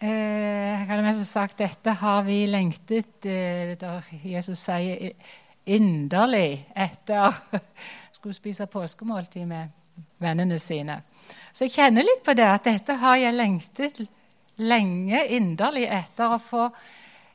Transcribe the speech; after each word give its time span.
jeg 0.00 0.86
hadde 0.88 1.04
mest 1.04 1.28
sagt 1.28 1.58
dette 1.60 1.92
har 2.00 2.22
vi 2.24 2.38
lengtet 2.48 3.26
eh, 3.28 3.74
da 3.80 3.98
Jesus 4.24 4.62
sier 4.64 5.12
inderlig 5.68 6.62
etter 6.72 7.36
skulle 8.16 8.36
spise 8.36 8.68
påskemåltid 8.70 9.44
med 9.48 9.76
vennene 10.20 10.56
sine. 10.60 10.96
Så 11.52 11.66
jeg 11.66 11.74
kjenner 11.76 12.06
litt 12.06 12.24
på 12.24 12.32
det, 12.36 12.48
at 12.48 12.64
dette 12.64 12.96
har 13.02 13.20
jeg 13.20 13.36
lengtet 13.36 14.00
lenge 14.60 15.20
inderlig 15.36 15.86
etter 15.92 16.32
å 16.32 16.40
få 16.40 16.68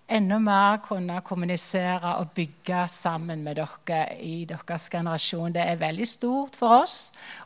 enda 0.08 0.38
mer 0.40 0.78
kunne 0.86 1.22
kommunisere 1.26 2.16
og 2.20 2.32
bygge 2.36 2.88
sammen 2.88 3.44
med 3.44 3.58
dere 3.58 4.18
i 4.22 4.46
deres 4.46 4.90
generasjon. 4.90 5.54
Det 5.54 5.62
er 5.62 5.82
veldig 5.82 6.08
stort 6.08 6.56
for 6.56 6.82
oss 6.84 6.98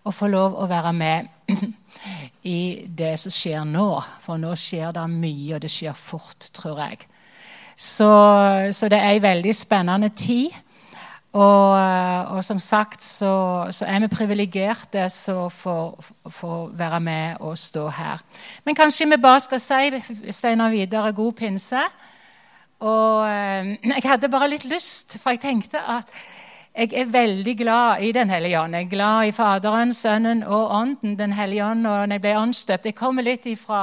å 0.04 0.12
få 0.12 0.28
lov 0.28 0.58
å 0.60 0.68
være 0.68 0.94
med 0.94 1.30
i 2.44 2.86
det 2.86 3.16
som 3.20 3.34
skjer 3.34 3.68
nå. 3.68 3.92
For 4.22 4.42
nå 4.42 4.56
skjer 4.60 4.92
det 4.96 5.08
mye, 5.12 5.56
og 5.56 5.62
det 5.64 5.72
skjer 5.72 5.96
fort, 5.96 6.52
tror 6.54 6.84
jeg. 6.84 7.06
Så, 7.80 8.10
så 8.76 8.90
det 8.92 9.00
er 9.00 9.14
ei 9.14 9.24
veldig 9.24 9.56
spennende 9.56 10.10
tid. 10.10 10.52
Og, 11.30 11.74
og, 12.34 12.40
som 12.44 12.58
sagt 12.60 13.04
så, 13.06 13.68
så 13.72 13.86
er 13.86 14.00
vi 14.02 14.08
privilegerte 14.10 15.04
som 15.14 15.52
får, 15.54 16.72
være 16.74 17.00
med 17.00 17.44
og 17.46 17.58
stå 17.58 17.84
her. 17.94 18.24
Men 18.66 18.76
kanskje 18.76 19.06
vi 19.12 19.22
bare 19.22 19.44
skal 19.46 19.62
si 19.62 20.32
Steinar 20.34 20.74
videre 20.74 21.14
god 21.14 21.34
pinse. 21.38 21.84
Og 22.80 23.28
eh, 23.28 23.76
jeg 23.96 24.06
hadde 24.06 24.32
bare 24.32 24.52
litt 24.52 24.68
lyst, 24.70 25.18
for 25.20 25.36
jeg 25.36 25.44
tenkte 25.44 25.82
at 25.82 26.14
jeg 26.80 26.94
er 26.96 27.12
veldig 27.12 27.58
glad 27.58 28.02
i 28.06 28.12
Den 28.16 28.30
hellige 28.30 28.62
ånd. 28.62 28.76
Jeg 28.76 28.86
er 28.86 28.90
glad 28.94 29.28
i 29.28 29.32
Faderen, 29.36 29.94
Sønnen 29.94 30.44
og 30.44 30.72
Ånden, 30.72 31.18
Den 31.20 31.34
hellige 31.34 31.66
ånd, 31.66 31.88
og 31.88 32.08
når 32.08 32.16
jeg 32.16 32.22
ble 32.22 32.36
åndsdøpt 32.40 32.86
Jeg 32.86 32.96
kommer 32.96 33.26
litt 33.26 33.46
ifra 33.46 33.82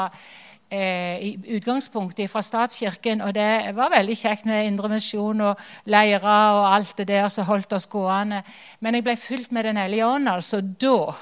eh, 0.71 1.19
i 1.21 1.57
utgangspunktet 1.59 2.31
fra 2.31 2.43
statskirken, 2.43 3.21
og 3.21 3.35
det 3.35 3.75
var 3.77 3.93
veldig 3.93 4.17
kjekt 4.17 4.47
med 4.47 4.71
indremisjon 4.71 5.41
og 5.41 5.61
leirer 5.85 6.55
og 6.57 6.71
alt 6.75 6.97
det 6.99 7.09
der 7.09 7.29
som 7.29 7.45
holdt 7.51 7.73
oss 7.77 7.87
gående. 7.87 8.43
Men 8.81 8.95
jeg 8.95 9.05
ble 9.05 9.17
fylt 9.17 9.53
med 9.53 9.65
Den 9.65 9.77
hellige 9.77 10.07
ånd, 10.07 10.29
altså 10.29 10.61
da. 10.61 11.13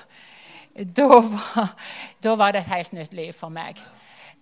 Da 0.75 1.07
var, 1.09 1.75
da 2.23 2.35
var 2.35 2.53
det 2.53 2.65
et 2.65 2.73
helt 2.77 2.93
nytt 2.93 3.13
liv 3.15 3.33
for 3.33 3.49
meg. 3.49 3.79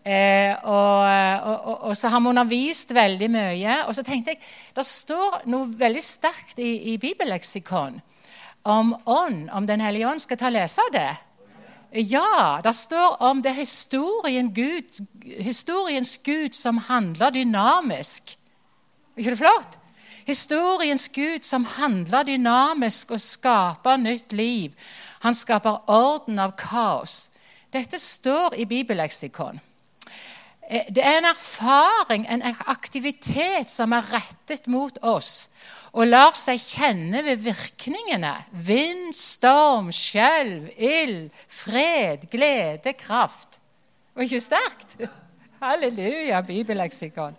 Eh, 0.03 0.57
og, 0.67 1.07
og, 1.47 1.83
og, 1.89 1.93
så 1.97 2.09
har 2.11 2.21
vi 2.21 2.31
undervist 2.33 2.95
veldig 2.95 3.29
mye. 3.31 3.77
Og 3.87 3.95
så 3.95 4.03
tenkte 4.03 4.35
jeg, 4.35 4.41
Det 4.75 4.87
står 4.87 5.45
noe 5.47 5.69
veldig 5.79 6.03
sterkt 6.03 6.59
i, 6.59 6.95
i 6.95 6.97
bibelleksikon 6.99 8.01
om 8.63 8.97
ånd, 9.07 9.51
om 9.51 9.67
Den 9.67 9.81
hellige 9.81 10.09
ånd. 10.09 10.23
Skal 10.23 10.39
ta 10.39 10.51
og 10.51 10.57
lese 10.57 10.87
det? 10.93 11.11
Ja, 11.93 12.61
det 12.65 12.73
står 12.75 13.23
om 13.23 13.43
det 13.43 13.53
historien 13.53 14.55
Gud, 14.55 15.03
historiens 15.39 16.17
Gud 16.25 16.55
som 16.57 16.79
handler 16.79 17.31
dynamisk. 17.31 18.39
Ikke 19.17 19.34
det 19.34 19.39
flott? 19.39 19.79
Historiens 20.27 21.09
Gud 21.09 21.45
som 21.45 21.65
handler 21.65 22.25
dynamisk 22.25 23.11
og 23.11 23.21
skaper 23.21 23.97
nytt 24.01 24.33
liv. 24.33 24.73
Han 25.21 25.34
skaper 25.34 25.84
orden 25.91 26.39
av 26.39 26.57
kaos. 26.57 27.31
Dette 27.73 27.99
står 27.99 28.57
i 28.57 28.65
bibelleksikon. 28.65 29.61
Eh, 30.71 30.87
det 30.95 31.05
er 31.05 31.19
en 31.19 31.31
erfaring, 31.31 32.27
en 32.31 32.43
aktivitet, 32.67 33.71
som 33.71 33.93
er 33.93 34.12
rettet 34.12 34.69
mot 34.71 34.99
oss 35.03 35.50
og 35.93 36.09
lar 36.09 36.37
seg 36.39 36.61
kjenne 36.61 37.21
ved 37.27 37.43
virkningene. 37.45 38.33
Vind, 38.65 39.12
storm, 39.17 39.91
skjelv, 39.93 40.71
ild, 40.81 41.28
fred, 41.53 42.25
glede, 42.33 42.95
kraft. 42.97 43.61
Og 44.17 44.25
ikke 44.25 44.41
sterkt? 44.41 44.97
Halleluja, 45.62 46.41
bibelleksikon. 46.47 47.37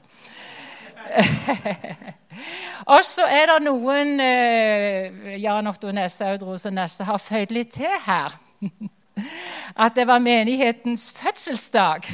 og 2.93 3.01
så 3.03 3.25
er 3.27 3.49
det 3.51 3.57
noen 3.65 4.21
eh, 4.23 5.33
Jan 5.41 5.67
Otto 5.67 5.91
Nesse 5.91 6.29
Audrose 6.29 6.71
Nesse 6.71 7.03
har 7.09 7.19
føyd 7.19 7.51
litt 7.57 7.73
til 7.75 7.97
her. 8.05 8.37
At 9.83 9.97
det 9.97 10.05
var 10.07 10.21
menighetens 10.21 11.09
fødselsdag 11.17 12.05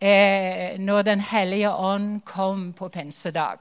eh, 0.00 0.78
når 0.78 1.02
Den 1.02 1.20
hellige 1.20 1.70
ånd 1.70 2.22
kom 2.24 2.72
på 2.72 2.88
pinsedag. 2.88 3.58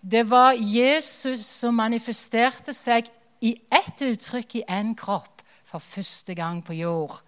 Det 0.00 0.30
var 0.30 0.52
Jesus 0.52 1.40
som 1.46 1.74
manifesterte 1.74 2.72
seg 2.72 3.08
i 3.40 3.56
ett 3.70 4.02
uttrykk 4.02 4.54
i 4.60 4.64
én 4.70 4.94
kropp 4.94 5.42
for 5.66 5.82
første 5.82 6.34
gang 6.34 6.62
på 6.64 6.76
jord. 6.78 7.18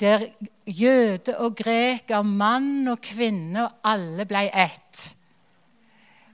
Der 0.00 0.28
jøde 0.66 1.38
og 1.38 1.56
greker, 1.56 2.22
mann 2.22 2.88
og 2.88 3.00
kvinne, 3.00 3.64
og 3.64 3.70
alle 3.84 4.26
ble 4.28 4.44
ett. 4.52 5.16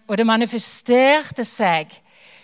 Og 0.09 0.19
det 0.19 0.27
manifesterte 0.27 1.45
seg, 1.47 1.95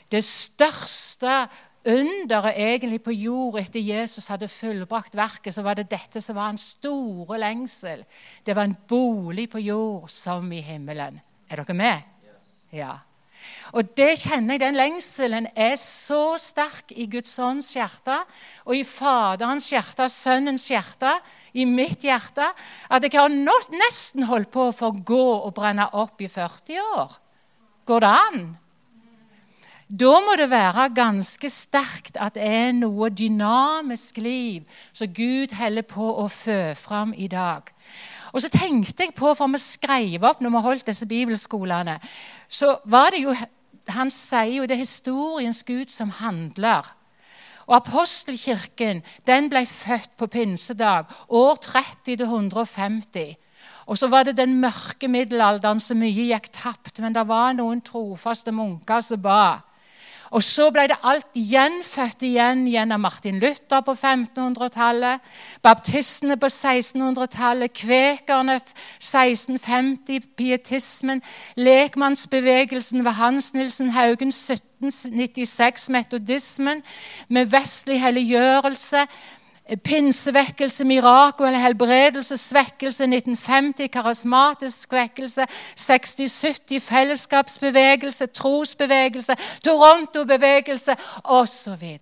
det 0.08 0.22
største 0.24 1.42
underet 1.88 2.58
egentlig 2.60 3.00
på 3.04 3.14
jord 3.16 3.58
etter 3.60 3.80
Jesus 3.80 4.28
hadde 4.30 4.50
fullbrakt 4.52 5.16
verket, 5.18 5.54
så 5.54 5.64
var 5.66 5.78
det 5.78 5.88
dette 5.90 6.20
som 6.24 6.36
var 6.38 6.50
hans 6.52 6.74
store 6.76 7.40
lengsel. 7.40 8.04
Det 8.44 8.56
var 8.56 8.68
en 8.68 8.78
bolig 8.88 9.48
på 9.50 9.62
jord 9.64 10.08
som 10.12 10.52
i 10.52 10.62
himmelen. 10.64 11.20
Er 11.48 11.62
dere 11.62 11.76
med? 11.76 12.08
Ja. 12.74 12.98
Og 13.72 13.92
det 13.96 14.18
kjenner 14.24 14.56
jeg, 14.56 14.60
Den 14.60 14.78
lengselen 14.78 15.46
er 15.54 15.76
så 15.80 16.36
sterk 16.40 16.92
i 16.96 17.06
Guds 17.10 17.36
ånds 17.38 17.70
hjerte 17.76 18.16
og 18.64 18.74
i 18.76 18.84
Faderens 18.84 19.68
hjerte, 19.72 20.08
Sønnens 20.12 20.68
hjerte, 20.72 21.12
i 21.54 21.64
mitt 21.68 22.04
hjerte, 22.04 22.50
at 22.90 23.04
jeg 23.04 23.14
har 23.14 23.32
nesten 23.32 24.26
holdt 24.28 24.50
på 24.52 24.68
for 24.72 24.90
å 24.90 25.04
gå 25.04 25.26
og 25.46 25.54
brenne 25.56 25.88
opp 25.96 26.20
i 26.20 26.28
40 26.28 26.80
år. 26.98 27.20
Går 27.88 28.04
det 28.04 28.16
an? 28.28 28.42
Da 29.88 30.18
må 30.20 30.34
det 30.36 30.50
være 30.50 30.90
ganske 30.92 31.48
sterkt 31.48 32.18
at 32.20 32.34
det 32.36 32.44
er 32.44 32.74
noe 32.76 33.08
dynamisk 33.08 34.18
liv 34.20 34.66
som 34.92 35.08
Gud 35.16 35.54
holder 35.56 35.86
på 35.88 36.10
å 36.20 36.26
fø 36.28 36.74
fram 36.76 37.14
i 37.16 37.24
dag. 37.32 37.70
Og 38.36 38.42
så 38.44 38.50
tenkte 38.52 39.06
jeg 39.06 39.14
på, 39.16 39.32
for 39.32 39.48
vi 39.48 39.60
skrev 39.62 40.26
opp 40.28 40.42
når 40.44 40.52
vi 40.52 40.60
holdt 40.66 40.90
disse 40.90 41.08
bibelskolene, 41.08 41.96
så 42.48 42.76
var 42.84 43.14
det 43.16 43.24
jo 43.24 43.36
Han 43.88 44.10
sier 44.12 44.58
jo 44.58 44.66
det 44.68 44.74
er 44.76 44.84
historiens 44.84 45.62
Gud 45.64 45.88
som 45.88 46.10
handler. 46.12 46.84
Og 47.64 47.78
Apostelkirken 47.78 49.00
den 49.24 49.48
ble 49.48 49.62
født 49.64 50.10
på 50.20 50.26
pinsedag, 50.28 51.08
år 51.28 51.56
30 51.56 52.18
til 52.18 52.26
150. 52.26 53.32
Og 53.86 53.96
så 53.96 54.10
var 54.12 54.28
det 54.28 54.36
den 54.36 54.60
mørke 54.60 55.08
middelalderen 55.08 55.80
så 55.80 55.96
mye 55.96 56.28
gikk 56.28 56.50
tapt, 56.52 57.00
men 57.00 57.16
det 57.16 57.24
var 57.24 57.56
noen 57.56 57.80
trofaste 57.80 58.52
munker 58.52 59.00
som 59.00 59.24
ba. 59.24 59.67
Og 60.30 60.42
så 60.44 60.68
ble 60.74 60.84
det 60.90 60.98
alt 61.08 61.36
gjenfødt 61.36 62.24
igjen 62.28 62.66
gjennom 62.68 63.00
Martin 63.00 63.38
Luther 63.40 63.80
på 63.84 63.94
1500-tallet, 63.94 65.24
baptistene 65.64 66.36
på 66.40 66.50
1600-tallet, 66.50 67.72
kvekerne 67.72 68.58
1650, 68.58 70.28
pietismen, 70.36 71.22
lekmannsbevegelsen 71.56 73.04
ved 73.06 73.16
Hans 73.20 73.54
Nilsen 73.56 73.94
Haugen 73.96 74.34
1796, 74.34 75.88
metodismen, 75.96 76.84
med 77.28 77.48
vestlig 77.52 78.00
helliggjørelse. 78.02 79.06
Pinsevekkelse, 79.76 80.84
mirakel, 80.84 81.56
helbredelse, 81.56 82.36
svekkelse 82.36 83.04
1950, 83.04 83.88
karismatisk 83.92 84.92
vekkelse, 84.92 85.46
60-70, 85.76 86.78
fellesskapsbevegelse, 86.80 88.26
trosbevegelse, 88.26 89.36
Toronto-bevegelse 89.64 90.96
osv. 91.24 91.98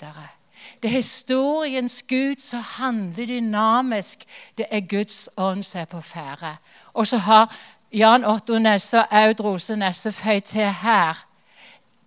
Det 0.82 0.88
er 0.88 0.88
historiens 0.88 2.02
Gud 2.02 2.36
som 2.38 2.60
handler 2.62 3.26
dynamisk. 3.26 4.18
Det 4.58 4.66
er 4.70 4.80
Guds 4.80 5.28
ånd 5.36 5.62
som 5.62 5.80
er 5.80 5.84
på 5.84 6.00
ferde. 6.00 6.56
Og 6.94 7.06
så 7.06 7.16
har 7.16 7.56
Jan 7.92 8.24
Otto 8.24 8.58
Nesse 8.58 8.98
og 8.98 9.06
Aud 9.10 9.40
Rose 9.40 9.76
Nesse 9.76 10.12
føyd 10.12 10.40
til 10.40 10.72
her. 10.82 11.26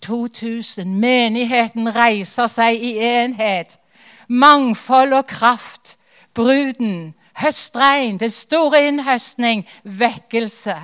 2000. 0.02 1.00
Menigheten 1.00 1.96
reiser 1.96 2.48
seg 2.48 2.84
i 2.84 2.98
enhet. 2.98 3.80
Mangfold 4.30 5.14
og 5.14 5.26
kraft. 5.28 5.98
Bruden. 6.34 7.16
Høstregn. 7.42 8.20
Det 8.20 8.32
store 8.34 8.88
innhøstning. 8.88 9.66
Vekkelse. 9.84 10.78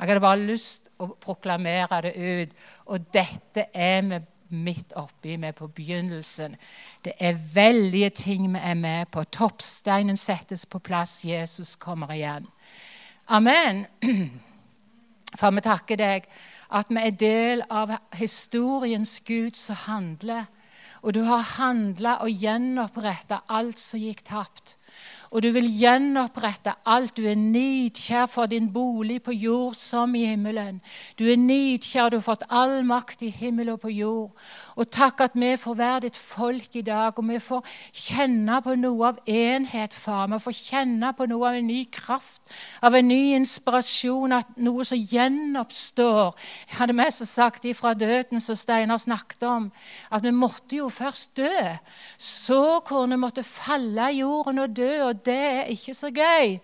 Jeg 0.00 0.08
hadde 0.08 0.20
bare 0.20 0.40
lyst 0.40 0.88
å 1.00 1.10
proklamere 1.20 2.02
det 2.06 2.12
ut. 2.16 2.54
Og 2.86 3.08
dette 3.12 3.66
er 3.74 4.04
vi 4.06 4.20
midt 4.50 4.92
oppi, 4.98 5.36
vi 5.36 5.46
er 5.46 5.52
på 5.54 5.68
begynnelsen. 5.70 6.56
Det 7.04 7.12
er 7.20 7.38
veldige 7.54 8.10
ting 8.10 8.48
vi 8.52 8.58
er 8.58 8.74
med 8.74 9.10
på. 9.12 9.24
Toppsteinen 9.24 10.16
settes 10.16 10.66
på 10.66 10.78
plass. 10.78 11.24
Jesus 11.24 11.76
kommer 11.76 12.12
igjen. 12.14 12.48
Amen. 13.28 13.86
For 15.38 15.54
vi 15.54 15.62
takker 15.62 16.00
deg 16.00 16.26
at 16.70 16.90
vi 16.90 17.02
er 17.02 17.14
del 17.14 17.62
av 17.70 17.92
historiens 18.18 19.20
Gud 19.26 19.54
som 19.58 19.78
handler. 19.86 20.48
Og 21.00 21.14
du 21.16 21.22
har 21.24 21.46
handla 21.56 22.18
og 22.24 22.32
gjenoppretta 22.42 23.42
alt 23.48 23.80
som 23.80 24.02
gikk 24.02 24.24
tapt 24.28 24.76
og 25.30 25.44
du 25.44 25.52
vil 25.54 25.68
gjenopprette 25.70 26.72
alt. 26.90 27.14
Du 27.14 27.22
er 27.30 27.36
nidkjær 27.38 28.26
for 28.26 28.50
din 28.50 28.66
bolig 28.72 29.20
på 29.22 29.30
jord 29.30 29.76
som 29.78 30.14
i 30.18 30.24
himmelen. 30.26 30.80
Du 31.18 31.28
er 31.30 31.38
nidkjær, 31.38 32.10
du 32.10 32.16
har 32.18 32.24
fått 32.24 32.42
all 32.50 32.80
makt 32.86 33.22
i 33.22 33.30
himmel 33.30 33.70
og 33.70 33.84
på 33.84 33.92
jord. 33.94 34.32
Og 34.74 34.90
takk 34.90 35.22
at 35.22 35.36
vi 35.38 35.52
får 35.60 35.76
være 35.78 36.00
ditt 36.06 36.18
folk 36.18 36.74
i 36.74 36.82
dag, 36.82 37.14
og 37.14 37.28
vi 37.28 37.38
får 37.38 37.76
kjenne 37.92 38.58
på 38.64 38.74
noe 38.80 39.12
av 39.12 39.20
enhet, 39.30 39.94
far. 39.94 40.26
Vi 40.32 40.40
får 40.42 40.56
kjenne 40.58 41.12
på 41.14 41.28
noe 41.30 41.52
av 41.52 41.60
en 41.60 41.70
ny 41.70 41.84
kraft, 41.94 42.42
av 42.82 42.98
en 42.98 43.08
ny 43.08 43.36
inspirasjon, 43.38 44.34
at 44.34 44.58
noe 44.58 44.88
som 44.88 44.98
gjenoppstår. 44.98 46.34
Jeg 46.66 46.80
hadde 46.80 46.98
mest 46.98 47.22
sagt 47.30 47.70
ifra 47.70 47.94
døden, 47.94 48.42
som 48.42 48.58
Steinar 48.58 48.98
snakket 48.98 49.46
om, 49.46 49.70
at 50.10 50.26
vi 50.26 50.34
måtte 50.34 50.82
jo 50.82 50.90
først 50.90 51.36
dø. 51.38 51.54
Såkornet 52.18 53.22
måtte 53.22 53.46
falle 53.46 54.10
i 54.10 54.22
jorden 54.24 54.58
og 54.66 54.74
dø. 54.74 54.90
og 55.00 55.19
det 55.26 55.36
er 55.36 55.70
ikke 55.72 55.94
så 55.94 56.10
gøy. 56.14 56.58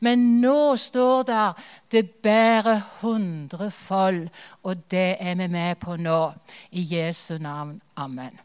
Men 0.00 0.40
nå 0.40 0.76
står 0.76 1.22
det 1.22 1.54
'det 1.90 2.10
bærer 2.10 2.80
hundrefold', 3.00 4.28
og 4.62 4.90
det 4.90 5.16
er 5.20 5.34
vi 5.34 5.46
med 5.46 5.76
på 5.76 5.96
nå. 5.96 6.32
I 6.70 6.86
Jesu 6.96 7.38
navn. 7.38 7.82
Amen. 7.96 8.40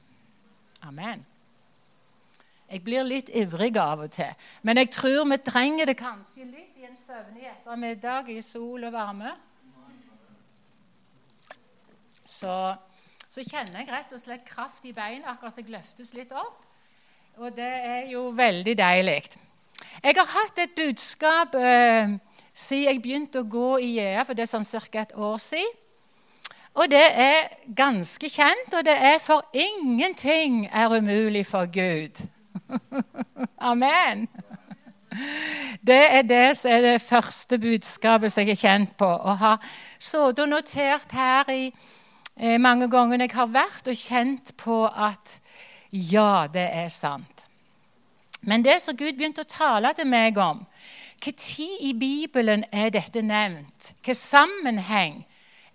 Amen. 0.81 1.25
Jeg 2.71 2.83
blir 2.83 3.03
litt 3.03 3.29
ivrig 3.29 3.77
av 3.77 3.99
og 3.99 4.11
til, 4.11 4.31
men 4.63 4.77
jeg 4.77 4.89
tror 4.89 5.27
vi 5.29 5.37
trenger 5.37 5.85
det 5.85 5.97
kanskje 5.97 6.45
litt 6.45 6.77
i 6.81 6.87
en 6.87 6.97
søvnig 6.97 7.45
ettermiddag 7.45 8.29
i 8.33 8.41
sol 8.41 8.83
og 8.83 8.93
varme. 8.93 9.31
Så, 12.25 12.75
så 13.29 13.43
kjenner 13.45 13.83
jeg 13.83 13.91
rett 13.93 14.13
og 14.17 14.19
slett 14.19 14.47
kraft 14.49 14.85
i 14.89 14.93
beina, 14.97 15.35
akkurat 15.35 15.53
som 15.53 15.61
jeg 15.63 15.75
løftes 15.75 16.13
litt 16.17 16.33
opp. 16.33 16.65
Og 17.37 17.53
det 17.55 17.69
er 17.69 18.09
jo 18.09 18.29
veldig 18.35 18.73
deilig. 18.79 19.19
Jeg 20.03 20.15
har 20.17 20.29
hatt 20.33 20.59
et 20.59 20.75
budskap 20.75 21.55
eh, 21.55 22.15
siden 22.53 22.87
jeg 22.87 23.01
begynte 23.01 23.41
å 23.41 23.49
gå 23.49 23.77
i 23.83 23.95
JA, 23.97 24.23
for 24.23 24.35
det 24.35 24.45
er 24.45 24.51
sånn 24.51 24.67
ca. 24.67 25.01
et 25.01 25.15
år 25.15 25.37
siden. 25.43 25.81
Og 26.75 26.89
det 26.91 27.05
er 27.07 27.53
ganske 27.75 28.29
kjent, 28.29 28.73
og 28.75 28.83
det 28.83 28.95
er 28.99 29.19
for 29.23 29.45
ingenting 29.55 30.65
er 30.67 30.91
umulig 30.91 31.45
for 31.47 31.69
Gud. 31.71 32.19
Amen. 33.71 34.27
Det 35.87 36.01
er 36.17 36.25
det 36.27 36.57
som 36.59 36.71
er 36.71 36.81
det 36.83 37.01
første 37.01 37.59
budskapet 37.59 38.33
som 38.33 38.43
jeg 38.43 38.57
er 38.57 38.59
kjent 38.59 38.97
på. 38.99 39.07
Og 39.07 39.37
har 39.39 39.63
sittet 39.99 40.43
og 40.43 40.51
notert 40.51 41.15
her 41.15 41.51
i 41.53 41.69
eh, 42.39 42.59
mange 42.59 42.89
ganger 42.91 43.23
jeg 43.23 43.35
har 43.35 43.51
vært 43.55 43.87
og 43.87 43.95
kjent 43.95 44.51
på 44.59 44.83
at 44.87 45.39
ja, 45.91 46.47
det 46.51 46.67
er 46.83 46.91
sant. 46.91 47.34
Men 48.45 48.63
det 48.65 48.77
som 48.81 48.97
Gud 48.97 49.17
begynte 49.17 49.41
å 49.41 49.49
tale 49.49 49.91
til 49.97 50.07
meg 50.09 50.37
om 50.37 50.65
Når 51.25 51.65
i 51.81 51.93
Bibelen 51.97 52.65
er 52.71 52.91
dette 52.93 53.21
nevnt? 53.25 53.93
Hvilken 53.95 54.15
sammenheng 54.19 55.23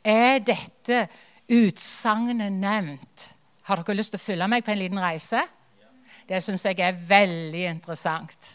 er 0.04 0.38
dette 0.38 1.08
utsagnet 1.50 2.52
nevnt? 2.52 3.32
Har 3.66 3.80
dere 3.80 3.96
lyst 3.98 4.14
til 4.14 4.20
å 4.20 4.22
følge 4.22 4.48
meg 4.48 4.64
på 4.64 4.74
en 4.74 4.78
liten 4.78 5.02
reise? 5.02 5.42
Det 6.28 6.38
syns 6.44 6.64
jeg 6.68 6.78
er 6.78 6.94
veldig 6.94 7.64
interessant. 7.72 8.52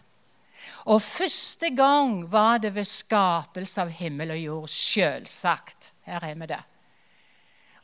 Og 0.85 1.01
første 1.01 1.73
gang 1.75 2.21
var 2.31 2.61
det 2.63 2.71
ved 2.75 2.87
skapelse 2.87 3.81
av 3.81 3.91
himmel 3.97 4.31
og 4.35 4.39
jord. 4.39 4.69
Selvsagt. 4.71 5.91
Her 6.05 6.23
er 6.23 6.39
vi 6.39 6.47
det. 6.53 6.61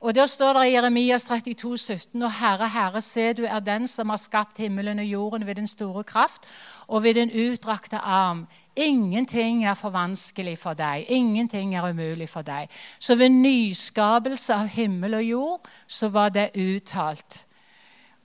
Og 0.02 0.16
Der 0.16 0.26
står 0.26 0.54
det 0.54 0.68
i 0.68 0.74
Jeremias 0.74 1.24
32, 1.24 1.78
17, 1.78 2.24
Og 2.24 2.32
Herre, 2.34 2.70
Herre, 2.70 3.02
se, 3.02 3.34
du 3.34 3.44
er 3.46 3.60
den 3.60 3.88
som 3.88 4.10
har 4.10 4.18
skapt 4.18 4.58
himmelen 4.58 5.00
og 5.00 5.06
jorden 5.06 5.46
ved 5.46 5.56
din 5.56 5.68
store 5.68 6.04
kraft 6.04 6.48
og 6.88 7.04
ved 7.04 7.14
din 7.14 7.30
utdrakte 7.30 7.98
arm. 7.98 8.48
Ingenting 8.76 9.66
er 9.66 9.74
for 9.74 9.90
vanskelig 9.90 10.58
for 10.60 10.74
deg. 10.74 11.06
Ingenting 11.08 11.76
er 11.76 11.90
umulig 11.90 12.30
for 12.30 12.42
deg. 12.42 12.68
Så 13.00 13.16
ved 13.16 13.30
nyskapelse 13.30 14.54
av 14.54 14.68
himmel 14.68 15.14
og 15.14 15.24
jord 15.24 15.70
så 15.88 16.10
var 16.10 16.30
det 16.30 16.50
uttalt. 16.56 17.46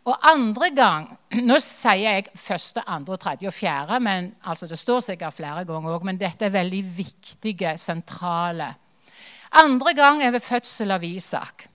Og 0.05 0.32
andre 0.32 0.70
gang 0.76 1.19
Nå 1.50 1.58
sier 1.61 2.00
jeg 2.17 2.26
første, 2.34 2.81
andre, 2.88 3.17
tredje 3.17 3.49
og 3.49 3.52
fjerde, 3.55 4.00
men 4.00 4.34
altså 4.44 4.67
det 4.67 4.79
står 4.79 5.00
sikkert 5.00 5.34
flere 5.34 5.64
ganger 5.64 5.93
òg, 5.93 6.05
men 6.05 6.17
dette 6.17 6.44
er 6.44 6.56
veldig 6.56 6.84
viktige, 6.96 7.76
sentrale 7.76 8.72
andre 9.56 9.94
gang 9.94 10.23
er 10.23 10.31
ved 10.31 10.41
fødsel 10.44 10.91
av 10.91 11.05
Isak. 11.05 11.69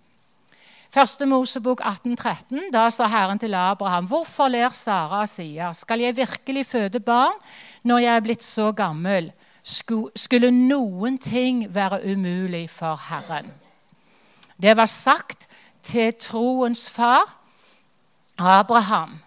Første 0.92 1.26
Mosebok 1.26 1.80
1813. 1.88 2.68
Da 2.74 2.90
sa 2.92 3.08
Herren 3.08 3.40
til 3.40 3.54
Abraham.: 3.56 4.06
Hvorfor 4.06 4.48
ler 4.48 4.70
Sara 4.70 5.22
og 5.22 5.30
sier, 5.30 5.74
skal 5.74 6.00
jeg 6.00 6.18
virkelig 6.18 6.66
føde 6.66 7.00
barn 7.00 7.38
når 7.84 7.98
jeg 7.98 8.16
er 8.16 8.26
blitt 8.26 8.44
så 8.44 8.72
gammel? 8.72 9.32
Skulle 9.64 10.52
noen 10.52 11.18
ting 11.18 11.66
være 11.74 12.02
umulig 12.12 12.70
for 12.70 13.00
Herren? 13.10 13.52
Det 14.62 14.78
var 14.78 14.86
sagt 14.86 15.48
til 15.84 16.14
troens 16.14 16.90
far, 16.90 17.38
Abraham. 18.38 19.20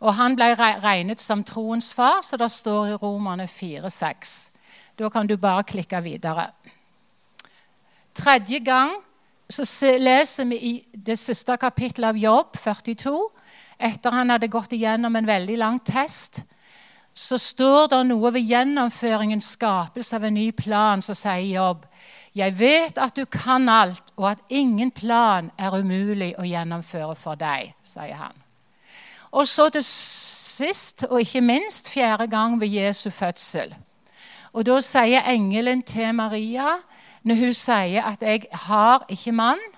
Og 0.00 0.14
han 0.14 0.36
ble 0.36 0.54
regnet 0.54 1.20
som 1.20 1.44
troens 1.44 1.94
far, 1.94 2.22
så 2.22 2.36
det 2.36 2.50
står 2.50 2.86
i 2.86 2.94
Romerne 2.94 3.44
4,6. 3.44 4.50
Da 4.98 5.08
kan 5.08 5.26
du 5.26 5.36
bare 5.36 5.64
klikke 5.64 6.02
videre. 6.02 6.50
Tredje 8.14 8.58
gang 8.58 8.96
så 9.50 9.64
leser 9.98 10.46
vi 10.50 10.56
i 10.56 10.72
det 10.94 11.18
siste 11.18 11.56
kapittelet 11.58 12.12
av 12.12 12.18
Jobb, 12.18 12.56
42. 12.58 13.16
Etter 13.80 14.14
han 14.14 14.30
hadde 14.30 14.50
gått 14.50 14.72
igjennom 14.76 15.16
en 15.16 15.26
veldig 15.26 15.56
lang 15.58 15.78
test, 15.84 16.42
så 17.14 17.38
står 17.38 17.88
det 17.90 18.00
noe 18.08 18.30
ved 18.32 18.46
gjennomføringen, 18.46 19.40
skapelse 19.42 20.16
av 20.16 20.28
en 20.28 20.36
ny 20.38 20.50
plan, 20.54 21.02
som 21.02 21.18
sier 21.18 21.48
Jobb. 21.48 21.86
Jeg 22.36 22.54
vet 22.58 22.98
at 23.02 23.16
du 23.16 23.24
kan 23.26 23.66
alt, 23.68 24.12
og 24.16 24.30
at 24.30 24.44
ingen 24.48 24.92
plan 24.94 25.50
er 25.58 25.74
umulig 25.74 26.34
å 26.38 26.46
gjennomføre 26.46 27.16
for 27.18 27.40
deg, 27.40 27.72
sier 27.82 28.14
han. 28.14 28.36
Og 29.34 29.48
så 29.48 29.68
til 29.70 29.84
sist, 29.86 31.06
og 31.10 31.20
ikke 31.22 31.42
minst, 31.42 31.90
fjerde 31.90 32.26
gang 32.30 32.60
ved 32.60 32.70
Jesu 32.70 33.10
fødsel. 33.10 33.74
Og 34.52 34.66
Da 34.66 34.80
sier 34.82 35.26
engelen 35.30 35.82
til 35.82 36.14
Maria 36.14 36.78
når 37.22 37.34
hun 37.34 37.52
sier 37.52 38.02
at 38.02 38.22
'jeg 38.22 38.46
har 38.52 39.06
ikke 39.08 39.32
mann', 39.32 39.72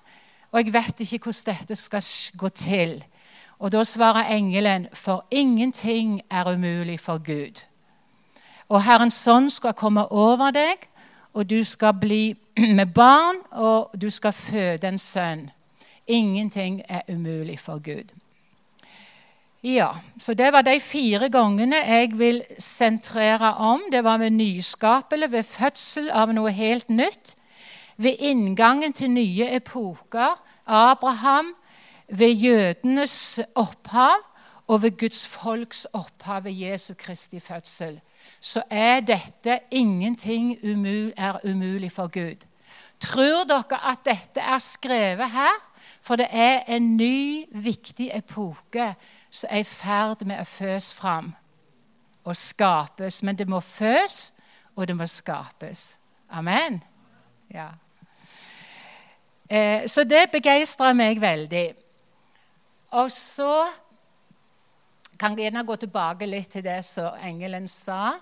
og 0.53 0.65
'jeg 0.65 0.73
vet 0.73 1.01
ikke 1.01 1.19
hvordan 1.19 1.55
dette 1.55 1.75
skal 1.75 2.03
gå 2.39 2.49
til'. 2.49 3.03
Og 3.59 3.73
Da 3.73 3.85
svarer 3.85 4.37
engelen, 4.37 4.87
'For 4.93 5.25
ingenting 5.31 6.21
er 6.31 6.53
umulig 6.55 7.01
for 7.01 7.19
Gud'. 7.19 7.65
Og 8.69 8.83
Herrens 8.85 9.15
sønn 9.15 9.51
skal 9.51 9.73
komme 9.73 10.13
over 10.13 10.51
deg, 10.51 10.77
og 11.35 11.51
du 11.51 11.65
skal 11.65 11.95
bli 12.01 12.37
med 12.79 12.87
barn, 12.87 13.37
og 13.51 13.91
du 14.03 14.11
skal 14.11 14.33
føde 14.33 14.89
en 14.89 14.99
sønn. 14.99 15.51
Ingenting 16.07 16.83
er 16.89 17.01
umulig 17.09 17.59
for 17.59 17.79
Gud. 17.79 18.22
Ja, 19.63 19.93
så 20.19 20.35
Det 20.35 20.53
var 20.53 20.63
de 20.63 20.81
fire 20.81 21.29
gangene 21.31 21.77
jeg 21.77 22.19
vil 22.19 22.43
sentrere 22.59 23.55
om. 23.55 23.81
Det 23.93 24.05
var 24.05 24.19
ved 24.19 24.31
nyskapelse, 24.31 25.31
ved 25.31 25.43
fødsel 25.43 26.11
av 26.11 26.33
noe 26.35 26.51
helt 26.51 26.91
nytt. 26.91 27.37
Ved 27.97 28.17
inngangen 28.19 28.93
til 28.93 29.11
nye 29.11 29.55
epoker. 29.55 30.43
Abraham. 30.67 31.55
Ved 32.09 32.35
jødenes 32.35 33.41
opphav. 33.55 34.27
og 34.67 34.83
ved 34.83 34.99
Guds 34.99 35.29
folks 35.29 35.87
opphav 35.93 36.45
ved 36.45 36.53
Jesu 36.53 36.95
Kristi 36.95 37.41
fødsel, 37.41 38.01
så 38.41 38.63
er 38.71 39.01
dette 39.01 39.59
ingenting 39.71 40.59
umul 40.65 41.13
er 41.17 41.39
umulig 41.45 41.93
for 41.93 42.07
Gud. 42.07 42.47
Tror 43.01 43.45
dere 43.45 43.91
at 43.91 43.99
dette 44.05 44.41
er 44.41 44.59
skrevet 44.59 45.31
her? 45.31 45.59
For 46.03 46.17
det 46.17 46.27
er 46.31 46.63
en 46.69 46.97
ny, 46.97 47.45
viktig 47.51 48.11
epoke 48.15 48.95
som 49.33 49.49
er 49.51 49.65
i 49.65 49.69
ferd 49.69 50.27
med 50.29 50.43
å 50.43 50.49
føs 50.49 50.93
fram 50.95 51.33
og 52.25 52.37
skapes. 52.37 53.23
Men 53.23 53.39
det 53.39 53.49
må 53.49 53.61
føs, 53.65 54.33
og 54.77 54.89
det 54.89 54.97
må 54.97 55.07
skapes. 55.09 55.97
Amen. 56.31 56.83
Ja. 57.53 57.71
Eh, 59.49 59.89
så 59.89 60.05
det 60.05 60.29
begeistrer 60.33 60.93
meg 60.97 61.21
veldig. 61.21 61.67
Og 62.93 63.11
så 63.13 63.67
kan 65.21 65.37
jeg 65.37 65.49
gjerne 65.49 65.65
gå 65.65 65.77
tilbake 65.81 66.29
litt 66.29 66.51
til 66.53 66.65
det 66.65 66.81
som 66.85 67.17
engelen 67.25 67.69
sa. 67.69 68.19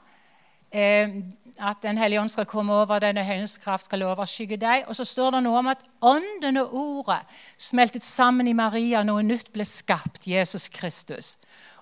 Eh, 0.70 1.08
at 1.60 1.82
Den 1.82 1.98
hellige 1.98 2.20
ånd 2.20 2.30
skal 2.32 2.46
komme 2.48 2.72
over 2.72 3.02
denne 3.02 3.24
høyens 3.24 3.58
kraft 3.60 3.84
skal 3.84 4.04
overskygge 4.08 4.56
deg. 4.60 4.86
Og 4.88 4.96
så 4.96 5.04
står 5.04 5.34
det 5.34 5.42
noe 5.44 5.58
om 5.60 5.68
at 5.72 5.82
ånden 6.00 6.56
og 6.62 6.74
ordet 6.74 7.20
smeltet 7.60 8.04
sammen 8.06 8.48
i 8.48 8.56
Maria. 8.56 9.02
Noe 9.04 9.22
nytt 9.26 9.52
ble 9.52 9.66
skapt, 9.68 10.26
Jesus 10.30 10.70
Kristus. 10.72 11.34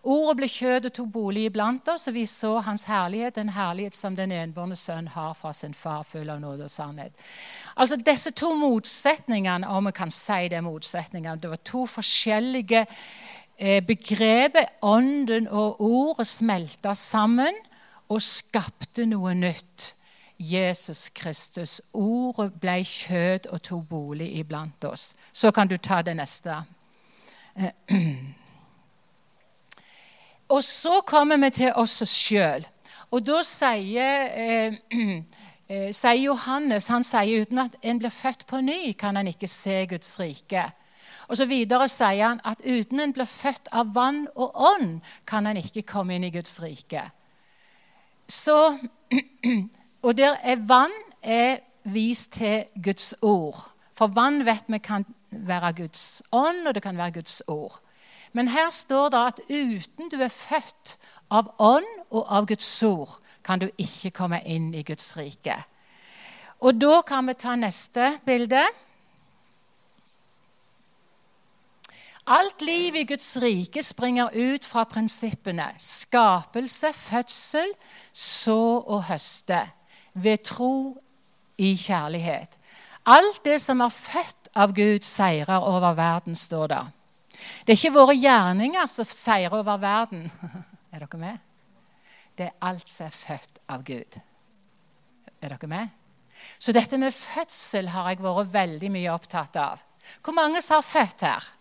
Ordet 0.03 0.37
ble 0.39 0.49
kjød 0.51 0.89
og 0.89 0.95
tok 0.95 1.13
bolig 1.13 1.45
iblant 1.49 1.89
oss, 1.91 2.07
og 2.09 2.15
vi 2.15 2.25
så 2.27 2.57
hans 2.65 2.87
herlighet, 2.89 3.37
den 3.37 3.51
herlighet 3.55 3.97
som 3.99 4.17
den 4.17 4.33
enbårne 4.33 4.77
sønn 4.79 5.11
har 5.15 5.35
fra 5.35 5.53
sin 5.53 5.75
far, 5.75 6.05
full 6.07 6.31
av 6.31 6.41
nåde 6.41 6.67
og 6.67 6.73
sannhet. 6.73 7.13
Altså 7.77 7.99
Disse 8.03 8.33
to 8.33 8.55
motsetningene, 8.57 9.69
om 9.69 9.91
vi 9.91 9.95
kan 9.99 10.11
si 10.15 10.49
det 10.49 10.63
motsetningene, 10.65 11.39
det 11.43 11.51
var 11.51 11.63
to 11.67 11.85
forskjellige 11.87 12.87
eh, 13.59 13.83
begreper. 13.85 14.71
Ånden 14.83 15.51
og 15.51 15.83
ordet 15.83 16.27
smelta 16.31 16.95
sammen 16.95 17.55
og 18.09 18.23
skapte 18.23 19.07
noe 19.07 19.35
nytt. 19.35 19.95
Jesus 20.39 21.09
Kristus. 21.11 21.81
Ordet 21.93 22.53
ble 22.63 22.77
kjød 22.87 23.49
og 23.51 23.63
tok 23.63 23.89
bolig 23.91 24.29
iblant 24.39 24.85
oss. 24.87 25.17
Så 25.33 25.51
kan 25.51 25.67
du 25.67 25.77
ta 25.77 25.99
det 26.03 26.15
neste. 26.17 26.61
Og 30.49 30.65
så 30.65 31.01
kommer 31.07 31.37
vi 31.43 31.51
til 31.51 31.73
oss 31.75 31.99
sjøl. 32.07 32.67
Og 33.11 33.25
da 33.27 33.43
sier, 33.43 34.29
eh, 34.37 34.79
eh, 35.69 35.91
sier, 35.93 36.23
Johannes 36.23 36.89
han 36.93 37.05
sier 37.05 37.43
uten 37.43 37.59
at 37.65 37.77
en 37.83 37.99
blir 37.99 38.13
født 38.13 38.47
på 38.47 38.61
ny, 38.61 38.93
kan 38.93 39.17
en 39.17 39.29
ikke 39.29 39.49
se 39.49 39.87
Guds 39.91 40.21
rike. 40.21 40.69
Og 41.29 41.37
så 41.37 41.45
Videre 41.49 41.89
sier 41.93 42.25
han 42.29 42.41
at 42.45 42.63
uten 42.65 43.01
en 43.01 43.13
blir 43.13 43.29
født 43.29 43.69
av 43.73 43.95
vann 43.97 44.27
og 44.37 44.55
ånd, 44.55 45.01
kan 45.27 45.47
en 45.47 45.61
ikke 45.61 45.83
komme 45.89 46.17
inn 46.17 46.29
i 46.29 46.33
Guds 46.33 46.61
rike. 46.63 47.09
Så, 48.29 48.79
og 50.07 50.17
der 50.17 50.37
er 50.43 50.57
vann 50.69 50.95
er 51.23 51.59
vist 51.85 52.33
til 52.33 52.65
Guds 52.85 53.15
ord. 53.23 53.71
For 53.97 54.07
vann 54.07 54.45
vet 54.47 54.69
vi 54.69 54.79
kan 54.79 55.07
være 55.31 55.73
Guds 55.73 56.23
ånd, 56.33 56.67
og 56.67 56.75
det 56.75 56.83
kan 56.83 56.97
være 56.97 57.13
Guds 57.19 57.43
ord. 57.49 57.81
Men 58.33 58.49
her 58.49 58.71
står 58.71 59.09
det 59.09 59.23
at 59.27 59.41
uten 59.49 60.11
du 60.13 60.21
er 60.21 60.33
født 60.33 60.99
av 61.31 61.49
ånd 61.59 61.89
og 62.11 62.27
av 62.29 62.47
Guds 62.47 62.69
ord, 62.85 63.19
kan 63.45 63.59
du 63.59 63.71
ikke 63.79 64.13
komme 64.15 64.43
inn 64.45 64.75
i 64.75 64.85
Guds 64.85 65.17
rike. 65.17 65.57
Og 66.61 66.77
da 66.81 67.01
kan 67.07 67.27
vi 67.29 67.35
ta 67.39 67.55
neste 67.57 68.19
bilde. 68.27 68.63
Alt 72.29 72.61
liv 72.61 72.97
i 72.97 73.07
Guds 73.09 73.39
rike 73.41 73.81
springer 73.81 74.35
ut 74.37 74.67
fra 74.69 74.83
prinsippene 74.85 75.71
skapelse, 75.81 76.91
fødsel, 76.93 77.71
så 78.13 78.59
og 78.85 79.07
høste, 79.09 79.63
ved 80.13 80.45
tro 80.45 80.99
i 81.57 81.73
kjærlighet. 81.73 82.59
Alt 83.09 83.41
det 83.49 83.57
som 83.65 83.81
er 83.81 83.95
født 83.95 84.53
av 84.53 84.77
Gud, 84.77 85.07
seirer 85.09 85.65
over 85.65 85.97
verden, 85.97 86.37
står 86.37 86.69
det. 86.75 86.85
Det 87.65 87.73
er 87.73 87.79
ikke 87.79 87.97
våre 87.97 88.17
gjerninger 88.19 88.93
som 88.93 89.09
seirer 89.09 89.57
over 89.63 89.81
verden. 89.81 90.29
Er 90.93 91.05
dere 91.05 91.19
med? 91.21 91.41
Det 92.37 92.47
er 92.47 92.57
alt 92.65 92.89
som 92.89 93.07
er 93.09 93.13
født 93.13 93.59
av 93.69 93.83
Gud. 93.85 94.21
Er 95.41 95.53
dere 95.53 95.69
med? 95.69 95.93
Så 96.59 96.73
dette 96.73 97.01
med 97.01 97.13
fødsel 97.13 97.89
har 97.93 98.09
jeg 98.09 98.21
vært 98.25 98.53
veldig 98.53 98.91
mye 98.93 99.13
opptatt 99.13 99.57
av. 99.61 99.81
Hvor 100.25 100.37
mange 100.37 100.63
som 100.65 100.79
har 100.79 100.87
født 100.89 101.25
her? 101.25 101.55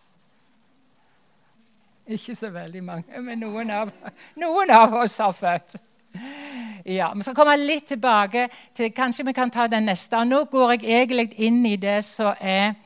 Ikke 2.08 2.34
så 2.34 2.48
veldig 2.48 2.80
mange, 2.84 3.20
men 3.20 3.40
noen 3.42 3.70
av, 3.70 3.90
noen 4.40 4.70
av 4.72 4.94
oss 5.02 5.18
har 5.20 5.34
født. 5.36 5.76
Ja, 6.88 7.10
Vi 7.12 7.22
skal 7.22 7.34
komme 7.36 7.56
litt 7.60 7.90
tilbake 7.90 8.46
til 8.74 8.94
Kanskje 8.96 9.26
vi 9.28 9.34
kan 9.36 9.50
ta 9.52 9.66
den 9.68 9.84
neste. 9.90 10.22
Nå 10.24 10.46
går 10.48 10.78
jeg 10.78 11.02
egentlig 11.02 11.34
inn 11.44 11.60
i 11.68 11.76
det 11.76 12.00
som 12.06 12.32
er 12.40 12.78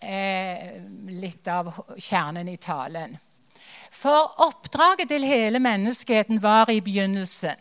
eh, 0.00 0.78
litt 1.20 1.48
av 1.52 1.68
kjernen 1.98 2.48
i 2.48 2.56
talen. 2.56 3.18
For 3.92 4.40
oppdraget 4.46 5.10
til 5.10 5.26
hele 5.28 5.60
menneskeheten 5.60 6.40
var 6.40 6.70
i 6.72 6.80
begynnelsen. 6.80 7.58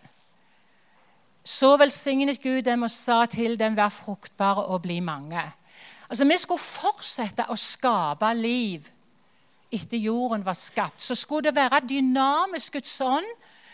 Så 1.44 1.74
velsignet 1.82 2.40
Gud 2.40 2.62
dem 2.64 2.86
og 2.88 2.92
sa 2.94 3.26
til 3.26 3.58
dem, 3.60 3.76
vær 3.76 3.92
fruktbare 3.92 4.64
og 4.70 4.84
bli 4.88 5.00
mange. 5.04 5.44
Altså, 6.08 6.24
Vi 6.24 6.38
skulle 6.38 6.64
fortsette 6.64 7.50
å 7.50 7.60
skape 7.60 8.32
liv 8.38 8.88
etter 9.72 9.98
jorden 9.98 10.46
var 10.46 10.58
skapt. 10.58 11.02
Så 11.02 11.16
skulle 11.16 11.50
det 11.50 11.56
være 11.56 11.86
dynamisk 11.90 12.74
Guds 12.74 13.02
ånd 13.02 13.30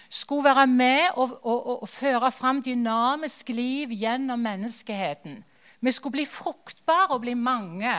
skulle 0.09 0.43
være 0.43 0.67
med 0.67 1.17
og, 1.17 1.39
og, 1.43 1.81
og 1.81 1.89
føre 1.89 2.31
fram 2.31 2.61
dynamisk 2.63 3.49
liv 3.49 3.93
gjennom 3.93 4.39
menneskeheten. 4.39 5.43
Vi 5.81 5.91
skulle 5.91 6.19
bli 6.19 6.25
fruktbare 6.25 7.13
og 7.15 7.21
bli 7.21 7.33
mange 7.33 7.93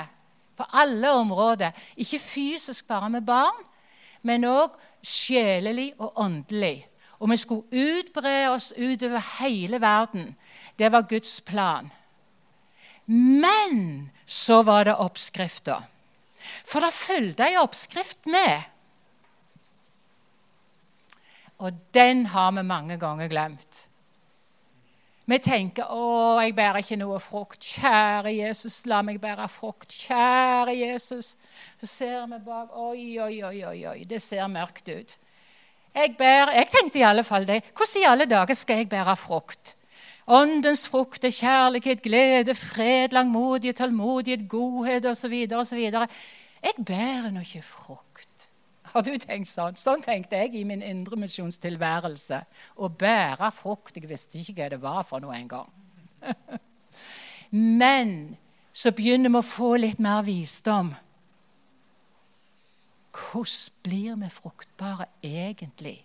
på 0.56 0.64
alle 0.72 1.10
områder. 1.12 1.70
Ikke 1.96 2.18
fysisk 2.18 2.88
bare 2.88 3.10
med 3.10 3.26
barn, 3.26 3.64
men 4.22 4.46
òg 4.48 4.74
sjelelig 5.04 5.92
og 5.98 6.18
åndelig. 6.18 6.86
Og 7.20 7.30
vi 7.30 7.36
skulle 7.36 7.84
utbre 7.98 8.48
oss 8.50 8.72
utover 8.76 9.22
hele 9.40 9.80
verden. 9.80 10.34
Det 10.78 10.92
var 10.92 11.08
Guds 11.08 11.40
plan. 11.40 11.90
Men 13.06 14.10
så 14.26 14.62
var 14.62 14.84
det 14.84 14.96
oppskrifta. 14.96 15.82
For 16.64 16.84
det 16.84 16.94
fulgte 16.94 17.46
ei 17.46 17.58
oppskrift 17.60 18.26
med. 18.30 18.72
Og 21.58 21.76
den 21.94 22.26
har 22.26 22.50
vi 22.52 22.62
mange 22.62 22.98
ganger 23.00 23.28
glemt. 23.32 23.86
Vi 25.26 25.38
tenker 25.38 25.82
'Å, 25.90 26.40
jeg 26.42 26.54
bærer 26.54 26.76
ikke 26.78 26.96
noe 26.96 27.18
frukt'. 27.18 27.58
Kjære 27.58 28.30
Jesus, 28.36 28.86
la 28.86 29.02
meg 29.02 29.20
bære 29.20 29.48
frukt. 29.48 29.88
Kjære 29.90 30.76
Jesus. 30.78 31.36
Så 31.80 31.86
ser 31.86 32.26
vi 32.26 32.38
bak. 32.38 32.68
Oi, 32.76 33.18
oi, 33.18 33.42
oi, 33.42 33.64
oi, 33.64 33.86
oi. 33.86 34.04
det 34.04 34.22
ser 34.22 34.46
mørkt 34.46 34.88
ut. 34.88 35.16
Jeg, 35.94 36.16
bærer, 36.18 36.52
jeg 36.52 36.68
tenkte 36.70 36.98
i 36.98 37.02
alle 37.02 37.24
fall 37.24 37.46
det. 37.46 37.64
Hvordan 37.74 38.02
i 38.02 38.06
alle 38.06 38.26
dager 38.26 38.54
skal 38.54 38.76
jeg 38.76 38.88
bære 38.88 39.16
frukt? 39.16 39.75
Åndens 40.26 40.88
frukt 40.90 41.25
er 41.25 41.30
kjærlighet, 41.30 42.02
glede, 42.02 42.54
fred, 42.54 43.14
langmodighet, 43.14 43.76
tålmodighet, 43.78 44.49
godhet 44.50 45.04
osv. 45.06 45.35
osv. 45.54 45.78
Jeg 45.78 46.87
bærer 46.87 47.30
nå 47.30 47.45
ikke 47.47 47.62
frukt. 47.62 48.49
Har 48.90 49.04
du 49.06 49.12
tenkt 49.23 49.50
sånn? 49.50 49.76
Sånn 49.78 50.02
tenkte 50.02 50.40
jeg 50.40 50.56
i 50.56 50.64
min 50.66 50.83
indremisjonstilværelse. 50.83 52.40
Å 52.75 52.88
bære 52.90 53.52
frukt. 53.54 53.95
Jeg 53.95 54.11
visste 54.11 54.40
ikke 54.40 54.56
hva 54.56 54.68
det 54.73 54.80
var 54.83 55.02
for 55.06 55.23
noe 55.23 55.37
engang. 55.37 55.71
Men 57.50 58.37
så 58.75 58.90
begynner 58.97 59.30
vi 59.30 59.38
å 59.38 59.47
få 59.47 59.75
litt 59.78 60.02
mer 60.02 60.25
visdom. 60.26 60.90
Hvordan 63.16 63.80
blir 63.87 64.18
vi 64.21 64.33
fruktbare 64.33 65.06
egentlig? 65.23 66.00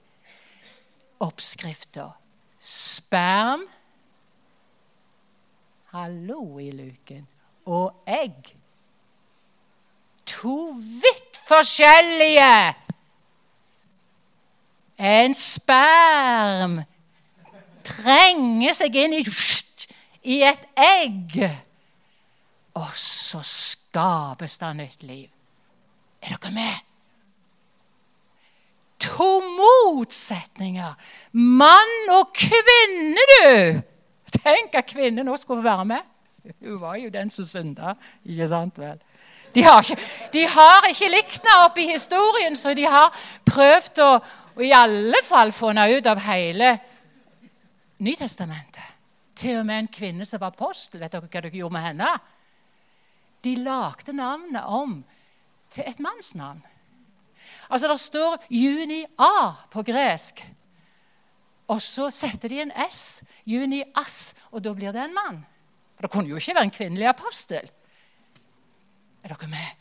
Oppskrifta 1.21 2.11
sperm 2.61 3.65
Hallo 5.91 6.59
i 6.59 6.69
luken. 6.71 7.27
Og 7.65 8.03
egg. 8.07 8.55
To 10.25 10.71
vidt 10.75 11.39
forskjellige. 11.47 12.75
En 14.97 15.35
sperm 15.35 16.77
trenger 17.83 18.77
seg 18.77 18.95
inn 19.03 19.17
i, 19.19 19.25
i 20.31 20.39
et 20.47 20.63
egg. 20.79 21.35
Og 22.79 22.95
så 22.95 23.43
skapes 23.43 24.61
det 24.63 24.73
nytt 24.79 25.03
liv. 25.03 25.27
Er 26.23 26.37
dere 26.37 26.55
med? 26.55 26.89
To 29.11 29.31
motsetninger. 29.43 30.95
Mann 31.33 32.11
og 32.15 32.31
kvinne, 32.37 33.31
du! 33.35 33.90
Tenk 34.31 34.75
at 34.75 34.89
kvinnen 34.89 35.25
nå 35.25 35.35
skulle 35.37 35.63
være 35.63 35.85
med. 35.85 36.11
Hun 36.61 36.81
var 36.81 36.95
jo 36.97 37.09
den 37.13 37.29
som 37.29 37.45
synda, 37.45 37.95
ikke 38.25 38.47
sant 38.47 38.79
vel? 38.81 39.01
De 39.55 39.63
har 39.63 39.81
ikke, 39.83 39.97
de 40.33 40.45
har 40.47 40.87
ikke 40.89 41.09
likna 41.11 41.57
opp 41.65 41.77
i 41.77 41.89
historien, 41.91 42.55
så 42.55 42.73
de 42.73 42.85
har 42.87 43.11
prøvd 43.45 43.99
å 44.05 44.11
å 44.55 44.63
i 44.65 44.71
alle 44.75 45.21
fall 45.25 45.51
få 45.55 45.71
henne 45.71 45.87
ut 45.97 46.09
av 46.09 46.23
hele 46.27 46.75
Nytestamentet. 48.01 48.87
Til 49.37 49.59
og 49.59 49.65
med 49.69 49.77
en 49.77 49.87
kvinne 49.93 50.25
som 50.25 50.41
var 50.41 50.55
apostel. 50.55 51.03
Vet 51.03 51.13
dere 51.13 51.27
hva 51.27 51.41
dere 51.43 51.51
gjorde 51.53 51.75
med 51.75 51.83
henne? 51.85 52.07
De 53.45 53.51
lagde 53.61 54.15
navnet 54.17 54.65
om 54.65 54.95
til 55.69 55.85
et 55.85 56.01
mannsnavn. 56.01 56.63
Altså, 57.69 57.87
Det 57.87 57.99
står 57.99 58.37
'Juni 58.49 59.05
A' 59.19 59.53
på 59.69 59.83
gresk. 59.83 60.41
Og 61.71 61.79
så 61.81 62.09
setter 62.11 62.51
de 62.51 62.61
en 62.65 62.73
S. 62.89 63.21
Juni 63.47 63.81
Ass. 63.95 64.33
Og 64.51 64.63
da 64.63 64.73
blir 64.75 64.91
det 64.91 65.05
en 65.05 65.15
mann. 65.15 65.39
For 65.95 66.05
det 66.07 66.11
kunne 66.11 66.29
jo 66.29 66.39
ikke 66.41 66.55
være 66.57 66.67
en 66.67 66.75
kvinnelig 66.75 67.07
apostel. 67.07 67.71
Er 69.23 69.31
dere 69.31 69.49
med? 69.51 69.77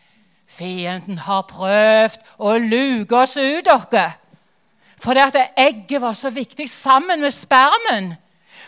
Fienden 0.50 1.18
har 1.24 1.46
prøvd 1.50 2.18
å 2.42 2.56
luke 2.58 3.16
oss 3.16 3.36
ut, 3.38 3.66
dere. 3.66 4.08
For 5.00 5.16
det 5.16 5.30
at 5.30 5.54
egget 5.58 6.02
var 6.02 6.14
så 6.18 6.30
viktig 6.30 6.68
sammen 6.70 7.22
med 7.22 7.32
spermen. 7.32 8.12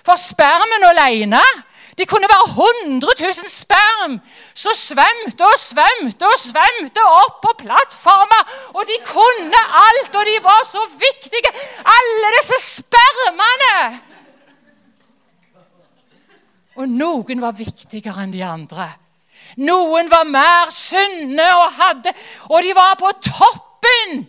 For 0.02 0.19
spermen 0.19 0.87
alene 0.88 1.43
det 1.99 2.08
kunne 2.08 2.28
være 2.30 2.46
100 2.49 3.14
000 3.20 3.50
sperm 3.52 4.14
som 4.54 4.72
svømte 4.76 5.44
og 5.44 5.58
svømte 5.61 6.28
og 6.28 6.38
svømte 6.40 7.04
opp 7.04 7.42
på 7.44 7.52
plattformer. 7.64 8.54
Og 8.72 8.87
de 8.88 8.96
kunne 9.04 9.61
alt, 9.82 10.16
og 10.16 10.25
de 10.28 10.38
var 10.44 10.62
så 10.68 10.87
viktige, 11.04 11.52
alle 11.96 12.32
disse 12.38 12.58
spermene. 12.64 13.76
Og 16.80 16.88
noen 16.88 17.44
var 17.44 17.52
viktigere 17.58 18.25
enn 18.25 18.32
de 18.32 18.40
andre. 18.44 18.88
Noen 19.61 20.08
var 20.08 20.25
mer 20.25 20.70
sunne 20.72 21.44
og 21.58 21.75
hadde 21.76 22.14
Og 22.49 22.62
de 22.64 22.72
var 22.72 22.94
på 22.96 23.11
toppen 23.20 24.22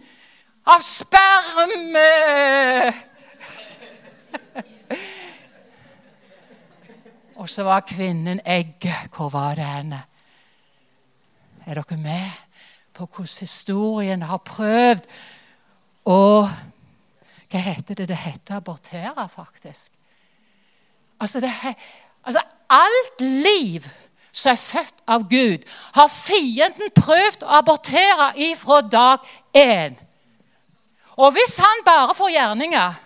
av 0.68 0.84
sperme. 0.84 2.10
Og 7.44 7.50
så 7.50 7.64
var 7.64 7.80
kvinnen 7.84 8.40
egget. 8.46 9.10
Hvor 9.16 9.30
var 9.30 9.56
det 9.56 9.66
henne? 9.66 10.04
Er 11.66 11.74
dere 11.74 11.98
med 11.98 12.30
på 12.94 13.06
hvordan 13.06 13.40
historien 13.40 14.22
har 14.22 14.38
prøvd 14.38 15.10
å 16.06 16.48
Hva 17.52 17.60
heter 17.60 18.00
det? 18.00 18.08
Det 18.08 18.18
heter 18.18 18.56
abortere, 18.56 19.28
faktisk. 19.30 19.92
Altså, 21.20 21.42
det, 21.44 21.52
altså 22.24 22.42
alt 22.70 23.22
liv 23.22 23.90
som 24.32 24.52
er 24.52 24.58
født 24.64 25.04
av 25.08 25.28
Gud, 25.30 25.68
har 25.94 26.08
fienden 26.10 26.96
prøvd 26.96 27.44
å 27.44 27.60
abortere 27.60 28.32
ifra 28.48 28.82
dag 28.88 29.28
én. 29.54 30.00
Og 31.18 31.36
hvis 31.36 31.60
han 31.60 31.86
bare 31.86 32.16
får 32.16 32.34
gjerninger 32.40 33.03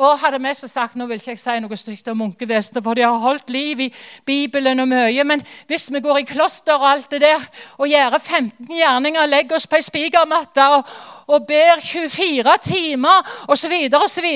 og 0.00 0.18
hadde 0.22 0.40
mest 0.40 0.64
sagt 0.70 0.96
nå 0.96 1.04
vil 1.10 1.20
ikke 1.20 1.34
jeg 1.34 1.40
si 1.42 1.56
noe 1.60 1.76
stygt 1.76 2.08
om 2.08 2.18
munkevesenet, 2.22 2.82
for 2.84 2.96
de 2.96 3.04
har 3.04 3.20
holdt 3.20 3.52
liv 3.52 3.82
i 3.84 3.88
Bibelen 4.26 4.80
og 4.80 4.88
mye. 4.88 5.24
Men 5.28 5.44
hvis 5.68 5.90
vi 5.92 6.00
går 6.04 6.22
i 6.22 6.28
kloster 6.28 6.80
og 6.80 6.88
alt 6.90 7.10
det 7.12 7.20
der, 7.24 7.44
og 7.76 7.90
gjør 7.90 8.16
15 8.18 8.72
gjerninger, 8.72 9.28
legger 9.28 9.58
oss 9.58 9.68
på 9.68 9.76
ei 9.76 9.84
spikermatte 9.84 10.66
og, 10.76 10.94
og, 11.28 11.46
ber 11.48 11.84
24 11.84 12.56
timer 12.64 13.32
osv., 13.52 13.76
osv. 14.00 14.30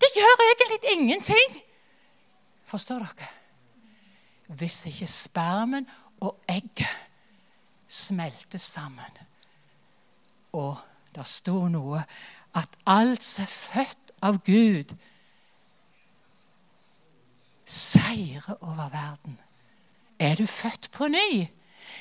Det 0.00 0.12
gjør 0.16 0.44
egentlig 0.46 0.80
ingenting. 0.92 1.60
Forstår 2.68 3.00
dere? 3.06 3.30
Hvis 4.60 4.82
ikke 4.90 5.06
spermen 5.06 5.86
og 6.20 6.36
egget 6.48 6.88
smelter 7.88 8.58
sammen. 8.58 9.18
Og 10.52 10.76
det 11.14 11.26
sto 11.26 11.66
noe 11.70 12.02
at 12.58 12.78
alt 12.90 13.22
som 13.22 13.44
er 13.44 13.50
født 13.50 14.09
av 14.22 14.42
Gud 14.44 14.94
seire 17.70 18.56
over 18.60 18.88
verden. 18.90 19.38
Er 20.18 20.34
du 20.34 20.46
født 20.46 20.90
på 20.92 21.08
ny? 21.08 21.48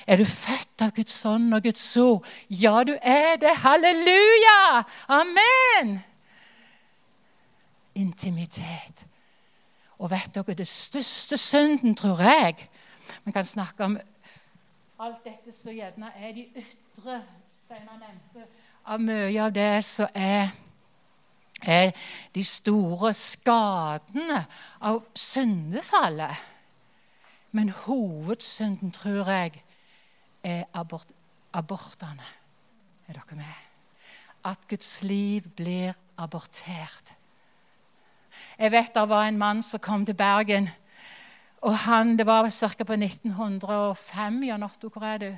Er 0.07 0.17
du 0.17 0.25
født 0.25 0.81
av 0.81 0.91
Guds 0.95 1.25
ånd 1.25 1.53
og 1.53 1.63
Guds 1.63 1.85
ord? 1.97 2.25
Ja, 2.49 2.83
du 2.83 2.95
er 3.01 3.35
det. 3.37 3.53
Halleluja! 3.63 4.83
Amen! 5.07 5.99
Intimitet. 7.95 9.05
Og 9.99 10.11
vet 10.11 10.35
dere, 10.35 10.55
det 10.55 10.67
største 10.67 11.37
synden, 11.37 11.95
tror 11.95 12.21
jeg 12.23 12.69
Vi 13.25 13.31
kan 13.31 13.45
snakke 13.45 13.83
om 13.83 13.97
alt 14.99 15.23
dette 15.23 15.51
som 15.55 15.73
gjerne 15.75 16.11
er 16.15 16.33
de 16.35 16.45
ytre 16.55 17.21
Steinar 17.49 17.99
nevnte, 17.99 18.47
av 18.85 19.01
mye 19.01 19.43
av 19.43 19.51
det 19.53 19.83
som 19.85 20.07
er 20.15 20.49
er 21.61 21.91
de 22.35 22.43
store 22.43 23.13
skadene 23.13 24.43
av 24.81 25.03
syndefallet. 25.15 26.35
Men 27.51 27.69
hovedsynden, 27.69 28.91
tror 28.91 29.29
jeg, 29.31 29.63
er 30.43 30.63
abort, 30.73 31.09
abortene. 31.53 32.27
Er 33.07 33.17
dere 33.17 33.39
med? 33.39 33.63
At 34.45 34.67
Guds 34.69 35.03
liv 35.03 35.49
blir 35.57 35.93
abortert. 36.17 37.15
Jeg 38.59 38.71
vet 38.71 38.93
det 38.93 39.09
var 39.09 39.27
en 39.27 39.39
mann 39.39 39.63
som 39.63 39.79
kom 39.79 40.05
til 40.05 40.15
Bergen. 40.15 40.69
og 41.61 41.77
han, 41.77 42.17
Det 42.17 42.25
var 42.25 42.49
ca. 42.49 42.83
på 42.83 42.93
1905. 42.93 44.43
Jan 44.43 44.63
Otto, 44.63 44.89
hvor 44.89 45.03
er 45.03 45.17
du? 45.17 45.37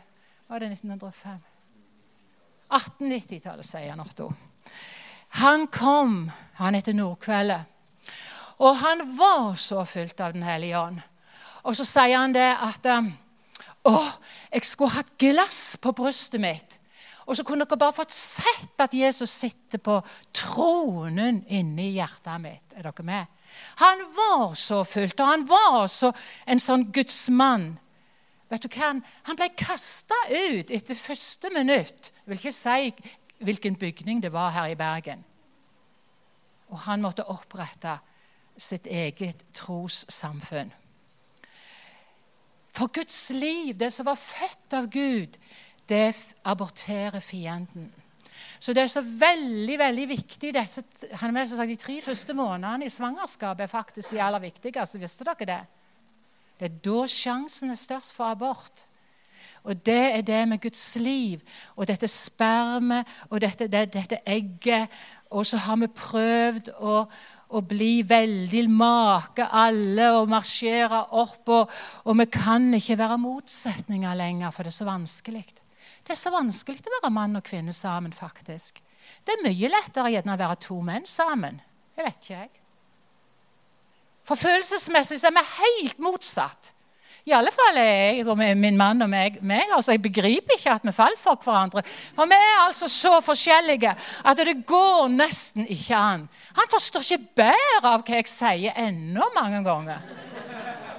Var 0.50 0.60
det 0.60 0.72
1905? 0.72 1.40
1890-tallet, 2.72 3.66
sier 3.66 3.86
Jan 3.86 4.00
Otto. 4.00 4.32
Han 5.40 5.68
kom, 5.72 6.32
han 6.60 6.76
heter 6.76 6.94
Nordkveldet, 6.94 7.64
og 8.62 8.76
han 8.78 9.06
var 9.18 9.56
så 9.58 9.86
fylt 9.86 10.20
av 10.22 10.34
Den 10.36 10.44
hellige 10.44 10.80
ånd. 10.80 11.00
Og 11.64 11.78
så 11.78 11.86
sier 11.86 12.18
han 12.18 12.34
det 12.36 12.50
at 12.52 12.86
um, 12.90 13.12
Å, 13.90 13.96
jeg 14.52 14.66
skulle 14.68 14.94
hatt 14.94 15.16
glass 15.18 15.78
på 15.82 15.94
brystet 15.98 16.42
mitt. 16.42 16.78
Og 17.26 17.38
så 17.38 17.46
kunne 17.46 17.66
dere 17.66 17.80
bare 17.80 17.96
fått 17.96 18.14
sett 18.14 18.82
at 18.84 18.94
Jesus 18.94 19.32
sitter 19.32 19.82
på 19.82 19.96
tronen 20.36 21.40
inni 21.50 21.94
hjertet 21.96 22.42
mitt. 22.44 22.76
Er 22.76 22.86
dere 22.86 23.06
med? 23.08 23.30
Han 23.82 24.04
var 24.14 24.54
så 24.60 24.84
fylt, 24.86 25.20
og 25.20 25.32
han 25.32 25.46
var 25.50 25.88
så 25.90 26.12
en 26.46 26.62
sånn 26.62 26.90
gudsmann. 26.94 27.72
Vet 28.52 28.66
du 28.66 28.74
hva? 28.74 28.92
Han 29.30 29.40
ble 29.40 29.48
kasta 29.56 30.18
ut 30.28 30.74
etter 30.76 30.98
første 31.00 31.50
minutt. 31.56 32.12
Jeg 32.12 32.32
vil 32.32 32.42
ikke 32.42 32.56
si 32.58 32.92
hvilken 33.42 33.76
bygning 33.76 34.22
det 34.24 34.34
var 34.34 34.52
her 34.56 34.72
i 34.72 34.78
Bergen. 34.80 35.24
Og 36.72 36.80
han 36.88 37.02
måtte 37.02 37.28
opprette 37.28 37.98
sitt 38.58 38.88
eget 38.88 39.44
trossamfunn. 39.54 40.72
For 42.72 42.92
Guds 42.94 43.30
liv, 43.36 43.76
det 43.76 43.92
som 43.94 44.08
var 44.08 44.20
født 44.20 44.78
av 44.78 44.88
Gud, 44.92 45.36
det 45.90 46.16
aborterer 46.48 47.20
fienden. 47.20 47.90
Så 48.62 48.74
det 48.74 48.84
er 48.84 48.92
så 48.94 49.02
veldig 49.02 49.76
veldig 49.80 50.06
viktig 50.10 50.54
disse, 50.56 50.84
han 51.20 51.36
har 51.36 51.50
sagt, 51.50 51.70
De 51.70 51.76
tre 51.76 51.98
første 52.02 52.34
månedene 52.38 52.86
i 52.86 52.94
svangerskapet 52.94 53.66
er 53.66 53.72
faktisk 53.72 54.14
de 54.14 54.22
aller 54.22 54.40
viktigste. 54.40 55.02
Visste 55.02 55.28
dere 55.28 55.50
det? 55.50 55.62
Det 56.60 56.70
er 56.70 56.80
da 56.86 57.08
sjansen 57.10 57.74
er 57.74 57.80
størst 57.80 58.14
for 58.14 58.30
abort. 58.30 58.86
Og 59.64 59.86
det 59.86 60.02
er 60.16 60.22
det 60.26 60.42
med 60.50 60.62
Guds 60.62 60.96
liv 60.98 61.42
og 61.76 61.86
dette 61.90 62.08
spermet 62.10 63.08
og 63.30 63.42
dette, 63.44 63.68
det, 63.70 63.92
dette 63.94 64.22
egget. 64.26 64.90
Og 65.32 65.46
så 65.46 65.60
har 65.64 65.78
vi 65.80 65.90
prøvd 65.96 66.72
å, 66.82 66.96
å 67.56 67.62
bli 67.62 68.02
veldig 68.08 68.64
make 68.74 69.46
alle 69.46 70.10
og 70.18 70.32
marsjere 70.32 71.04
opp. 71.22 71.44
Og, 71.46 71.76
og, 72.06 72.14
vi 72.24 72.28
kan 72.34 72.72
ikke 72.78 72.98
være 73.00 73.20
motsetninger 73.22 74.18
lenger, 74.18 74.52
for 74.56 74.66
det 74.66 74.74
er 74.74 74.80
så 74.82 74.90
vanskelig. 74.90 75.46
Det 76.02 76.16
er 76.16 76.20
så 76.20 76.34
vanskelig 76.34 76.82
å 76.82 76.98
være 76.98 77.14
mann 77.14 77.38
og 77.38 77.46
kvinne 77.46 77.76
sammen, 77.76 78.14
faktisk. 78.16 78.82
Det 79.26 79.38
er 79.38 79.46
mye 79.46 79.70
lettere 79.72 80.10
å 80.22 80.40
være 80.44 80.60
to 80.66 80.82
menn 80.86 81.06
sammen. 81.06 81.62
Det 81.96 82.06
vet 82.08 82.20
ikke 82.20 82.36
jeg. 82.40 82.52
For 84.26 84.40
følelsesmessig 84.40 85.22
er 85.28 85.34
vi 85.36 85.48
helt 85.56 86.02
motsatt. 86.02 86.74
I 87.26 87.34
alle 87.38 87.52
fall 87.54 87.78
er 87.78 87.90
jeg 87.92 88.24
og 88.26 88.40
min 88.40 88.78
mann 88.78 89.04
og 89.06 89.10
meg. 89.12 89.38
meg 89.46 89.70
altså, 89.76 89.94
jeg 89.94 90.02
begriper 90.02 90.58
ikke 90.58 90.74
at 90.74 90.86
vi 90.88 90.94
faller 90.96 91.20
for 91.22 91.38
hverandre. 91.44 91.84
For 92.16 92.30
vi 92.30 92.38
er 92.38 92.64
altså 92.64 92.90
så 92.90 93.20
forskjellige 93.22 93.94
at 94.26 94.42
det 94.42 94.64
går 94.66 95.12
nesten 95.14 95.68
ikke 95.70 95.96
an. 95.96 96.26
Han 96.58 96.72
forstår 96.72 97.06
ikke 97.06 97.36
bedre 97.44 97.92
av 97.94 98.02
hva 98.02 98.18
jeg 98.18 98.32
sier 98.32 98.82
ennå 98.88 99.30
mange 99.38 99.62
ganger. 99.68 100.02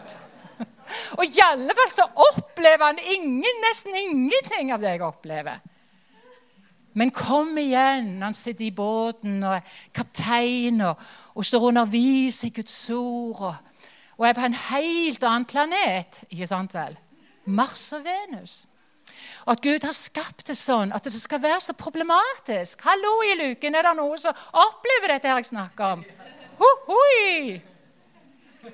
Og 1.18 1.24
i 1.26 1.42
alle 1.42 1.74
fall 1.74 1.90
så 1.90 2.06
opplever 2.28 2.86
han 2.86 3.02
ingen, 3.16 3.60
nesten 3.66 3.98
ingenting 3.98 4.70
av 4.72 4.82
det 4.82 4.94
jeg 4.94 5.06
opplever. 5.08 5.58
Men 6.94 7.10
kom 7.10 7.56
igjen. 7.58 8.14
Han 8.22 8.36
sitter 8.36 8.68
i 8.68 8.74
båten 8.76 9.40
og 9.42 9.56
er 9.56 9.76
kaptein 9.96 10.84
og, 10.84 11.02
og 11.34 11.46
står 11.48 11.64
og 11.66 11.72
underviser 11.72 12.50
i 12.52 12.56
Guds 12.60 12.78
ord. 12.94 13.40
og 13.50 13.71
og 14.18 14.26
er 14.28 14.36
på 14.36 14.44
en 14.46 14.58
helt 14.68 15.24
annen 15.24 15.48
planet. 15.48 16.24
ikke 16.30 16.46
sant 16.46 16.74
vel? 16.74 16.98
Mars 17.44 17.92
og 17.92 18.04
Venus. 18.04 18.66
Og 19.46 19.52
at 19.52 19.62
Gud 19.62 19.84
har 19.84 19.96
skapt 19.96 20.46
det 20.48 20.56
sånn 20.58 20.92
at 20.94 21.04
det 21.04 21.18
skal 21.18 21.42
være 21.42 21.60
så 21.60 21.74
problematisk. 21.78 22.84
Hallo 22.86 23.18
i 23.26 23.34
luken, 23.40 23.74
er 23.74 23.88
det 23.88 23.96
noen 23.98 24.20
som 24.20 24.36
opplever 24.52 25.14
dette 25.14 25.32
jeg 25.32 25.50
snakker 25.50 25.96
om? 25.96 26.04
Ho, 26.60 26.70
hoi! 26.88 27.60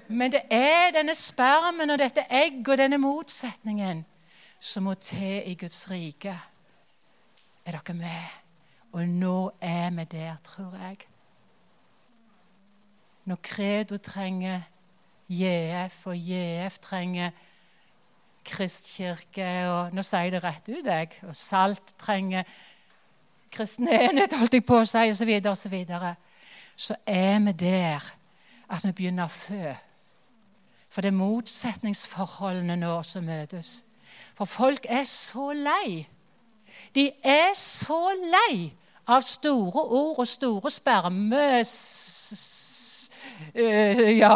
Men 0.08 0.32
det 0.32 0.42
er 0.52 0.92
denne 0.92 1.14
spermen 1.16 1.90
og 1.90 2.00
dette 2.00 2.26
egg 2.28 2.60
og 2.68 2.76
denne 2.76 2.98
motsetningen 3.00 4.04
som 4.60 4.84
må 4.84 4.94
til 5.00 5.46
i 5.48 5.54
Guds 5.56 5.86
rike. 5.90 6.34
Er 7.64 7.78
dere 7.78 7.94
med? 7.96 8.36
Og 8.92 9.08
nå 9.08 9.50
er 9.60 9.90
vi 9.96 10.04
der, 10.12 10.36
tror 10.44 10.76
jeg. 10.76 10.96
Når 13.28 13.36
Credo 13.44 13.96
trenger 13.96 14.64
JF, 15.28 16.06
og 16.06 16.16
JF 16.16 16.78
trenger 16.78 17.30
kristkirke 18.48 19.48
og 19.68 19.92
Nå 19.92 20.02
sier 20.06 20.28
jeg 20.28 20.36
det 20.36 20.44
rett 20.44 20.70
ut, 20.70 20.86
jeg. 20.86 21.10
Og 21.28 21.36
Salt 21.36 21.94
trenger 22.00 22.48
kristen 23.52 23.88
enhet, 23.88 24.36
holdt 24.36 24.56
jeg 24.56 24.64
på 24.68 24.80
å 24.80 24.86
si, 24.88 25.04
osv., 25.12 25.34
osv. 25.50 25.76
Så, 25.88 26.14
så 26.88 26.96
er 27.06 27.38
vi 27.44 27.52
der 27.60 28.08
at 28.68 28.84
vi 28.84 28.92
begynner 28.92 29.28
å 29.28 29.32
fø. 29.32 29.74
For 30.88 31.04
det 31.04 31.12
er 31.12 31.20
motsetningsforholdene 31.20 32.76
nå 32.80 32.94
som 33.06 33.28
møtes. 33.28 33.82
For 34.36 34.48
folk 34.48 34.86
er 34.88 35.04
så 35.08 35.52
lei. 35.52 36.06
De 36.94 37.10
er 37.22 37.52
så 37.58 38.00
lei 38.16 38.70
av 39.08 39.24
store 39.24 39.84
ord 39.84 40.20
og 40.24 40.28
store 40.28 40.72
spermes... 40.72 41.74
Uh, 43.54 44.00
ja 44.18 44.34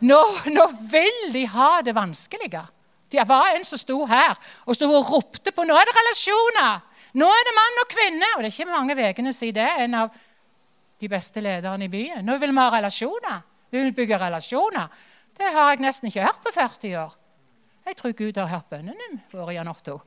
nå, 0.00 0.18
når 0.52 0.74
vil 0.90 1.22
de 1.34 1.44
ha 1.52 1.70
det 1.84 1.94
vanskelige. 1.96 2.62
Det 3.08 3.24
var 3.28 3.54
en 3.54 3.64
som 3.64 3.80
sto 3.80 4.02
her 4.08 4.34
og 4.66 4.76
sto 4.76 4.88
og 4.92 5.10
ropte 5.10 5.52
på 5.54 5.64
nå 5.64 5.76
er 5.76 5.88
det 5.88 5.96
relasjoner. 5.96 6.82
Nå 7.18 7.28
er 7.32 7.46
det 7.46 7.54
mann 7.56 7.82
og 7.82 7.92
kvinne. 7.92 8.32
Og 8.36 8.42
det 8.42 8.50
er 8.50 8.56
ikke 8.56 8.70
mange 8.70 8.96
ukene 8.98 9.32
siden 9.32 9.56
det 9.62 9.84
en 9.84 9.96
av 10.02 10.18
de 10.98 11.08
beste 11.08 11.40
lederne 11.40 11.86
i 11.86 11.92
byen. 11.92 12.26
Nå 12.26 12.36
vil 12.42 12.52
vi 12.52 12.60
ha 12.60 12.68
relasjoner. 12.74 13.40
Vi 13.70 13.80
vil 13.80 13.94
bygge 13.96 14.20
relasjoner. 14.20 14.92
Det 15.38 15.50
har 15.54 15.72
jeg 15.72 15.82
nesten 15.84 16.10
ikke 16.10 16.26
hørt 16.26 16.44
på 16.44 16.52
40 16.54 16.96
år. 17.00 17.16
Jeg 17.88 17.96
tror 17.96 18.12
Gud 18.12 18.36
har 18.36 18.50
hørt 18.50 18.68
bønnene 18.68 19.22
våre, 19.32 19.54
Jan 19.56 19.70
Otto. 19.70 20.00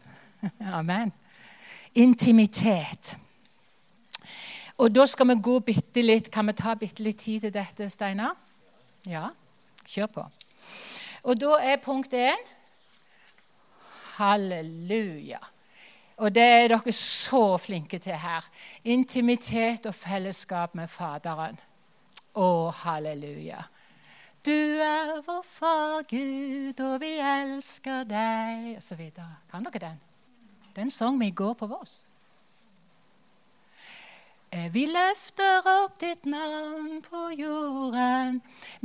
Amen. 0.80 1.12
Intimitet. 1.94 3.14
Og 4.78 4.90
da 4.94 5.06
skal 5.06 5.28
vi 5.30 5.36
gå 5.42 5.58
bitte 5.62 6.02
litt 6.02 6.30
Kan 6.34 6.48
vi 6.50 6.56
ta 6.58 6.74
bitte 6.74 7.04
litt 7.06 7.20
tid 7.22 7.46
til 7.46 7.52
dette, 7.54 7.88
Steinar? 7.90 8.34
Ja, 9.06 9.28
kjør 9.86 10.10
på. 10.10 10.24
Og 11.24 11.40
da 11.40 11.58
er 11.62 11.82
punkt 11.82 12.14
én 12.16 12.40
Halleluja. 14.14 15.40
Og 16.22 16.30
det 16.34 16.42
er 16.42 16.68
dere 16.70 16.92
så 16.94 17.56
flinke 17.58 17.98
til 17.98 18.14
her. 18.14 18.46
Intimitet 18.84 19.86
og 19.90 19.94
fellesskap 19.94 20.76
med 20.78 20.88
Faderen. 20.88 21.58
Å, 22.34 22.70
halleluja. 22.70 23.64
Du 24.46 24.54
er 24.54 25.20
vår 25.26 25.42
far 25.46 26.06
Gud, 26.10 26.80
og 26.84 27.00
vi 27.02 27.14
elsker 27.18 28.04
deg, 28.06 28.74
og 28.76 28.82
så 28.84 28.98
videre. 28.98 29.40
Kan 29.50 29.66
dere 29.66 29.82
den? 29.88 30.00
Den 30.76 30.90
sang 30.90 31.18
vi 31.18 31.30
i 31.32 31.34
går 31.34 31.54
på 31.58 31.66
Voss. 31.70 32.04
Eh, 34.54 34.68
vi 34.70 34.84
løfter 34.86 35.66
opp 35.66 35.96
ditt 35.98 36.28
navn 36.30 37.00
på 37.02 37.22
jorden. 37.34 38.36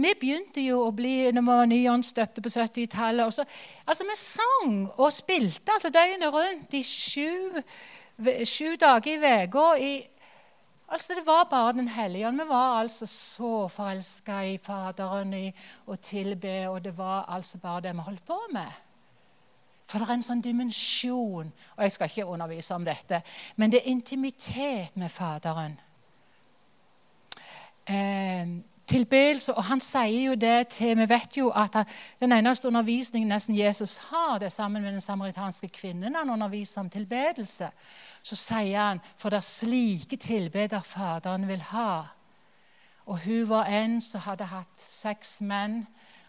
Vi 0.01 0.13
begynte 0.17 0.63
jo 0.63 0.79
å 0.87 0.93
bli 0.97 1.27
når 1.29 1.45
vi 1.45 1.57
var 1.59 1.69
nyanstøpte 1.69 2.41
på 2.41 2.49
70-tallet. 2.55 3.43
Altså, 3.85 4.07
vi 4.09 4.15
sang 4.17 4.79
og 4.95 5.13
spilte 5.13 5.75
altså 5.75 5.91
døgnet 5.93 6.33
rundt 6.33 6.73
i 6.73 6.81
sju, 6.81 7.61
sju 8.49 8.79
dager 8.81 9.13
i 9.13 9.35
uka. 9.45 9.67
Altså, 10.89 11.19
det 11.19 11.27
var 11.27 11.45
bare 11.51 11.77
Den 11.77 11.87
hellige 11.87 12.27
ånd. 12.27 12.41
Vi 12.41 12.49
var 12.49 12.81
altså 12.81 13.05
så 13.05 13.67
forelska 13.69 14.41
i 14.49 14.57
Faderen 14.57 15.33
i 15.37 15.47
å 15.85 16.01
tilbe, 16.01 16.65
og 16.69 16.81
det 16.81 16.97
var 16.97 17.29
altså 17.29 17.61
bare 17.61 17.81
det 17.81 17.93
vi 17.93 18.09
holdt 18.09 18.25
på 18.25 18.41
med. 18.57 18.88
For 19.89 19.97
det 19.97 20.09
er 20.09 20.17
en 20.19 20.25
sånn 20.25 20.41
dimensjon 20.45 21.47
Og 21.49 21.79
jeg 21.81 21.93
skal 21.95 22.11
ikke 22.11 22.25
undervise 22.29 22.75
om 22.75 22.85
dette, 22.85 23.21
men 23.57 23.71
det 23.71 23.81
er 23.81 23.91
intimitet 23.91 24.97
med 24.97 25.09
Faderen. 25.09 25.79
Eh, 27.89 28.51
tilbedelse, 28.89 29.53
og 29.53 29.63
han 29.63 29.81
sier 29.81 30.29
jo 30.29 30.35
det 30.37 30.67
til 30.75 30.97
Vi 30.97 31.07
vet 31.09 31.37
jo 31.37 31.49
at 31.55 31.75
han, 31.77 31.89
den 32.19 32.33
eneste 32.37 32.67
undervisningen 32.67 33.29
nesten 33.29 33.57
Jesus 33.57 33.97
har, 34.09 34.37
det 34.39 34.51
sammen 34.51 34.83
med 34.83 34.91
den 34.91 35.01
samaritanske 35.01 35.69
kvinnen 35.73 36.15
han 36.15 36.29
underviser 36.29 36.81
om 36.81 36.89
tilbedelse. 36.89 37.71
Så 38.23 38.35
sier 38.35 38.79
han 38.79 39.01
for 39.17 39.29
det 39.29 39.41
er 39.41 39.49
slike 39.49 40.17
tilbeder 40.17 40.85
Faderen 40.85 41.47
vil 41.47 41.61
ha. 41.73 42.03
Og 43.05 43.23
hun 43.25 43.49
var 43.49 43.65
en 43.73 44.01
som 44.01 44.21
hadde 44.21 44.51
hatt 44.51 44.81
seks 44.81 45.39
menn 45.41 45.87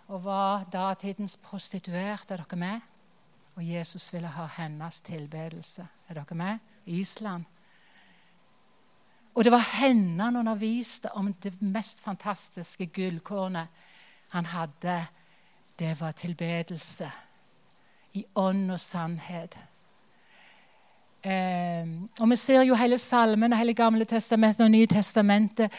og 0.09 0.25
var 0.25 0.65
datidens 0.73 1.37
prostituerte. 1.37 2.35
Er 2.35 2.45
dere 2.45 2.57
med? 2.57 2.81
Og 3.55 3.67
Jesus 3.67 4.13
ville 4.13 4.29
ha 4.29 4.47
hennes 4.57 5.01
tilbedelse. 5.03 5.87
Er 6.09 6.15
dere 6.15 6.35
med? 6.35 6.59
Island. 6.87 7.45
Og 9.35 9.45
det 9.45 9.53
var 9.53 9.81
henne 9.81 10.23
han 10.23 10.37
underviste 10.37 11.13
om 11.15 11.33
det 11.33 11.63
mest 11.63 12.01
fantastiske 12.01 12.87
gullkornet 12.87 13.67
han 14.31 14.47
hadde. 14.47 15.07
Det 15.79 16.01
var 16.01 16.13
tilbedelse 16.13 17.11
i 18.13 18.25
ånd 18.35 18.71
og 18.71 18.81
sannhet. 18.81 19.57
Eh, 21.23 21.87
og 22.21 22.31
Vi 22.31 22.37
ser 22.37 22.63
jo 22.63 22.75
hele 22.75 22.99
salmen, 22.99 23.53
og 23.53 23.59
hele 23.59 23.75
Gamle 23.75 24.05
testamentet 24.05 24.65
og 24.65 24.71
Nye 24.71 24.87
testamentet 24.87 25.73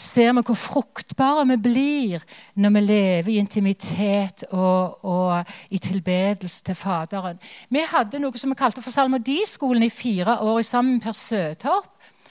ser 0.00 0.32
vi 0.36 0.44
hvor 0.46 0.58
fruktbare 0.58 1.44
vi 1.50 1.56
blir 1.60 2.24
når 2.60 2.74
vi 2.76 2.82
lever 2.84 3.32
i 3.32 3.38
intimitet 3.40 4.44
og, 4.50 5.04
og 5.04 5.52
i 5.70 5.78
tilbedelse 5.78 6.64
til 6.64 6.78
Faderen. 6.78 7.40
Vi 7.68 7.84
hadde 7.92 8.20
noe 8.22 8.40
som 8.40 8.52
vi 8.52 8.58
kalte 8.58 8.82
for 8.84 8.94
Salmodiskolen 8.94 9.84
i 9.84 9.92
fire 9.92 10.38
år 10.40 10.62
sammen 10.66 10.96
med 10.96 11.04
Per 11.04 11.16
Søtorp 11.16 11.90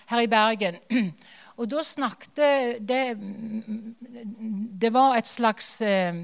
her 0.09 0.25
i 0.25 0.31
Bergen. 0.31 0.81
Og 1.59 1.67
da 1.67 1.81
snakket 1.83 2.39
det 2.87 3.17
Det 4.81 4.93
var 4.95 5.17
et 5.17 5.27
slags 5.27 5.81
eh, 5.83 6.15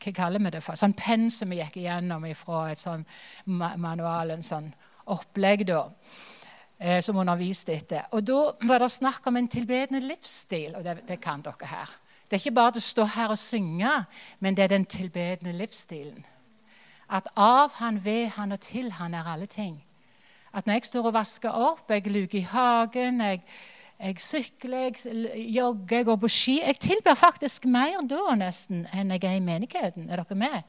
Hva 0.00 0.12
kaller 0.16 0.40
vi 0.40 0.54
det 0.54 0.62
for? 0.64 0.78
Sånn 0.80 0.96
penn 0.96 1.28
som 1.30 1.52
vi 1.52 1.60
gikk 1.60 1.76
igjennom 1.82 2.24
fra 2.38 2.70
et 2.70 2.80
sånn 2.80 3.04
manual, 3.44 4.32
en 4.32 4.42
sånn 4.46 4.70
opplegg. 5.12 5.66
da 5.68 5.82
eh, 6.78 7.00
som 7.02 7.16
underviste 7.16 7.74
etter. 7.74 8.08
Og 8.12 8.24
Da 8.24 8.40
var 8.68 8.78
det 8.78 8.90
snakk 8.90 9.26
om 9.26 9.36
en 9.36 9.48
tilbedende 9.48 10.00
livsstil, 10.00 10.74
og 10.76 10.84
det, 10.84 10.98
det 11.08 11.20
kan 11.20 11.42
dere 11.42 11.70
her. 11.70 11.90
Det 12.26 12.36
er 12.36 12.42
ikke 12.42 12.58
bare 12.58 12.80
å 12.80 12.82
stå 12.82 13.04
her 13.04 13.30
og 13.30 13.38
synge, 13.38 13.92
men 14.40 14.56
det 14.56 14.64
er 14.64 14.74
den 14.74 14.84
tilbedende 14.84 15.52
livsstilen. 15.54 16.24
At 17.08 17.28
av 17.36 17.76
han, 17.78 18.00
ved 18.04 18.32
han 18.34 18.52
og 18.52 18.60
til 18.60 18.90
han 18.98 19.14
er 19.14 19.28
alle 19.30 19.46
ting. 19.46 19.78
At 20.52 20.66
når 20.66 20.80
jeg 20.80 20.88
står 20.88 21.06
og 21.06 21.14
vasker 21.14 21.54
opp, 21.54 21.90
jeg 21.90 22.10
luker 22.10 22.38
i 22.40 22.48
hagen, 22.50 23.20
jeg, 23.20 23.42
jeg 24.00 24.20
sykler, 24.20 24.90
jeg 24.90 25.44
jogger, 25.54 25.96
jeg 25.96 26.04
går 26.04 26.16
på 26.16 26.28
ski 26.28 26.56
Jeg 26.60 26.78
tilber 26.80 27.14
faktisk 27.14 27.64
mer 27.64 28.02
da 28.08 28.34
nesten 28.34 28.86
enn 28.92 29.14
jeg 29.14 29.24
er 29.24 29.36
i 29.36 29.44
menigheten. 29.44 30.10
Er 30.10 30.24
dere 30.24 30.34
med? 30.34 30.62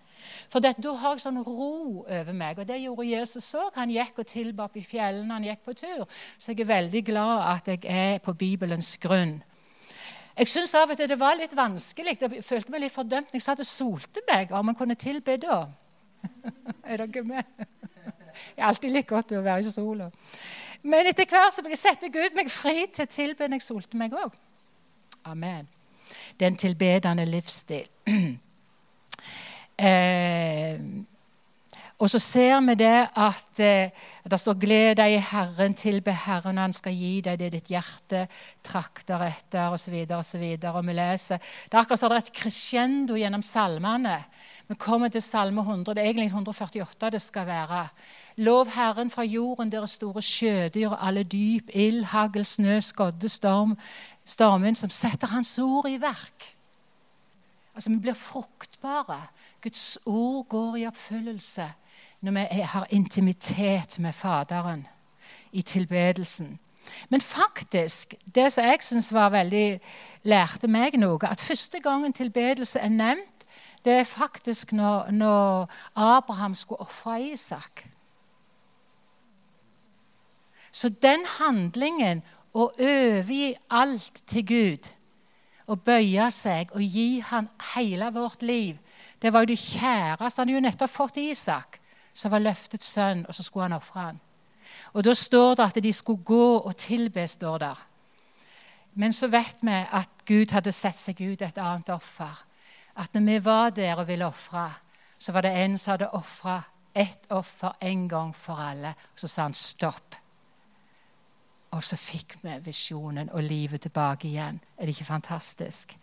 For 0.50 0.64
det, 0.64 0.78
da 0.84 0.94
har 1.02 1.18
jeg 1.18 1.26
sånn 1.26 1.42
ro 1.44 2.06
over 2.06 2.36
meg. 2.36 2.62
Og 2.62 2.68
det 2.70 2.80
gjorde 2.80 3.08
Jesus 3.10 3.50
òg. 3.60 3.74
Han 3.76 3.92
gikk 3.92 4.22
og 4.24 4.30
tilba 4.30 4.70
i 4.74 4.84
fjellene, 4.86 5.34
han 5.34 5.48
gikk 5.48 5.66
på 5.66 5.76
tur. 5.78 6.06
Så 6.38 6.54
jeg 6.54 6.64
er 6.64 6.72
veldig 6.72 7.04
glad 7.10 7.44
at 7.52 7.72
jeg 7.74 7.84
er 7.92 8.22
på 8.24 8.36
Bibelens 8.38 8.96
grunn. 9.04 9.42
Jeg 10.38 10.52
syns 10.52 10.76
av 10.78 10.92
og 10.94 11.00
til 11.00 11.10
det 11.10 11.18
var 11.20 11.36
litt 11.40 11.56
vanskelig. 11.58 12.16
Jeg 12.22 12.46
følte 12.46 12.72
meg 12.72 12.86
litt 12.86 12.94
fordømt 12.94 13.34
jeg 13.34 13.44
satt 13.44 13.64
og 13.64 13.68
solte 13.68 14.24
meg. 14.30 14.54
Om 14.54 14.72
jeg 14.72 14.80
kunne 14.80 15.00
tilbe 15.00 15.38
da. 15.42 15.64
er 16.88 17.04
dere 17.04 17.24
med? 17.26 17.68
Jeg 18.56 18.62
er 18.62 18.68
alltid 18.70 18.94
like 18.94 19.10
godt 19.10 19.34
å 19.34 19.42
være 19.42 19.66
i 19.66 19.72
sola. 19.72 20.12
Men 20.86 21.10
etter 21.10 21.26
hvert 21.26 21.56
så 21.56 21.64
setter 21.76 22.14
Gud 22.14 22.38
meg 22.38 22.52
fri 22.54 22.86
til 22.94 23.08
å 23.08 23.12
tilbe 23.12 23.48
når 23.50 23.60
jeg 23.60 23.68
solte 23.68 23.98
meg 23.98 24.14
òg. 24.14 24.36
Amen. 25.28 25.68
Den 26.40 26.56
tilbedende 26.56 27.26
livsstil. 27.28 27.90
Eh, 29.78 30.80
og 31.98 32.12
så 32.14 32.20
ser 32.22 32.60
vi 32.62 32.76
det 32.78 33.10
at 33.18 33.60
eh, 33.60 33.90
det 34.30 34.38
står 34.38 34.54
'gled 34.54 34.96
deg 35.00 35.16
i 35.16 35.22
Herren, 35.32 35.74
tilbe 35.74 36.14
Herren, 36.14 36.58
han 36.58 36.74
skal 36.74 36.94
gi 36.94 37.22
deg 37.26 37.40
det 37.40 37.52
ditt 37.56 37.72
hjerte 37.74 38.28
trakter 38.62 39.24
etter', 39.26 39.74
osv. 39.74 40.06
Og, 40.06 40.26
så 40.26 40.38
videre, 40.38 40.70
og, 40.70 40.78
og 40.78 40.86
vi 40.86 40.94
leser 40.94 41.38
Det 41.38 41.74
er 41.74 41.80
akkurat 41.80 42.00
som 42.00 42.10
det 42.10 42.18
er 42.18 42.26
et 42.26 42.38
crescendo 42.38 43.18
gjennom 43.18 43.42
salmene. 43.42 44.20
Vi 44.68 44.76
kommer 44.76 45.10
til 45.10 45.22
salme 45.22 45.62
100. 45.62 45.96
Det 45.96 46.04
er 46.04 46.10
egentlig 46.10 46.28
148 46.28 47.10
det 47.10 47.22
skal 47.22 47.48
være. 47.48 47.88
Lov 48.38 48.70
Herren 48.76 49.10
fra 49.10 49.24
jorden, 49.24 49.72
dere 49.72 49.88
store 49.88 50.22
sjødyr 50.22 50.92
og 50.92 51.08
alle 51.08 51.24
dyp, 51.24 51.70
ild, 51.74 52.04
hagl, 52.04 52.46
snø, 52.46 52.80
skodde, 52.80 53.30
storm, 53.30 53.78
stormen 54.26 54.76
som 54.76 54.90
setter 54.90 55.28
Hans 55.28 55.58
ord 55.60 55.90
i 55.90 55.98
verk. 55.98 56.54
Altså, 57.74 57.90
Vi 57.90 58.00
blir 58.00 58.14
fruktbare. 58.14 59.22
Guds 59.68 59.98
ord 60.06 60.46
går 60.48 60.76
i 60.76 60.88
oppfyllelse. 60.88 61.74
når 62.22 62.32
vi 62.32 62.62
har 62.62 62.88
intimitet 62.90 64.00
med 64.00 64.14
Faderen 64.14 64.88
i 65.52 65.62
tilbedelsen. 65.62 66.60
Men 67.10 67.22
faktisk, 67.22 68.16
det 68.36 68.54
som 68.54 68.64
jeg 68.64 68.78
syns 68.82 69.14
var 69.14 69.30
veldig 69.30 69.80
lærte 70.24 70.68
meg 70.68 70.96
noe, 70.98 71.20
at 71.28 71.42
første 71.42 71.80
gangen 71.80 72.14
tilbedelse 72.14 72.80
er 72.80 72.90
nevnt, 72.90 73.46
det 73.86 73.94
er 73.94 74.04
faktisk 74.04 74.72
når, 74.72 75.12
når 75.12 75.70
Abraham 75.96 76.56
skulle 76.56 76.82
ofre 76.82 77.22
Isak. 77.22 77.90
Så 80.72 80.90
den 80.90 81.26
handlingen 81.40 82.24
å 82.54 82.72
overgi 82.80 83.56
alt 83.70 84.24
til 84.28 84.46
Gud, 84.46 84.94
å 85.68 85.76
bøye 85.76 86.32
seg 86.32 86.72
og 86.74 86.82
gi 86.82 87.20
han 87.20 87.50
hele 87.76 88.10
vårt 88.16 88.42
liv, 88.42 88.78
det 89.22 89.34
var 89.34 89.44
jo 89.44 89.52
det 89.52 89.60
kjæreste. 89.60 90.42
Han 90.42 90.48
hadde 90.48 90.54
jo 90.54 90.64
nettopp 90.66 90.94
fått 90.94 91.18
Isak, 91.18 91.80
som 92.14 92.32
var 92.32 92.44
løftets 92.44 92.94
sønn, 92.94 93.26
og 93.28 93.36
så 93.36 93.44
skulle 93.44 93.70
han 93.70 93.78
ofre 93.78 94.02
han. 94.02 94.20
Og 94.94 95.04
Da 95.04 95.14
står 95.14 95.56
det 95.56 95.64
at 95.64 95.84
de 95.84 95.94
skulle 95.94 96.24
gå 96.24 96.58
og 96.58 96.76
tilbe, 96.76 97.28
står 97.28 97.58
der. 97.58 97.88
Men 98.94 99.14
så 99.14 99.28
vet 99.28 99.58
vi 99.62 99.72
at 99.92 100.10
Gud 100.26 100.52
hadde 100.52 100.72
sett 100.72 100.98
seg 100.98 101.22
ut 101.22 101.42
et 101.42 101.58
annet 101.58 101.90
offer. 101.90 102.44
At 102.98 103.14
når 103.14 103.22
vi 103.22 103.46
var 103.46 103.70
der 103.70 103.96
og 103.96 104.08
ville 104.08 104.26
ofre, 104.26 104.72
så 105.18 105.32
var 105.32 105.42
det 105.42 105.54
en 105.54 105.78
som 105.78 105.92
hadde 105.92 106.10
ofra 106.10 106.62
ett 106.96 107.28
offer 107.30 107.76
en 107.82 108.08
gang 108.10 108.36
for 108.36 108.58
alle. 108.58 108.96
Og 109.14 109.20
så 109.20 109.28
sa 109.28 109.42
han 109.42 109.54
stopp. 109.54 110.16
Og 111.78 111.84
så 111.86 111.98
fikk 112.00 112.40
vi 112.42 112.56
visjonen 112.66 113.30
og 113.30 113.44
livet 113.46 113.84
tilbake 113.86 114.26
igjen. 114.32 114.58
Er 114.78 114.88
det 114.88 114.96
ikke 114.96 115.12
fantastisk? 115.12 115.94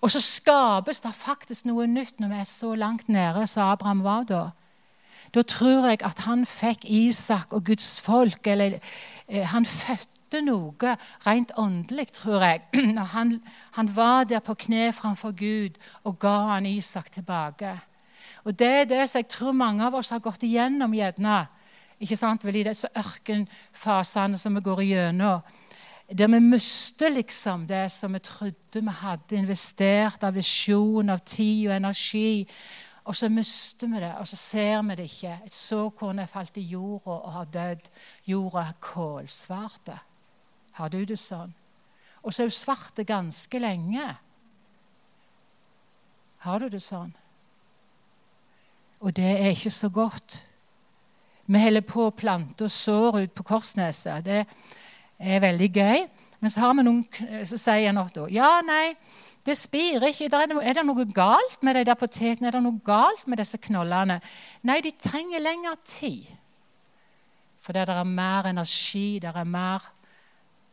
Og 0.00 0.10
så 0.10 0.20
skapes 0.20 1.00
det 1.04 1.12
faktisk 1.14 1.68
noe 1.70 1.86
nytt 1.86 2.18
når 2.18 2.32
vi 2.32 2.40
er 2.42 2.48
så 2.50 2.72
langt 2.74 3.08
nede 3.08 3.46
som 3.46 3.70
Abraham 3.70 4.02
var 4.02 4.26
da. 4.26 4.42
Da 5.34 5.44
tror 5.46 5.86
jeg 5.92 6.02
at 6.02 6.24
han 6.26 6.42
fikk 6.46 6.88
Isak 6.90 7.54
og 7.54 7.64
Guds 7.70 8.00
folk 8.02 8.46
eller 8.46 8.80
eh, 9.28 9.46
Han 9.46 9.64
fødte 9.64 10.42
noe 10.42 10.96
rent 11.26 11.52
åndelig, 11.56 12.10
tror 12.18 12.42
jeg. 12.42 12.60
Han, 13.14 13.42
han 13.72 13.96
var 13.96 14.24
der 14.24 14.40
på 14.40 14.54
kne 14.54 14.92
framfor 14.92 15.32
Gud 15.36 15.78
og 16.04 16.18
ga 16.18 16.36
han 16.48 16.66
Isak 16.66 17.12
tilbake. 17.12 17.78
Og 18.44 18.58
Det 18.58 18.66
er 18.66 18.84
det 18.84 19.10
som 19.10 19.18
jeg 19.18 19.28
tror 19.28 19.52
mange 19.52 19.84
av 19.86 19.94
oss 19.94 20.10
har 20.10 20.18
gått 20.18 20.42
igjennom. 20.42 20.94
gjerne 20.94 21.46
ikke 22.02 22.18
sant, 22.18 22.44
vel, 22.44 22.58
i 22.58 22.66
disse 22.66 22.88
ørkenfasene 22.98 24.38
som 24.40 24.56
vi 24.58 24.64
går 24.64 24.82
igjennom. 24.82 25.42
Der 26.12 26.28
vi 26.28 26.40
mister 26.44 27.08
liksom 27.08 27.66
det 27.66 27.86
som 27.94 28.12
vi 28.12 28.18
trodde 28.18 28.82
vi 28.82 28.94
hadde 29.00 29.38
investert 29.38 30.24
av 30.26 30.34
visjon, 30.34 31.08
av 31.08 31.22
tid 31.24 31.70
og 31.70 31.76
energi. 31.76 32.48
Og 33.04 33.16
så 33.16 33.30
mister 33.32 33.88
vi 33.88 34.02
det, 34.02 34.12
og 34.18 34.28
så 34.28 34.36
ser 34.36 34.82
vi 34.82 34.98
det 34.98 35.08
ikke. 35.08 35.38
Et 35.46 35.54
såkorn 35.54 36.18
er 36.18 36.30
falt 36.30 36.58
i 36.60 36.66
jorda 36.74 37.16
og 37.16 37.32
har 37.32 37.48
dødd. 37.54 37.88
Jorda 38.26 38.66
er 38.66 38.76
kålsvart. 38.80 39.94
Har 40.72 40.92
du 40.92 41.00
det 41.04 41.18
sånn? 41.18 41.54
Og 42.22 42.34
så 42.34 42.42
er 42.42 42.50
hun 42.50 42.58
svarte 42.58 43.04
ganske 43.04 43.58
lenge. 43.58 44.12
Har 46.44 46.58
du 46.58 46.68
det 46.68 46.82
sånn? 46.82 47.14
Og 49.02 49.14
det 49.16 49.32
er 49.40 49.50
ikke 49.50 49.70
så 49.74 49.88
godt. 49.90 50.42
Vi 51.46 51.62
holder 51.62 51.84
på 51.86 52.06
å 52.06 52.14
plante 52.14 52.66
og 52.66 52.72
sår 52.72 53.22
ut 53.24 53.34
på 53.34 53.46
Korsneset. 53.46 54.24
Det 54.24 54.44
er 55.18 55.42
veldig 55.42 55.70
gøy. 55.72 56.04
Men 56.42 56.50
så 56.50 56.64
har 56.64 56.74
vi 56.74 56.84
noen 56.86 57.02
så 57.46 57.58
sier 57.60 57.94
noe 57.94 58.10
da. 58.14 58.26
Ja, 58.34 58.52
nei, 58.66 58.94
det 59.46 59.56
spirer 59.58 60.08
ikke. 60.10 60.30
Er 60.34 60.74
det 60.74 60.84
noe 60.86 61.06
galt 61.14 61.58
med 61.62 61.78
de 61.78 61.84
der 61.86 61.98
potetene? 61.98 62.50
Er 62.50 62.56
det 62.58 62.62
noe 62.64 62.82
galt 62.86 63.26
med 63.30 63.42
disse 63.42 63.58
knollene? 63.62 64.20
Nei, 64.66 64.80
de 64.82 64.94
trenger 64.94 65.42
lengre 65.42 65.74
tid. 65.86 66.30
For 67.62 67.74
det 67.74 67.86
er 67.86 68.06
mer 68.06 68.48
energi, 68.50 69.20
det 69.22 69.30
er 69.30 69.46
mer 69.46 69.84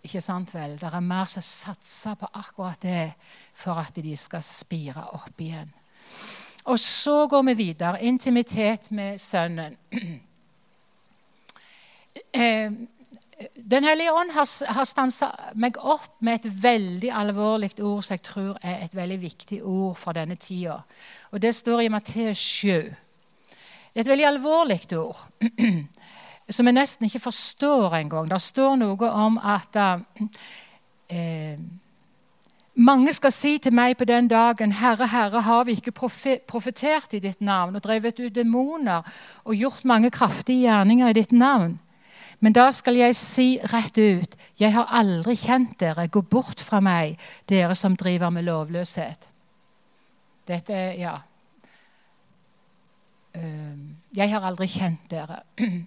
ikke 0.06 0.22
sant 0.24 0.54
vel? 0.56 0.78
Det 0.80 0.88
er 0.88 1.04
mer 1.04 1.28
som 1.30 1.44
satser 1.44 2.16
på 2.18 2.30
akkurat 2.40 2.82
det 2.82 3.12
for 3.58 3.78
at 3.82 4.00
de 4.00 4.16
skal 4.18 4.42
spire 4.46 5.04
opp 5.18 5.42
igjen. 5.44 5.70
Og 6.70 6.80
så 6.80 7.28
går 7.30 7.44
vi 7.50 7.56
videre. 7.66 8.02
Intimitet 8.06 8.92
med 8.92 9.20
sønnen. 9.22 9.78
Eh, 12.34 12.72
den 13.72 13.84
hellige 13.84 14.12
ånd 14.12 14.32
har, 14.36 14.48
har 14.74 14.88
stansa 14.88 15.30
meg 15.56 15.78
opp 15.80 16.18
med 16.20 16.42
et 16.42 16.64
veldig 16.64 17.12
alvorlig 17.16 17.72
ord 17.80 18.04
som 18.04 18.18
jeg 18.18 18.24
tror 18.28 18.58
er 18.62 18.84
et 18.84 18.96
veldig 18.96 19.20
viktig 19.22 19.62
ord 19.64 19.96
for 19.98 20.18
denne 20.18 20.36
tida. 20.36 20.82
Og 21.32 21.42
Det 21.42 21.54
står 21.56 21.86
i 21.86 21.92
Matteus 21.94 22.38
7. 22.38 22.68
Det 22.70 23.96
er 23.96 24.04
et 24.04 24.12
veldig 24.12 24.28
alvorlig 24.28 24.82
ord 24.98 25.24
som 26.56 26.68
jeg 26.68 26.76
nesten 26.76 27.06
ikke 27.06 27.24
forstår 27.24 27.96
engang. 28.02 28.30
Det 28.30 28.42
står 28.42 28.76
noe 28.76 29.12
om 29.12 29.38
at 29.38 29.76
eh, 31.10 31.60
mange 32.80 33.14
skal 33.14 33.32
si 33.32 33.58
til 33.58 33.74
meg 33.76 33.98
på 33.98 34.08
den 34.08 34.28
dagen, 34.28 34.72
Herre, 34.72 35.08
Herre, 35.08 35.42
har 35.42 35.64
vi 35.68 35.78
ikke 35.80 35.96
profetert 36.48 37.14
i 37.14 37.20
ditt 37.24 37.42
navn 37.42 37.76
og 37.76 37.84
drevet 37.84 38.20
ut 38.20 38.36
demoner 38.36 39.08
og 39.44 39.56
gjort 39.56 39.86
mange 39.86 40.12
kraftige 40.12 40.68
gjerninger 40.68 41.10
i 41.10 41.18
ditt 41.18 41.32
navn? 41.32 41.80
Men 42.40 42.56
da 42.56 42.70
skal 42.72 42.96
jeg 42.96 43.16
si 43.20 43.48
rett 43.74 43.98
ut, 44.00 44.36
jeg 44.60 44.72
har 44.72 44.92
aldri 44.96 45.36
kjent 45.36 45.76
dere, 45.82 46.08
gå 46.08 46.22
bort 46.24 46.62
fra 46.64 46.80
meg, 46.84 47.20
dere 47.52 47.76
som 47.76 47.98
driver 48.00 48.32
med 48.32 48.48
lovløshet. 48.48 49.28
Dette 50.48 50.74
er 50.74 50.94
Ja. 51.00 51.18
Jeg 54.16 54.32
har 54.32 54.42
aldri 54.44 54.68
kjent 54.68 55.06
dere. 55.12 55.44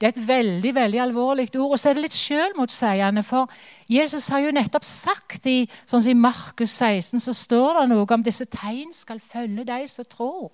Det 0.00 0.06
er 0.06 0.12
et 0.14 0.28
veldig 0.28 0.70
veldig 0.74 1.00
alvorlig 1.00 1.46
ord. 1.54 1.74
Og 1.74 1.78
så 1.78 1.90
er 1.90 1.96
det 1.96 2.06
litt 2.06 2.16
sjølmotsigende, 2.16 3.22
for 3.22 3.50
Jesus 3.88 4.28
har 4.32 4.40
jo 4.40 4.52
nettopp 4.56 4.84
sagt 4.84 5.46
i 5.46 5.68
sånn 5.84 6.00
som 6.00 6.10
i 6.10 6.16
Markus 6.16 6.72
16 6.72 7.20
så 7.20 7.34
står 7.36 7.82
det 7.82 7.84
noe 7.92 8.06
om 8.08 8.24
disse 8.24 8.46
tegn 8.48 8.94
skal 8.96 9.20
følge 9.20 9.66
de 9.68 9.78
som 9.92 10.08
tror. 10.08 10.48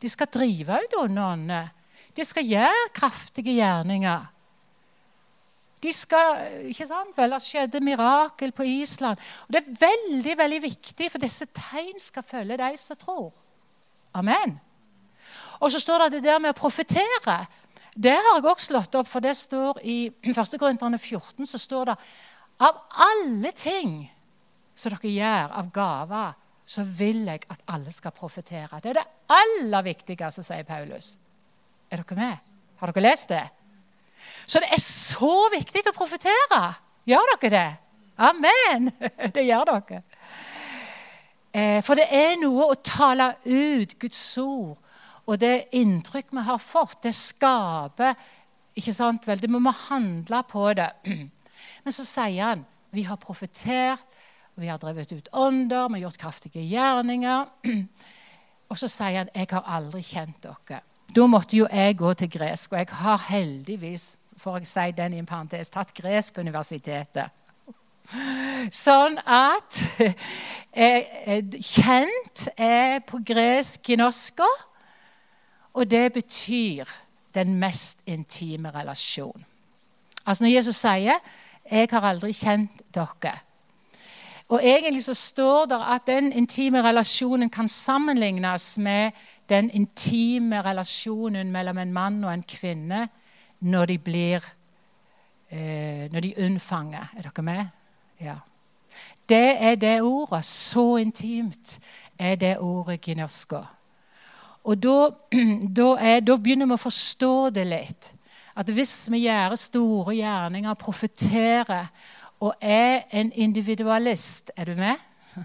De 0.00 0.10
skal 0.12 0.28
drive 0.28 0.78
ut 0.84 0.96
onde 1.00 1.26
ånder. 1.32 1.72
De 2.14 2.24
skal 2.28 2.46
gjøre 2.46 2.92
kraftige 2.94 3.56
gjerninger. 3.56 4.28
De 5.84 5.92
skal, 5.92 6.46
ikke 6.70 6.86
sant, 6.88 7.12
vel, 7.16 7.36
skjedde 7.44 7.82
mirakel 7.84 8.54
på 8.56 8.64
Island. 8.64 9.20
Og 9.44 9.52
Det 9.52 9.60
er 9.60 9.80
veldig 9.80 10.36
veldig 10.38 10.60
viktig, 10.64 11.10
for 11.12 11.20
disse 11.20 11.46
tegn 11.52 11.98
skal 12.00 12.24
følge 12.24 12.56
de 12.60 12.70
som 12.80 12.96
tror. 12.96 13.32
Amen. 14.16 14.56
Og 15.60 15.72
så 15.72 15.80
står 15.80 16.06
det 16.06 16.18
det 16.18 16.24
der 16.30 16.40
med 16.40 16.54
å 16.54 16.58
profetere. 16.58 17.36
Det 17.94 18.14
har 18.14 18.38
jeg 18.38 18.46
også 18.48 18.70
slått 18.72 18.96
opp, 18.98 19.08
for 19.10 19.22
det 19.22 19.36
står 19.38 19.82
i 19.84 19.98
1. 20.32 20.56
Korinterne 20.60 20.98
14 20.98 21.46
så 21.46 21.60
står 21.60 21.92
det 21.92 21.98
av 22.64 22.80
alle 23.04 23.52
ting 23.52 23.98
som 24.74 24.94
dere 24.94 25.12
gjør 25.12 25.52
av 25.60 25.68
gaver, 25.74 26.32
så 26.66 26.82
vil 26.96 27.26
jeg 27.28 27.44
at 27.52 27.60
alle 27.70 27.92
skal 27.92 28.14
profetere. 28.16 28.80
Det 28.80 28.94
er 28.94 28.98
det 29.02 29.06
aller 29.36 29.84
viktigste, 29.84 30.42
sier 30.42 30.64
Paulus. 30.66 31.14
Er 31.92 32.00
dere 32.00 32.18
med? 32.18 32.50
Har 32.80 32.90
dere 32.90 33.04
lest 33.04 33.28
det? 33.30 33.44
Så 34.46 34.60
det 34.62 34.70
er 34.74 34.82
så 34.82 35.34
viktig 35.52 35.84
å 35.88 35.96
profetere. 35.96 36.62
Gjør 37.08 37.34
dere 37.36 37.52
det? 37.54 37.70
Amen! 38.24 38.92
Det 39.34 39.42
gjør 39.42 39.72
dere. 39.72 40.02
Eh, 41.54 41.80
for 41.86 41.98
det 41.98 42.08
er 42.10 42.34
noe 42.40 42.66
å 42.72 42.78
tale 42.82 43.28
ut 43.46 43.94
Guds 44.02 44.22
ord. 44.42 44.78
Og 45.24 45.38
det 45.40 45.70
inntrykk 45.78 46.32
vi 46.34 46.42
har 46.48 46.58
fått, 46.60 47.00
det 47.06 47.14
skaper 47.16 48.16
ikke 48.74 48.94
sant 48.94 49.26
vel, 49.28 49.38
Det 49.40 49.50
må 49.50 49.60
vi 49.62 49.72
handle 49.88 50.42
på 50.50 50.66
det. 50.74 50.90
Men 51.84 51.94
så 51.94 52.04
sier 52.04 52.42
han 52.42 52.64
vi 52.94 53.02
har 53.06 53.18
profetert, 53.18 54.02
vi 54.54 54.68
har 54.70 54.78
drevet 54.78 55.12
ut 55.12 55.28
ånder, 55.32 55.88
vi 55.88 55.98
har 55.98 56.08
gjort 56.08 56.20
kraftige 56.26 56.62
gjerninger. 56.62 57.46
Og 58.70 58.78
så 58.78 58.90
sier 58.90 59.22
han 59.22 59.32
jeg 59.34 59.50
har 59.50 59.70
aldri 59.78 60.02
kjent 60.02 60.42
dere. 60.42 60.82
Da 61.14 61.26
måtte 61.26 61.56
jo 61.56 61.66
jeg 61.70 61.96
gå 61.98 62.14
til 62.14 62.30
gresk, 62.30 62.72
og 62.72 62.78
jeg 62.78 62.86
har 62.90 63.26
heldigvis 63.28 64.16
for 64.36 64.58
jeg 64.58 64.66
si 64.66 64.90
den 64.96 65.14
i 65.14 65.20
en 65.22 65.26
parentes, 65.26 65.70
tatt 65.70 65.94
gresk 65.94 66.34
på 66.34 66.42
universitetet. 66.42 67.30
Sånn 68.74 69.16
at 69.22 69.78
eh, 70.72 71.40
kjent 71.54 72.48
er 72.58 72.98
på 73.06 73.22
gresk 73.24 73.86
ginosko, 73.88 74.48
og 75.74 75.90
det 75.90 76.08
betyr 76.14 76.90
den 77.34 77.56
mest 77.58 78.04
intime 78.06 78.70
relasjon. 78.74 79.46
Altså 80.24 80.44
Når 80.44 80.50
Jesus 80.50 80.76
sier 80.76 81.18
'Jeg 81.70 81.88
har 81.90 82.04
aldri 82.04 82.32
kjent 82.32 82.82
dere' 82.94 83.40
Og 84.48 84.60
Egentlig 84.62 85.04
så 85.04 85.14
står 85.14 85.66
det 85.66 85.78
at 85.88 86.06
den 86.06 86.32
intime 86.32 86.82
relasjonen 86.82 87.50
kan 87.50 87.68
sammenlignes 87.68 88.78
med 88.78 89.10
den 89.48 89.70
intime 89.70 90.62
relasjonen 90.64 91.52
mellom 91.52 91.78
en 91.78 91.92
mann 91.92 92.24
og 92.24 92.32
en 92.32 92.44
kvinne 92.48 93.08
når 93.64 93.86
de 93.86 93.98
blir 93.98 94.44
eh, 95.50 96.10
Når 96.12 96.20
de 96.20 96.34
unnfanger. 96.44 97.12
Er 97.16 97.22
dere 97.22 97.42
med? 97.42 97.66
Ja. 98.20 98.34
Det 99.28 99.56
er 99.60 99.74
det 99.74 100.00
ordet. 100.02 100.44
Så 100.44 100.96
intimt 100.96 101.78
er 102.18 102.34
det 102.34 102.58
ordet 102.58 103.00
ginosko. 103.00 103.64
Og 104.64 104.82
da, 104.82 105.10
da, 105.78 105.88
er, 106.00 106.20
da 106.20 106.36
begynner 106.36 106.66
vi 106.66 106.76
å 106.76 106.80
forstå 106.80 107.50
det 107.54 107.66
litt. 107.68 108.10
At 108.56 108.70
hvis 108.70 109.08
vi 109.10 109.24
gjør 109.26 109.56
store 109.58 110.14
gjerninger, 110.14 110.74
profeterer 110.78 111.90
og 112.44 112.54
er 112.60 113.04
en 113.10 113.32
individualist 113.32 114.52
Er 114.56 114.64
du 114.64 114.74
med? 114.74 114.96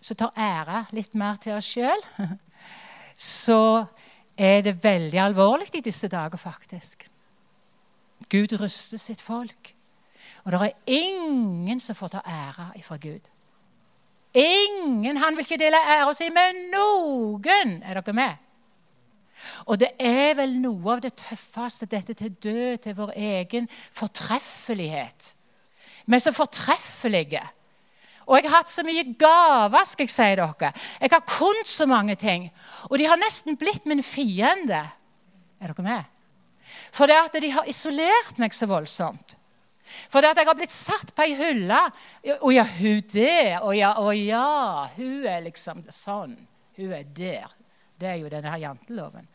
Så 0.00 0.14
tar 0.14 0.36
ære 0.36 0.84
litt 0.94 1.14
mer 1.18 1.40
til 1.42 1.56
oss 1.56 1.72
sjøl. 1.74 2.04
Så 3.18 3.84
er 4.38 4.62
det 4.62 4.78
veldig 4.84 5.18
alvorlig 5.18 5.72
i 5.74 5.82
disse 5.82 6.08
dager, 6.08 6.38
faktisk. 6.38 7.08
Gud 8.30 8.54
ruster 8.60 8.98
sitt 8.98 9.22
folk. 9.22 9.74
Og 10.44 10.52
det 10.52 10.60
er 10.62 10.94
ingen 10.94 11.80
som 11.82 11.98
får 11.98 12.14
ta 12.14 12.22
ære 12.22 12.70
fra 12.86 12.96
Gud. 12.96 13.26
Ingen! 14.34 15.16
Han 15.16 15.36
vil 15.36 15.44
ikke 15.44 15.58
dele 15.58 15.80
æra 15.82 16.12
si 16.14 16.28
med 16.30 16.68
noen. 16.72 17.80
Er 17.82 17.98
dere 17.98 18.14
med? 18.14 18.44
Og 19.66 19.78
det 19.80 19.90
er 19.98 20.34
vel 20.38 20.54
noe 20.60 20.94
av 20.94 21.02
det 21.02 21.14
tøffeste, 21.18 21.86
dette 21.86 22.14
til 22.18 22.34
død 22.42 22.80
til 22.84 22.96
vår 22.98 23.12
egen 23.16 23.68
fortreffelighet. 23.72 25.34
Er 26.08 26.22
så 26.22 26.32
fortreffelige. 26.32 27.42
Og 28.28 28.36
jeg 28.36 28.50
har 28.50 28.60
hatt 28.60 28.70
så 28.70 28.84
mye 28.84 29.06
gaver, 29.16 29.88
skal 29.88 30.04
jeg 30.04 30.12
si 30.12 30.28
dere. 30.36 30.72
Jeg 31.00 31.12
har 31.14 31.24
kunnet 31.24 31.70
så 31.70 31.86
mange 31.88 32.16
ting. 32.20 32.50
Og 32.90 32.98
de 33.00 33.08
har 33.08 33.20
nesten 33.20 33.56
blitt 33.56 33.88
min 33.88 34.04
fiende. 34.04 34.82
Er 35.58 35.72
dere 35.72 35.86
med? 35.86 36.14
For 36.92 37.08
det 37.08 37.16
at 37.16 37.38
de 37.40 37.50
har 37.54 37.68
isolert 37.68 38.40
meg 38.40 38.52
så 38.56 38.68
voldsomt. 38.68 39.36
For 40.12 40.20
det 40.20 40.34
at 40.34 40.42
jeg 40.42 40.48
har 40.50 40.58
blitt 40.58 40.74
satt 40.74 41.14
på 41.16 41.24
ei 41.24 41.36
hylle. 41.38 41.80
Å 42.36 42.52
ja, 42.52 42.66
hun 42.78 43.00
det. 43.12 43.56
Å 43.64 43.72
ja, 43.72 43.94
ja, 44.12 44.48
hun 44.98 45.24
er 45.24 45.46
liksom 45.46 45.86
sånn. 45.88 46.36
Hun 46.76 46.92
er 46.94 47.08
der. 47.16 47.54
Det 47.98 48.12
er 48.12 48.20
jo 48.20 48.30
denne 48.30 48.52
her 48.52 48.62
janteloven. 48.62 49.26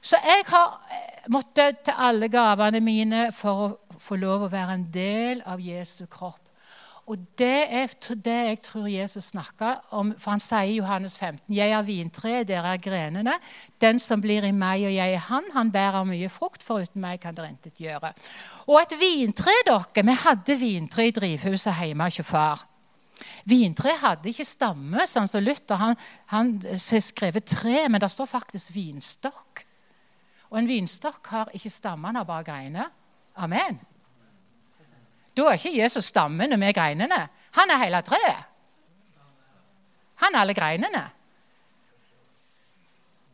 Så 0.00 0.20
jeg 0.22 0.44
har 0.52 0.76
eh, 0.94 1.24
måttet 1.32 1.80
til 1.88 1.96
alle 1.98 2.28
gavene 2.30 2.80
mine 2.84 3.24
for 3.34 3.64
å 3.64 3.98
få 3.98 4.18
lov 4.20 4.46
å 4.46 4.52
være 4.52 4.76
en 4.76 4.84
del 4.94 5.42
av 5.48 5.58
Jesu 5.60 6.04
kropp. 6.06 6.47
Og 7.08 7.16
det 7.40 7.64
er 7.72 7.88
det 8.20 8.32
jeg 8.46 8.58
tror 8.60 8.86
Jesus 8.86 9.30
snakker 9.32 9.78
om, 9.96 10.10
for 10.20 10.34
han 10.34 10.42
sier 10.44 10.68
i 10.68 10.76
Johannes 10.76 11.16
15.: 11.16 11.54
Jeg 11.56 11.70
er 11.70 11.82
vintreet, 11.82 12.48
dere 12.48 12.74
er 12.74 12.82
grenene. 12.84 13.38
Den 13.80 13.98
som 13.98 14.20
blir 14.20 14.44
i 14.44 14.52
meg 14.52 14.84
og 14.84 14.92
jeg 14.92 15.14
i 15.14 15.22
han, 15.28 15.44
han 15.54 15.72
bærer 15.72 16.04
mye 16.04 16.28
frukt. 16.28 16.62
for 16.62 16.82
uten 16.82 17.00
meg 17.00 17.20
kan 17.20 17.34
dere 17.34 17.48
intet 17.48 17.80
gjøre. 17.80 18.12
Og 18.66 18.80
et 18.82 18.92
vintre, 19.00 19.52
dere 19.66 20.04
Vi 20.04 20.12
hadde 20.12 20.58
vintre 20.60 21.06
i 21.06 21.10
drivhuset 21.10 21.74
hjemme 21.80 22.04
hos 22.04 22.20
far. 22.26 22.66
Vintre 23.44 23.96
hadde 23.96 24.28
ikke 24.28 24.44
stamme, 24.44 25.06
sånn 25.06 25.28
som 25.28 25.42
Luther. 25.42 25.76
Han, 25.76 25.96
han 26.26 26.60
skrevet 26.76 27.44
tre, 27.44 27.88
men 27.88 28.00
det 28.00 28.10
står 28.10 28.26
faktisk 28.26 28.74
vinstokk. 28.74 29.64
Og 30.50 30.58
en 30.58 30.68
vinstokk 30.68 31.26
har 31.26 31.48
ikke 31.54 31.70
stamme, 31.70 32.06
han 32.08 32.16
har 32.16 32.24
bare 32.24 32.44
greiner. 32.44 32.90
Amen. 33.36 33.80
Da 35.38 35.46
er 35.46 35.58
ikke 35.60 35.76
Jesus 35.78 36.10
stammen 36.10 36.58
med 36.58 36.74
greinene. 36.74 37.20
Han 37.54 37.70
er 37.70 37.84
hele 37.84 38.02
treet. 38.02 38.46
Han 40.18 40.34
er 40.34 40.42
alle 40.42 40.54
greinene. 40.56 41.04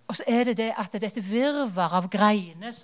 Og 0.05 0.19
så 0.19 0.27
er 0.29 0.51
det 0.51 0.59
det 0.61 0.71
at 0.77 0.93
det 0.93 1.03
er 1.03 1.15
et 1.15 1.25
virvar 1.31 1.97
av 1.97 2.11
greiner. 2.13 2.77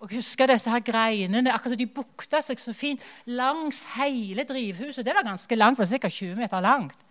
Og 0.00 0.14
husker 0.14 0.52
disse 0.52 0.70
her 0.70 0.84
greinene, 0.86 1.50
akkurat 1.52 1.74
som 1.74 1.80
de 1.80 1.88
bukta 1.98 2.38
seg 2.44 2.62
så 2.62 2.72
fint 2.72 3.02
langs 3.26 3.82
hele 3.96 4.46
drivhuset. 4.48 5.04
Det 5.04 5.16
var 5.16 5.26
ganske 5.26 5.58
langt, 5.58 5.80
var 5.82 5.90
sikkert 5.90 6.14
20 6.14 6.38
meter 6.38 6.62
langt. 6.64 7.02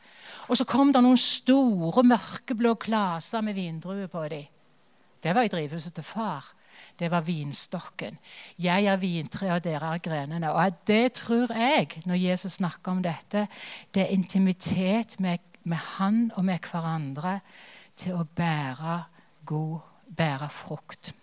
Og 0.48 0.58
så 0.58 0.66
kom 0.66 0.94
det 0.94 1.04
noen 1.04 1.20
store, 1.20 2.06
mørkeblå 2.08 2.74
klaser 2.82 3.44
med 3.46 3.60
vindruer 3.60 4.08
på 4.08 4.24
dem. 4.32 4.48
Det 5.20 5.36
var 5.36 5.44
i 5.44 5.52
drivhuset 5.52 5.94
til 5.94 6.08
far 6.08 6.48
det 7.00 7.12
var 7.12 7.26
vinstokken. 7.28 8.18
Jeg 8.60 8.86
er 8.86 8.98
vintreet, 9.02 9.54
og 9.54 9.64
dere 9.64 9.94
er 9.96 10.04
grenene. 10.04 10.52
Og 10.52 10.82
det 10.88 11.14
tror 11.20 11.54
jeg, 11.54 11.88
når 12.06 12.16
Jesus 12.16 12.60
snakker 12.60 12.92
om 12.92 13.04
dette, 13.04 13.48
det 13.94 14.04
er 14.04 14.16
intimitet 14.16 15.20
med, 15.20 15.38
med 15.64 15.78
han 15.98 16.32
og 16.36 16.46
med 16.46 16.60
hverandre 16.72 17.40
til 17.96 18.20
å 18.20 18.26
bære 18.26 19.00
god, 19.46 19.80
bære 20.18 20.50
frukt. 20.50 21.14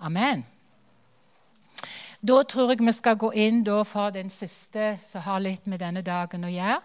Amen. 0.00 0.46
Da 2.18 2.42
tror 2.42 2.72
jeg 2.72 2.82
vi 2.82 2.92
skal 2.92 3.16
gå 3.18 3.30
inn 3.32 3.64
for 3.86 4.10
den 4.10 4.30
siste 4.30 4.96
som 5.02 5.22
har 5.22 5.38
litt 5.40 5.66
med 5.66 5.78
denne 5.78 6.02
dagen 6.02 6.44
å 6.44 6.50
gjøre. 6.50 6.80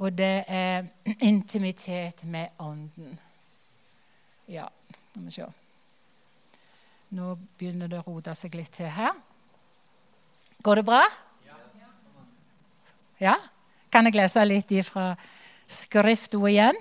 Og 0.00 0.12
det 0.16 0.44
er 0.48 0.86
intimitet 1.20 2.24
med 2.24 2.48
Ånden. 2.58 3.18
Ja, 4.48 4.66
må 5.14 5.24
vi 5.28 5.30
se. 5.30 5.46
Nå 7.12 7.34
begynner 7.60 7.90
det 7.92 7.98
å 8.00 8.06
rote 8.06 8.32
seg 8.36 8.54
litt 8.56 8.72
til 8.72 8.88
her. 8.88 9.12
Går 10.64 10.80
det 10.80 10.84
bra? 10.86 11.02
Ja? 13.20 13.34
Kan 13.92 14.08
jeg 14.08 14.16
lese 14.16 14.44
litt 14.46 14.72
fra 14.86 15.10
skriften 15.68 16.46
igjen? 16.48 16.78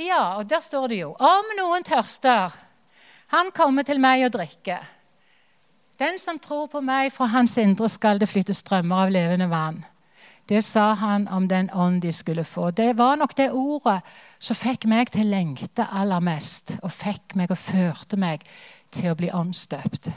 Ja, 0.00 0.40
og 0.40 0.48
der 0.50 0.62
står 0.64 0.88
det 0.88 0.98
jo 1.02 1.10
Om 1.12 1.52
noen 1.58 1.84
tørster, 1.84 2.50
han 3.30 3.52
kommer 3.54 3.86
til 3.86 4.00
meg 4.02 4.24
og 4.26 4.34
drikker. 4.34 4.82
Den 6.00 6.18
som 6.18 6.40
tror 6.42 6.66
på 6.72 6.80
meg, 6.82 7.12
fra 7.14 7.28
hans 7.30 7.54
indre 7.60 7.86
skal 7.88 8.18
det 8.18 8.28
flytte 8.32 8.56
strømmer 8.56 9.06
av 9.06 9.12
levende 9.14 9.46
vann. 9.52 9.78
Det 10.48 10.64
sa 10.64 10.92
han 10.98 11.28
om 11.28 11.46
den 11.48 11.70
ånd 11.70 12.00
de 12.02 12.12
skulle 12.12 12.44
få. 12.44 12.70
Det 12.70 12.98
var 12.98 13.16
nok 13.16 13.36
det 13.36 13.50
ordet 13.52 14.00
som 14.38 14.58
fikk 14.58 14.88
meg 14.90 15.12
til 15.14 15.26
å 15.26 15.32
lengte 15.36 15.86
aller 15.86 16.20
mest, 16.20 16.76
og 16.82 16.92
fikk 16.92 17.36
meg 17.38 17.54
og 17.54 17.60
førte 17.60 18.18
meg 18.18 18.42
til 18.92 19.12
å 19.12 19.18
bli 19.18 19.30
åndsdøpt. 19.32 20.10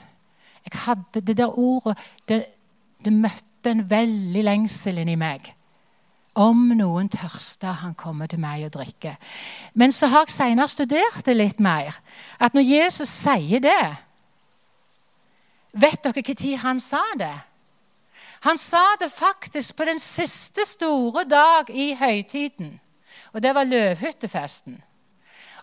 Jeg 0.66 0.80
hadde 0.86 1.22
Det 1.22 1.38
der 1.38 1.60
ordet 1.60 1.98
det, 2.28 2.46
det 3.06 3.14
møtte 3.14 3.70
en 3.70 3.90
veldig 3.90 4.44
lengsel 4.44 4.98
inni 4.98 5.16
meg. 5.16 5.54
Om 6.36 6.74
noen 6.76 7.08
tørster, 7.10 7.72
han 7.72 7.94
kommer 7.96 8.28
til 8.28 8.42
meg 8.44 8.66
og 8.66 8.74
drikker. 8.74 9.16
Men 9.74 9.92
så 9.92 10.10
har 10.12 10.26
jeg 10.26 10.36
senere 10.36 10.68
studert 10.68 11.22
det 11.26 11.36
litt 11.38 11.60
mer. 11.60 11.96
At 12.40 12.54
når 12.54 12.66
Jesus 12.68 13.10
sier 13.10 13.64
det 13.64 13.96
Vet 15.76 16.04
dere 16.04 16.24
når 16.24 16.60
han 16.62 16.80
sa 16.80 17.02
det? 17.20 17.36
Han 18.46 18.58
sa 18.58 18.84
det 19.00 19.12
faktisk 19.12 19.78
på 19.78 19.86
den 19.86 20.00
siste 20.00 20.66
store 20.66 21.24
dag 21.26 21.70
i 21.70 21.94
høytiden. 21.98 22.76
Og 23.34 23.42
det 23.44 23.56
var 23.56 23.66
løvhyttefesten. 23.66 24.78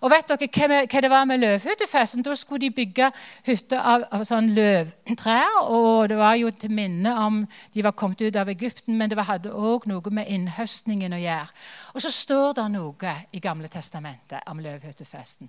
Og 0.03 0.11
vet 0.11 0.33
dere 0.35 0.66
hva 0.90 1.01
det 1.05 1.11
var 1.11 1.29
med 1.31 1.38
løvhyttefesten? 1.45 2.25
Da 2.27 2.35
skulle 2.35 2.64
de 2.64 2.73
bygge 2.75 3.12
hytter 3.47 3.79
av, 3.79 4.09
av 4.11 4.25
sånn 4.27 4.51
løvtrær. 4.57 5.61
Og 5.71 6.11
det 6.11 6.18
var 6.18 6.35
jo 6.40 6.51
til 6.51 6.75
minne 6.75 7.12
om 7.23 7.38
de 7.73 7.87
var 7.87 7.95
kommet 7.95 8.25
ut 8.27 8.37
av 8.37 8.51
Egypten, 8.51 8.99
men 8.99 9.12
det 9.12 9.29
hadde 9.31 9.55
òg 9.55 9.87
noe 9.87 10.11
med 10.11 10.27
innhøstningen 10.27 11.14
å 11.14 11.23
gjøre. 11.23 11.55
Og 11.95 12.03
så 12.03 12.11
står 12.11 12.59
det 12.59 12.68
noe 12.75 13.16
i 13.31 13.45
Gamle 13.45 13.71
testamentet 13.71 14.42
om 14.51 14.59
løvhyttefesten. 14.64 15.47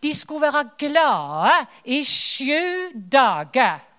De 0.00 0.16
skulle 0.16 0.48
være 0.48 0.70
glade 0.80 1.58
i 1.84 2.00
sju 2.00 2.96
dager. 2.96 3.91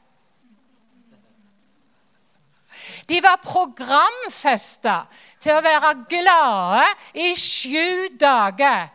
De 3.08 3.20
var 3.24 3.42
programfesta 3.44 5.04
til 5.40 5.58
å 5.58 5.64
være 5.64 5.94
glade 6.10 6.86
i 7.14 7.34
sju 7.38 8.10
dager. 8.20 8.92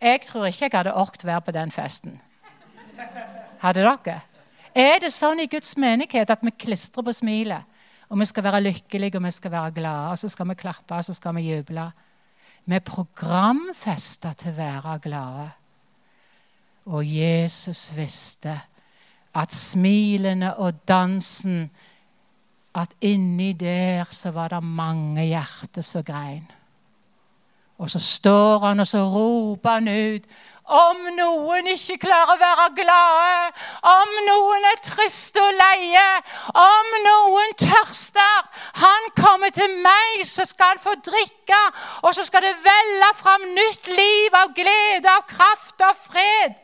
Jeg 0.00 0.22
tror 0.24 0.48
ikke 0.48 0.64
jeg 0.66 0.76
hadde 0.78 0.96
orket 0.96 1.26
være 1.28 1.44
på 1.44 1.54
den 1.56 1.72
festen. 1.74 2.20
Hadde 3.60 3.84
dere? 3.84 4.20
Er 4.74 5.00
det 5.02 5.10
sånn 5.12 5.42
i 5.42 5.48
Guds 5.50 5.74
menighet 5.80 6.30
at 6.30 6.44
vi 6.46 6.52
klistrer 6.54 7.04
på 7.04 7.12
smilet? 7.12 7.66
Og 8.10 8.18
vi 8.18 8.26
skal 8.26 8.46
være 8.46 8.62
lykkelige 8.64 9.18
og 9.18 9.24
vi 9.26 9.30
skal 9.34 9.52
være 9.52 9.74
glade, 9.76 10.10
og 10.10 10.18
så 10.18 10.28
skal 10.28 10.48
vi 10.50 10.58
klappe 10.58 10.96
og 10.96 11.04
så 11.06 11.14
skal 11.14 11.36
vi 11.36 11.46
juble. 11.50 11.84
Vi 12.64 12.76
er 12.76 12.86
programfesta 12.86 14.32
til 14.38 14.52
å 14.52 14.58
være 14.58 14.96
glade. 15.04 15.46
Og 16.90 17.06
Jesus 17.06 17.90
visste 17.96 18.56
at 19.36 19.52
smilene 19.54 20.56
og 20.58 20.80
dansen 20.88 21.68
At 22.74 22.94
inni 23.02 23.52
der 23.52 24.06
så 24.10 24.30
var 24.30 24.48
det 24.48 24.62
mange 24.62 25.24
hjerter 25.26 25.82
som 25.82 26.04
grein. 26.04 26.46
Og 27.78 27.90
så 27.90 27.98
står 27.98 28.58
han 28.58 28.80
og 28.80 28.86
så 28.86 29.02
roper 29.08 29.70
han 29.70 29.88
ut 29.88 30.26
om 30.70 31.00
noen 31.16 31.66
ikke 31.72 31.96
klarer 32.04 32.36
å 32.36 32.40
være 32.40 32.66
glade, 32.78 33.62
om 33.90 34.12
noen 34.28 34.66
er 34.70 34.82
triste 34.86 35.42
og 35.42 35.56
leie, 35.58 36.06
om 36.54 36.92
noen 37.06 37.56
tørster 37.58 38.46
Han 38.80 39.08
kommer 39.18 39.50
til 39.54 39.72
meg, 39.82 40.22
så 40.24 40.46
skal 40.46 40.74
han 40.74 40.82
få 40.82 40.94
drikke, 41.02 41.60
og 42.06 42.14
så 42.14 42.24
skal 42.26 42.46
det 42.46 42.54
velle 42.62 43.10
fram 43.18 43.48
nytt 43.56 43.90
liv 43.90 44.36
av 44.36 44.54
glede, 44.54 45.10
av 45.10 45.26
kraft 45.28 45.86
og 45.88 45.98
fred. 46.06 46.58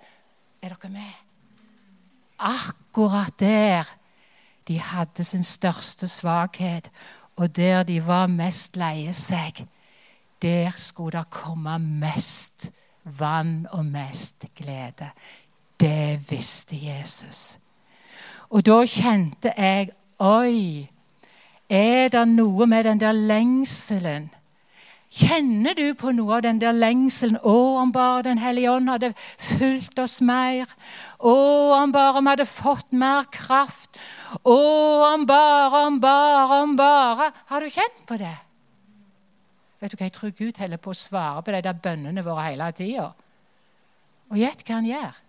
Er 0.63 0.75
dere 0.77 0.93
med? 0.93 1.15
Akkurat 2.39 3.35
der 3.41 3.96
de 4.69 4.81
hadde 4.81 5.25
sin 5.25 5.45
største 5.45 6.09
svakhet, 6.09 6.91
og 7.37 7.57
der 7.57 7.83
de 7.83 8.01
var 8.07 8.27
mest 8.27 8.77
leie 8.77 9.13
seg 9.15 9.67
der 10.43 10.71
skulle 10.77 11.19
det 11.19 11.31
komme 11.31 11.79
mest 11.79 12.71
vann 13.05 13.67
og 13.71 13.87
mest 13.87 14.47
glede. 14.57 15.11
Det 15.81 16.31
visste 16.31 16.77
Jesus. 16.77 17.59
Og 18.51 18.67
da 18.67 18.85
kjente 18.87 19.53
jeg 19.57 19.91
Oi, 20.19 20.89
er 21.69 22.09
det 22.09 22.23
noe 22.29 22.67
med 22.67 22.85
den 22.85 23.01
der 23.01 23.13
lengselen? 23.13 24.31
Kjenner 25.13 25.77
du 25.79 25.95
på 25.95 26.11
noe 26.13 26.39
av 26.39 26.43
den 26.45 26.59
der 26.61 26.75
lengselen? 26.75 27.39
Å, 27.39 27.57
om 27.81 27.93
bare 27.95 28.25
Den 28.27 28.41
hellige 28.43 28.73
ånd 28.75 28.91
hadde 28.91 29.13
fulgt 29.17 29.99
oss 30.03 30.19
mer. 30.21 30.67
Å, 31.19 31.35
om 31.79 31.95
bare 31.95 32.21
vi 32.21 32.33
hadde 32.33 32.49
fått 32.51 32.91
mer 32.93 33.29
kraft. 33.33 34.01
Å, 34.43 34.57
om 35.13 35.27
bare, 35.29 35.85
om 35.87 36.01
bare, 36.03 36.59
om 36.65 36.75
bare. 36.77 37.31
Har 37.53 37.63
du 37.63 37.71
kjent 37.71 38.03
på 38.09 38.19
det? 38.21 38.35
Vet 39.81 39.93
du 39.93 39.97
hva, 39.97 40.09
Jeg 40.09 40.17
tror 40.19 40.35
Gud 40.35 40.59
holder 40.59 40.83
på 40.83 40.91
å 40.91 40.99
svare 40.99 41.47
på 41.47 41.55
de 41.55 41.63
der 41.65 41.81
bønnene 41.87 42.27
våre 42.27 42.51
hele 42.51 42.69
tida. 42.75 43.09
Og 44.33 44.43
gjett 44.43 44.67
hva 44.67 44.81
han 44.81 44.91
gjør. 44.91 45.23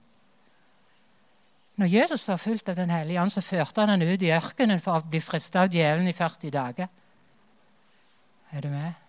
Når 1.77 1.93
Jesus 1.93 2.29
var 2.31 2.41
fulgt 2.41 2.69
av 2.69 2.75
Den 2.75 2.89
hellige 2.89 3.21
ånd, 3.21 3.31
så 3.31 3.45
førte 3.45 3.83
han 3.83 3.93
han 3.93 4.01
ut 4.01 4.23
i 4.25 4.33
ørkenen 4.33 4.81
for 4.81 4.97
å 4.97 5.09
bli 5.09 5.21
fristet 5.21 5.61
av 5.61 5.69
djevelen 5.69 6.09
i 6.09 6.15
40 6.17 6.49
dager. 6.51 6.89
Er 8.51 8.63
du 8.63 8.73
med? 8.73 9.06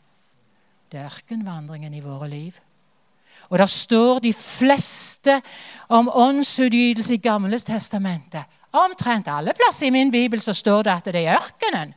Det 0.93 1.01
er 1.01 1.05
ørkenvandringen 1.05 1.95
i 1.95 2.01
våre 2.01 2.29
liv. 2.29 2.53
Og 3.49 3.59
der 3.59 3.67
står 3.67 4.19
de 4.19 4.33
fleste 4.33 5.41
om 5.89 6.11
åndsutgytelse 6.13 7.15
i 7.15 7.23
Gamle 7.23 7.59
testamentet. 7.59 8.45
Omtrent 8.73 9.29
alle 9.29 9.55
plasser 9.57 9.87
i 9.87 9.91
min 9.91 10.11
bibel 10.11 10.41
så 10.41 10.53
står 10.53 10.83
det 10.83 10.93
at 10.93 11.05
det 11.05 11.25
er 11.25 11.37
ørkenen. 11.37 11.95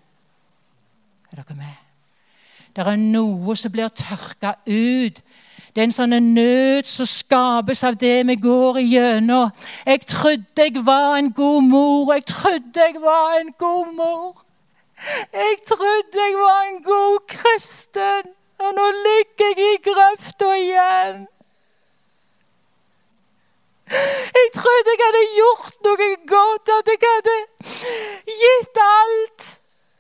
Er 1.32 1.36
dere 1.36 1.56
med? 1.56 1.80
Det 2.76 2.88
er 2.88 2.96
noe 2.96 3.56
som 3.56 3.72
blir 3.72 3.92
tørka 3.92 4.56
ut 4.68 5.24
det 5.72 5.80
er 5.80 5.88
en 5.88 5.94
sånn 5.96 6.16
nød 6.34 6.88
som 6.88 7.08
skapes 7.08 7.86
av 7.88 7.96
det 8.00 8.26
vi 8.28 8.36
går 8.44 8.82
igjennom. 8.82 9.54
Jeg 9.88 10.02
trodde 10.04 10.66
jeg 10.66 10.84
var 10.84 11.16
en 11.16 11.30
god 11.32 11.64
mor, 11.64 12.12
jeg 12.12 12.26
trodde 12.28 12.88
jeg 12.88 13.00
var 13.00 13.38
en 13.40 13.54
god 13.56 13.94
mor. 13.96 14.42
Jeg 15.32 15.62
trodde 15.70 16.26
jeg 16.26 16.36
var 16.42 16.66
en 16.68 16.82
god 16.84 17.24
kristen, 17.32 18.34
og 18.62 18.74
nå 18.78 18.88
ligger 18.98 19.62
jeg 19.62 19.76
i 19.76 19.84
grøfta 19.90 20.50
igjen. 20.62 21.22
Jeg 23.92 24.50
trodde 24.56 24.94
jeg 24.96 25.02
hadde 25.06 25.24
gjort 25.36 25.80
noe 25.88 26.10
godt, 26.34 26.74
at 26.80 26.92
jeg 26.94 27.02
hadde 27.06 27.38
gitt 28.42 28.84
alt. 28.88 29.48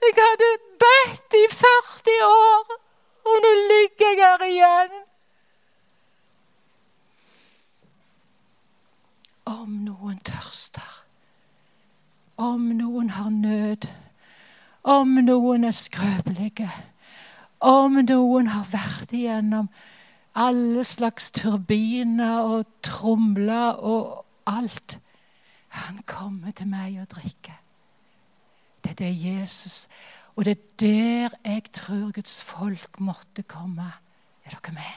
Jeg 0.05 0.18
hadde 0.18 0.51
bedt 0.86 1.39
i 1.43 1.45
40 1.53 2.20
år, 2.30 2.76
og 3.32 3.41
nå 3.45 3.55
ligger 3.72 4.14
jeg 4.14 4.22
her 4.26 4.45
igjen. 4.49 5.01
om 9.51 9.82
noen 9.86 10.18
tørster, 10.26 10.91
om 12.38 12.70
noen 12.78 13.09
har 13.16 13.30
nød, 13.30 13.88
om 14.84 15.18
noen 15.26 15.68
er 15.68 15.76
skrøpelige, 15.76 16.70
om 17.62 17.99
noen 18.01 18.47
har 18.49 18.66
vært 18.72 19.12
igjennom 19.14 19.68
alle 20.41 20.84
slags 20.88 21.32
turbiner 21.36 22.47
og 22.47 22.66
tromler 22.86 23.76
og 23.84 24.26
alt. 24.49 24.99
Han 25.86 26.01
kommer 26.07 26.51
til 26.55 26.68
meg 26.72 26.95
og 27.01 27.09
drikker. 27.12 27.57
Det 28.82 28.91
er 28.91 28.95
det 29.03 29.26
Jesus 29.26 29.88
Og 30.36 30.45
det 30.45 30.57
er 30.57 30.62
der 30.80 31.30
jeg 31.45 31.64
tror 31.74 32.12
Guds 32.16 32.43
folk 32.43 32.99
måtte 32.99 33.43
komme. 33.43 33.93
Er 34.45 34.49
dere 34.49 34.74
med? 34.74 34.95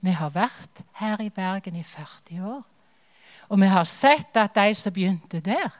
Vi 0.00 0.10
har 0.10 0.30
vært 0.30 0.82
her 0.98 1.20
i 1.20 1.30
Bergen 1.30 1.76
i 1.76 1.82
40 1.82 2.42
år. 2.42 2.62
Og 3.48 3.60
vi 3.60 3.66
har 3.66 3.84
sett 3.84 4.36
at 4.36 4.54
de 4.56 4.74
som 4.74 4.92
begynte 4.92 5.40
der, 5.40 5.70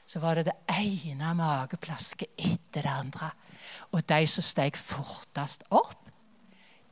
Så 0.07 0.21
var 0.23 0.39
det 0.39 0.49
det 0.49 0.57
ene 0.71 1.33
mageplasket 1.39 2.31
etter 2.39 2.87
det 2.87 2.93
andre. 2.93 3.31
Og 3.95 4.03
de 4.07 4.27
som 4.31 4.45
steg 4.47 4.79
fortest 4.79 5.67
opp, 5.75 5.99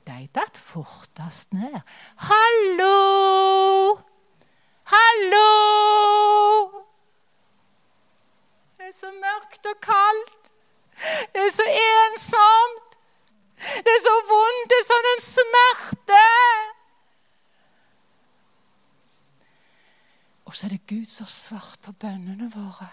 de 0.05 0.27
datt 0.37 0.59
fortest 0.61 1.55
ned. 1.57 1.81
Hallo! 2.29 3.99
Hallo! 4.93 5.49
Det 8.77 8.91
er 8.91 8.95
så 8.95 9.11
mørkt 9.17 9.71
og 9.71 9.81
kaldt. 9.83 10.53
Det 11.33 11.47
er 11.47 11.55
så 11.55 11.67
ensomt. 11.67 12.99
Det 13.57 13.95
er 13.97 14.03
så 14.05 14.15
vondt, 14.29 14.71
det 14.71 14.79
er 14.79 14.87
sånn 14.91 15.11
en 15.15 15.25
smerte. 15.25 16.25
Og 20.45 20.55
så 20.55 20.67
er 20.67 20.75
det 20.75 20.87
Gud 20.87 21.09
som 21.09 21.25
har 21.25 21.31
svart 21.31 21.79
på 21.83 21.93
bønnene 21.93 22.51
våre. 22.53 22.89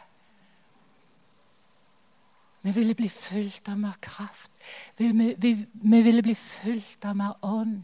Vi 2.62 2.72
ville 2.72 2.96
bli 2.96 3.10
fylt 3.10 3.70
av 3.70 3.80
mer 3.80 3.98
kraft. 4.02 4.52
Vi, 4.98 5.08
vi, 5.08 5.34
vi, 5.38 5.54
vi 5.74 6.02
ville 6.02 6.22
bli 6.22 6.36
fylt 6.36 7.06
av 7.06 7.18
mer 7.18 7.34
ånd. 7.42 7.82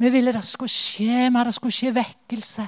Vi 0.00 0.10
ville 0.12 0.32
det 0.32 0.44
skulle 0.44 0.72
skje 0.72 1.30
mer, 1.30 1.48
det 1.48 1.56
skulle 1.56 1.76
skje 1.76 1.94
vekkelse. 1.94 2.66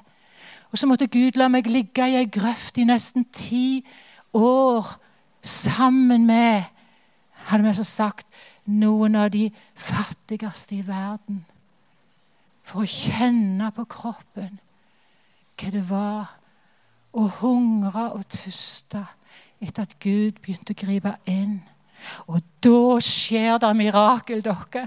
Og 0.73 0.79
så 0.79 0.89
måtte 0.89 1.07
Gud 1.13 1.37
la 1.37 1.49
meg 1.53 1.69
ligge 1.69 2.07
i 2.09 2.17
ei 2.17 2.29
grøft 2.33 2.81
i 2.81 2.89
nesten 2.89 3.27
ti 3.33 3.85
år 4.33 4.89
sammen 5.43 6.27
med 6.27 6.63
hadde 7.49 7.67
vi 7.67 7.75
så 7.75 7.85
sagt 7.85 8.27
noen 8.65 9.17
av 9.19 9.33
de 9.35 9.49
fattigste 9.75 10.79
i 10.79 10.85
verden. 10.87 11.43
For 12.63 12.85
å 12.85 12.89
kjenne 12.89 13.73
på 13.75 13.85
kroppen 13.91 14.61
hva 15.63 15.73
det 15.75 15.85
var 15.89 16.33
å 17.13 17.27
hungre 17.41 18.09
og 18.17 18.25
tuste 18.33 19.03
etter 19.63 19.87
at 19.87 19.99
Gud 20.03 20.41
begynte 20.43 20.75
å 20.75 20.81
gripe 20.81 21.15
inn. 21.31 21.61
Og 22.27 22.41
da 22.65 22.99
skjer 23.05 23.61
det 23.63 23.71
mirakel, 23.79 24.43
dere. 24.43 24.87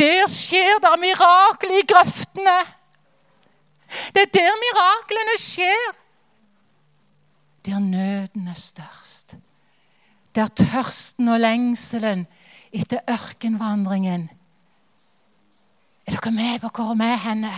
Der 0.00 0.24
skjer 0.32 0.80
det 0.80 0.92
mirakel 1.02 1.74
i 1.76 1.82
grøftene. 1.88 2.60
Det 4.14 4.24
er 4.24 4.30
der 4.32 4.54
miraklene 4.62 5.36
skjer. 5.40 5.90
Der 7.66 7.82
nøden 7.82 8.48
er 8.48 8.58
størst. 8.58 9.36
Der 10.34 10.48
tørsten 10.48 11.28
og 11.28 11.42
lengselen 11.42 12.24
etter 12.72 13.04
ørkenvandringen. 13.12 14.30
Er 16.08 16.16
dere 16.16 16.32
med 16.32 16.64
på 16.64 16.72
hvor 16.72 16.96
vi 16.96 17.10
er 17.12 17.20
henne? 17.20 17.52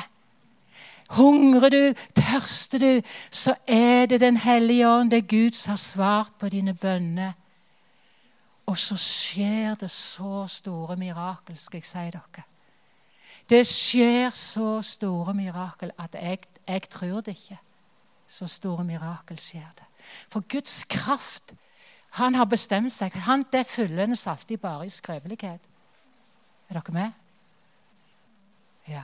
Hungrer 1.15 1.71
du, 1.71 1.95
tørster 2.17 2.79
du, 2.79 3.09
så 3.31 3.55
er 3.67 4.07
det 4.07 4.21
Den 4.21 4.37
hellige 4.37 4.89
ånd, 4.89 5.11
det 5.11 5.29
Gud 5.29 5.53
som 5.53 5.73
har 5.73 5.83
svart 5.83 6.33
på 6.39 6.49
dine 6.49 6.75
bønner. 6.75 7.33
Og 8.67 8.79
så 8.79 8.97
skjer 8.97 9.75
det 9.75 9.91
så 9.91 10.47
store 10.49 10.97
mirakel, 10.97 11.57
skal 11.57 11.79
jeg 11.79 11.85
si 11.85 11.99
dere. 11.99 12.45
Det 13.51 13.67
skjer 13.69 14.31
så 14.31 14.79
store 14.83 15.35
mirakel 15.35 15.93
at 16.01 16.15
jeg, 16.15 16.39
jeg 16.69 16.89
tror 16.89 17.21
det 17.21 17.37
ikke. 17.37 17.59
Så 18.29 18.47
store 18.49 18.85
mirakel 18.85 19.39
skjer 19.39 19.69
det. 19.77 19.85
For 20.29 20.41
Guds 20.49 20.85
kraft 20.85 21.55
han 22.15 22.35
har 22.39 22.47
bestemt 22.47 22.93
seg. 22.95 23.15
Han, 23.27 23.45
det 23.53 23.67
fylles 23.67 24.27
alltid 24.27 24.59
bare 24.63 24.87
i 24.87 24.93
skrevelighet. 24.93 25.61
Er 26.71 26.79
dere 26.79 26.95
med? 26.95 27.11
Ja. 28.89 29.03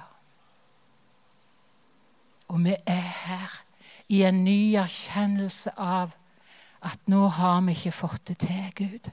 Og 2.50 2.64
vi 2.64 2.74
er 2.86 3.06
her 3.24 3.60
i 4.08 4.24
en 4.26 4.44
ny 4.44 4.74
erkjennelse 4.74 5.70
av 5.78 6.16
at 6.82 6.98
nå 7.06 7.28
har 7.36 7.60
vi 7.62 7.76
ikke 7.76 7.92
fått 7.94 8.24
det 8.28 8.40
til, 8.42 8.70
Gud. 8.74 9.10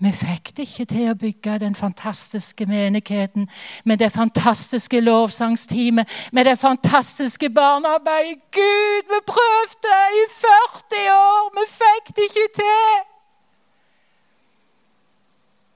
Vi 0.00 0.10
fikk 0.12 0.54
det 0.56 0.64
ikke 0.64 0.86
til 0.88 1.10
å 1.10 1.16
bygge 1.20 1.58
den 1.62 1.76
fantastiske 1.76 2.64
menigheten 2.66 3.44
med 3.84 4.00
det 4.00 4.08
fantastiske 4.12 5.00
lovsangsteamet, 5.04 6.08
med 6.32 6.48
det 6.48 6.56
fantastiske 6.58 7.50
barnearbeidet. 7.52 8.40
Gud, 8.56 9.10
vi 9.12 9.20
prøvde 9.28 9.98
i 10.20 10.24
40 10.32 11.04
år! 11.12 11.52
Vi 11.58 11.66
fikk 11.74 12.14
det 12.16 12.28
ikke 12.30 12.48
til! 12.60 13.04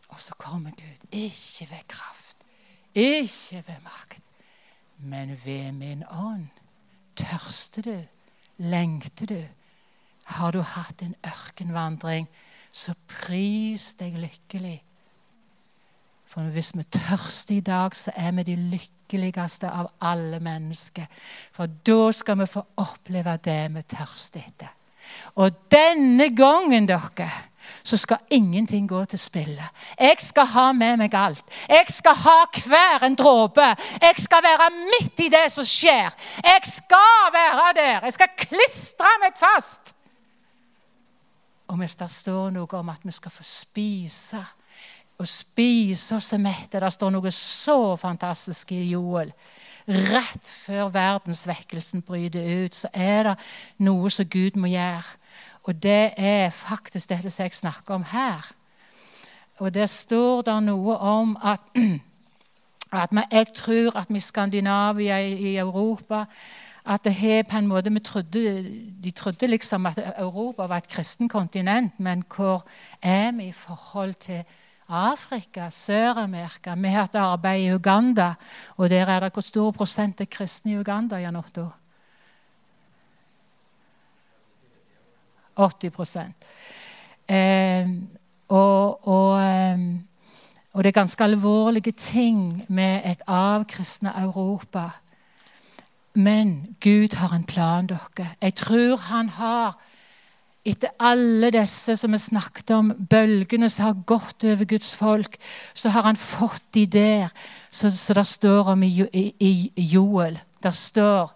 Og 0.08 0.22
så 0.22 0.34
kommer 0.40 0.70
Gud. 0.70 1.04
Ikke 1.12 1.68
ved 1.70 1.84
kraft, 1.88 2.36
ikke 2.94 3.62
ved 3.66 3.84
makt, 3.84 4.22
men 4.98 5.38
ved 5.44 5.72
min 5.72 6.04
ånd. 6.10 6.48
Tørster 7.16 7.82
du? 7.82 7.96
Lengter 8.58 9.26
du? 9.26 9.40
Har 10.24 10.52
du 10.52 10.60
hatt 10.62 11.02
en 11.02 11.14
ørkenvandring? 11.26 12.28
så 12.72 12.94
pris 13.08 13.92
deg 13.98 14.18
lykkelig. 14.20 14.76
For 16.28 16.50
hvis 16.52 16.74
vi 16.76 16.84
tørster 16.92 17.56
i 17.56 17.64
dag, 17.64 17.96
så 17.96 18.12
er 18.16 18.34
vi 18.36 18.44
de 18.50 18.56
lykkeligste 18.74 19.70
av 19.70 19.88
alle 20.04 20.40
mennesker. 20.44 21.08
For 21.56 21.70
da 21.88 22.12
skal 22.12 22.42
vi 22.42 22.50
få 22.50 22.64
oppleve 22.84 23.38
det 23.44 23.62
vi 23.74 23.84
tørster 23.94 24.44
etter. 24.44 24.74
Og 25.40 25.64
denne 25.72 26.28
gangen, 26.36 26.88
dere, 26.88 27.30
så 27.82 27.96
skal 27.96 28.24
ingenting 28.30 28.88
gå 28.88 29.04
til 29.04 29.18
spille. 29.18 29.64
Jeg 29.98 30.16
skal 30.18 30.46
ha 30.46 30.72
med 30.72 30.96
meg 31.00 31.14
alt. 31.14 31.44
Jeg 31.68 31.86
skal 31.92 32.14
ha 32.14 32.38
hver 32.66 33.06
en 33.06 33.18
dråpe. 33.18 33.68
Jeg 34.02 34.14
skal 34.16 34.42
være 34.42 34.70
midt 34.76 35.26
i 35.26 35.28
det 35.32 35.46
som 35.52 35.64
skjer. 35.64 36.14
Jeg 36.44 36.60
skal 36.64 37.32
være 37.34 37.72
der. 37.76 38.04
Jeg 38.04 38.12
skal 38.12 38.34
klistre 38.36 39.14
meg 39.22 39.38
fast. 39.38 39.94
Og 41.68 41.76
hvis 41.76 41.96
det 42.00 42.10
står 42.10 42.50
noe 42.56 42.80
om 42.80 42.88
at 42.88 43.04
vi 43.04 43.12
skal 43.12 43.32
få 43.32 43.44
spise 43.44 44.40
og 45.18 45.26
spise 45.28 46.16
oss 46.16 46.32
mette 46.38 46.80
Det 46.80 46.92
står 46.94 47.10
noe 47.10 47.30
så 47.34 47.96
fantastisk 47.98 48.72
i 48.72 48.84
Joel. 48.92 49.32
Rett 49.88 50.44
før 50.44 50.90
verdensvekkelsen 50.92 52.02
bryter 52.04 52.44
ut, 52.64 52.74
så 52.74 52.90
er 52.92 53.30
det 53.30 53.36
noe 53.80 54.10
som 54.12 54.28
Gud 54.28 54.58
må 54.60 54.68
gjøre. 54.68 55.17
Og 55.68 55.82
det 55.82 56.14
er 56.16 56.50
faktisk 56.50 57.10
dette 57.10 57.30
som 57.30 57.44
jeg 57.44 57.54
snakker 57.54 57.94
om 57.94 58.04
her. 58.08 58.46
Og 59.60 59.74
der 59.74 59.86
står 59.86 60.46
det 60.46 60.54
noe 60.64 60.94
om 60.96 61.34
at, 61.44 61.60
at 63.02 63.12
jeg 63.32 63.50
tror 63.54 63.98
at 64.00 64.08
vi 64.08 64.16
i 64.16 64.24
Skandinavia, 64.24 65.18
i 65.20 65.56
Europa 65.56 66.24
at 66.88 67.04
det 67.04 67.14
har 67.14 67.42
på 67.44 67.58
en 67.58 67.66
måte, 67.68 67.98
trodde, 67.98 68.64
De 69.04 69.10
trodde 69.10 69.46
liksom 69.46 69.86
at 69.86 69.98
Europa 70.18 70.66
var 70.66 70.76
et 70.76 70.88
kristen 70.88 71.28
kontinent, 71.28 72.00
men 72.00 72.24
hvor 72.36 72.64
er 73.02 73.32
vi 73.32 73.48
i 73.48 73.52
forhold 73.52 74.14
til 74.14 74.44
Afrika, 74.88 75.68
Sør-Amerika? 75.70 76.74
Vi 76.74 76.88
har 76.88 77.00
hatt 77.00 77.14
arbeid 77.14 77.60
i 77.60 77.74
Uganda, 77.74 78.34
og 78.76 78.90
der 78.90 79.06
er 79.06 79.20
det 79.20 79.32
hvor 79.32 79.42
stor 79.42 79.70
prosent 79.70 80.20
er 80.20 80.24
kristne 80.24 80.72
i 80.72 80.78
Uganda? 80.78 81.16
Jan 81.16 81.36
80 85.58 86.34
eh, 87.28 87.88
og, 88.48 89.08
og, 89.08 89.40
eh, 89.42 89.78
og, 90.72 90.84
det 90.84 90.90
er 90.90 91.00
ganske 91.00 91.24
alvorlige 91.24 91.92
ting 91.92 92.64
med 92.68 93.00
et 93.04 93.22
avkristna 93.26 94.14
Europa. 94.22 94.88
Men 96.14 96.76
Gud 96.80 97.16
har 97.16 97.34
en 97.34 97.44
plan, 97.44 97.86
dere. 97.86 98.28
Jeg 98.42 98.54
tror 98.54 98.96
han 98.96 99.28
har 99.28 99.78
etter 100.68 100.90
alle 101.00 101.50
disse 101.54 101.96
som 101.96 102.12
vi 102.12 102.20
snakket 102.20 102.72
om, 102.76 102.90
bølgene 103.10 103.70
som 103.72 103.86
har 103.86 104.02
gått 104.08 104.44
over 104.44 104.68
Guds 104.68 104.90
folk, 104.96 105.38
så 105.74 105.92
har 105.94 106.04
han 106.08 106.16
fått 106.16 106.64
de 106.74 106.86
der 106.86 107.28
Så 107.70 108.14
det 108.14 108.26
står 108.26 108.68
om 108.72 108.82
i, 108.82 109.06
i, 109.12 109.32
i 109.76 109.82
Joel. 109.92 110.38
Der 110.62 110.70
står 110.70 111.32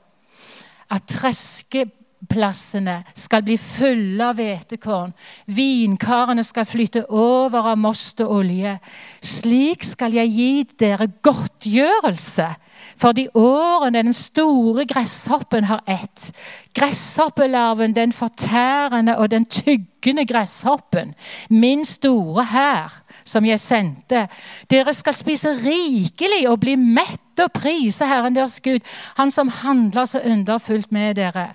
at 0.90 1.02
treske 1.08 1.86
Plassene 2.28 3.00
skal 3.18 3.42
bli 3.42 3.56
fulle 3.58 4.28
av 4.30 4.38
hvetekorn. 4.38 5.10
Vinkarene 5.50 6.44
skal 6.46 6.68
flytte 6.68 7.04
over 7.10 7.72
av 7.72 7.80
most 7.82 8.22
og 8.22 8.36
olje. 8.38 8.76
Slik 9.20 9.82
skal 9.86 10.14
jeg 10.20 10.30
gi 10.36 10.52
dere 10.78 11.10
godtgjørelse 11.24 12.50
for 12.98 13.14
de 13.16 13.26
årene 13.34 14.02
den 14.02 14.14
store 14.14 14.84
gresshoppen 14.88 15.66
har 15.66 15.82
ett. 15.90 16.30
Gresshoppelarven, 16.74 17.94
den 17.94 18.12
fortærende 18.12 19.16
og 19.18 19.30
den 19.30 19.44
tyggende 19.44 20.26
gresshoppen. 20.26 21.14
Min 21.50 21.84
store 21.84 22.44
hær, 22.44 23.02
som 23.24 23.46
jeg 23.46 23.60
sendte. 23.60 24.26
Dere 24.70 24.94
skal 24.94 25.16
spise 25.18 25.54
rikelig 25.64 26.46
og 26.50 26.60
bli 26.62 26.76
mett 26.76 27.42
og 27.42 27.52
prise 27.56 28.06
Herren 28.06 28.36
deres 28.36 28.60
Gud, 28.60 28.80
Han 29.16 29.30
som 29.30 29.48
handler 29.48 30.04
så 30.04 30.20
underfullt 30.24 30.92
med 30.92 31.16
dere. 31.16 31.52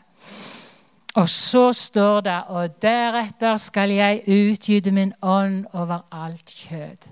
Og 1.17 1.29
så 1.29 1.73
står 1.73 2.21
det 2.21 2.37
Og 2.53 2.81
deretter 2.81 3.57
skal 3.57 3.89
jeg 3.89 4.23
utgyte 4.27 4.91
min 4.91 5.13
ånd 5.21 5.65
over 5.73 6.05
alt 6.11 6.53
kjød. 6.53 7.09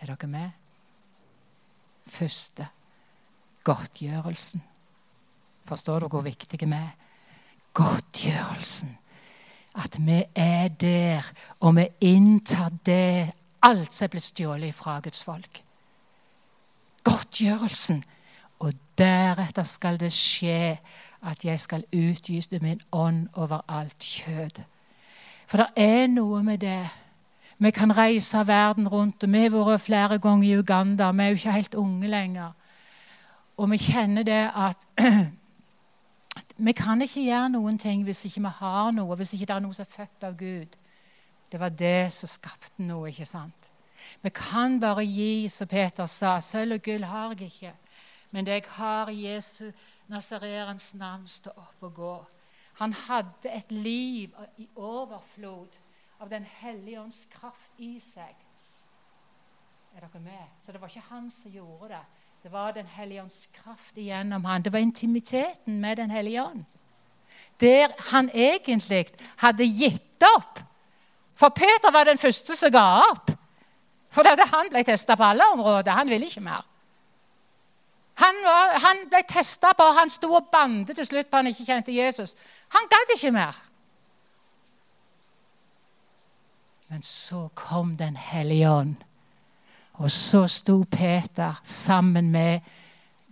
Er 0.00 0.06
dere 0.06 0.28
med? 0.28 0.50
Første 2.06 2.66
godtgjørelsen. 3.64 4.62
Forstår 5.64 6.00
dere 6.00 6.08
hvor 6.08 6.24
viktig 6.24 6.60
vi 6.60 6.74
er? 6.74 6.90
Godtgjørelsen. 7.72 8.98
At 9.74 9.96
vi 10.00 10.24
er 10.34 10.68
der, 10.68 11.32
og 11.60 11.76
vi 11.76 11.86
inntar 12.00 12.72
det 12.86 13.32
alt 13.62 13.94
som 13.94 14.04
er 14.04 14.10
blitt 14.12 14.26
stjålet 14.26 14.74
fra 14.74 14.98
Guds 15.00 15.22
folk. 15.24 15.62
Godtgjørelsen. 17.04 18.02
Og 18.62 18.72
deretter 18.98 19.66
skal 19.66 19.98
det 20.00 20.12
skje 20.14 20.76
at 21.22 21.44
jeg 21.44 21.60
skal 21.60 21.84
utgyte 21.94 22.60
min 22.62 22.80
ånd 22.92 23.26
over 23.34 23.64
alt 23.68 23.98
kjød. 23.98 24.62
For 25.46 25.62
det 25.62 25.66
er 25.76 26.06
noe 26.06 26.42
med 26.46 26.62
det. 26.62 26.86
Vi 27.58 27.70
kan 27.70 27.96
reise 27.96 28.46
verden 28.46 28.88
rundt. 28.88 29.22
og 29.22 29.32
Vi 29.32 29.38
har 29.38 29.50
vært 29.50 29.80
flere 29.80 30.18
ganger 30.18 30.48
i 30.48 30.58
Uganda. 30.58 31.10
Vi 31.12 31.22
er 31.22 31.28
jo 31.28 31.34
ikke 31.34 31.52
helt 31.52 31.74
unge 31.74 32.08
lenger. 32.08 32.52
Og 33.56 33.70
vi 33.70 33.76
kjenner 33.76 34.22
det 34.22 34.50
at 34.54 34.86
vi 36.66 36.72
kan 36.72 37.02
ikke 37.02 37.22
gjøre 37.24 37.48
noen 37.48 37.78
ting 37.78 38.04
hvis 38.04 38.24
ikke 38.24 38.40
vi 38.40 38.54
har 38.58 38.90
noe, 38.90 39.16
hvis 39.16 39.34
ikke 39.34 39.46
det 39.46 39.56
er 39.56 39.60
noe 39.60 39.74
som 39.74 39.84
er 39.86 39.92
født 39.92 40.24
av 40.24 40.38
Gud. 40.38 40.78
Det 41.52 41.60
var 41.60 41.68
det 41.68 42.12
som 42.12 42.28
skapte 42.28 42.82
noe, 42.82 43.10
ikke 43.10 43.26
sant? 43.26 43.68
Vi 44.22 44.30
kan 44.34 44.80
bare 44.80 45.04
gi, 45.04 45.48
som 45.48 45.68
Peter 45.68 46.06
sa. 46.06 46.40
Sølv 46.40 46.78
og 46.78 46.82
gull 46.82 47.04
har 47.04 47.34
jeg 47.34 47.52
ikke. 47.52 47.72
Men 48.32 48.48
jeg 48.48 48.64
har 48.78 49.10
Jesu 49.12 49.70
Nasareerens 50.08 50.94
navn, 50.94 51.26
stå 51.28 51.52
opp 51.56 51.84
og 51.84 51.94
gå. 51.94 52.14
Han 52.80 52.92
hadde 53.06 53.52
et 53.52 53.72
liv 53.72 54.32
i 54.58 54.68
overflod 54.76 55.76
av 56.20 56.30
Den 56.30 56.44
hellige 56.44 57.00
ånds 57.00 57.26
kraft 57.30 57.78
i 57.78 57.98
seg. 58.00 58.32
Er 59.92 60.06
dere 60.06 60.22
med? 60.24 60.44
Så 60.64 60.72
det 60.72 60.80
var 60.80 60.88
ikke 60.88 61.10
han 61.10 61.30
som 61.30 61.52
gjorde 61.52 61.92
det. 61.92 62.04
Det 62.42 62.52
var 62.52 62.72
Den 62.72 62.86
hellige 62.86 63.22
ånds 63.22 63.46
kraft 63.52 63.98
igjennom 63.98 64.44
han. 64.44 64.62
Det 64.62 64.72
var 64.72 64.78
intimiteten 64.78 65.80
med 65.80 65.96
Den 65.96 66.10
hellige 66.10 66.44
ånd. 66.44 66.64
Der 67.60 67.92
han 68.12 68.30
egentlig 68.34 69.06
hadde 69.36 69.64
gitt 69.64 70.24
opp. 70.36 70.58
For 71.34 71.48
Peter 71.48 71.92
var 71.92 72.04
den 72.04 72.18
første 72.18 72.56
som 72.56 72.72
ga 72.72 73.02
opp. 73.10 73.30
For 74.12 74.24
han 74.24 74.68
ble 74.70 74.84
testa 74.84 75.16
på 75.16 75.24
alle 75.24 75.44
områder. 75.52 75.92
Han 75.92 76.08
ville 76.08 76.26
ikke 76.26 76.40
mer. 76.40 76.71
Han, 78.20 78.40
var, 78.44 78.78
han 78.78 79.06
ble 79.10 79.22
testa 79.28 79.72
på, 79.76 79.84
han 79.96 80.10
sto 80.12 80.32
og 80.36 80.50
bandet 80.52 80.96
til 80.96 81.06
slutt 81.08 81.30
på 81.30 81.40
han 81.40 81.48
ikke 81.48 81.64
kjente 81.64 81.94
Jesus. 81.94 82.34
Han 82.76 82.90
gadd 82.92 83.14
ikke 83.16 83.32
mer. 83.34 83.60
Men 86.92 87.02
så 87.02 87.48
kom 87.54 87.94
Den 87.96 88.16
hellige 88.16 88.70
ånd, 88.70 88.96
og 89.92 90.10
så 90.10 90.46
sto 90.46 90.82
Peter 90.84 91.60
sammen 91.64 92.30
med 92.30 92.60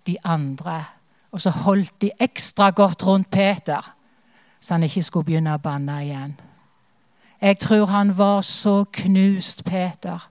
de 0.06 0.16
andre. 0.24 0.84
Og 1.30 1.40
så 1.40 1.50
holdt 1.50 2.00
de 2.00 2.10
ekstra 2.20 2.70
godt 2.70 3.06
rundt 3.06 3.30
Peter, 3.30 3.94
så 4.60 4.74
han 4.74 4.82
ikke 4.82 5.02
skulle 5.02 5.24
begynne 5.24 5.54
å 5.54 5.62
banne 5.62 5.98
igjen. 6.04 6.40
Jeg 7.40 7.58
tror 7.58 7.86
han 7.86 8.18
var 8.18 8.40
så 8.40 8.84
knust, 8.92 9.64
Peter, 9.64 10.29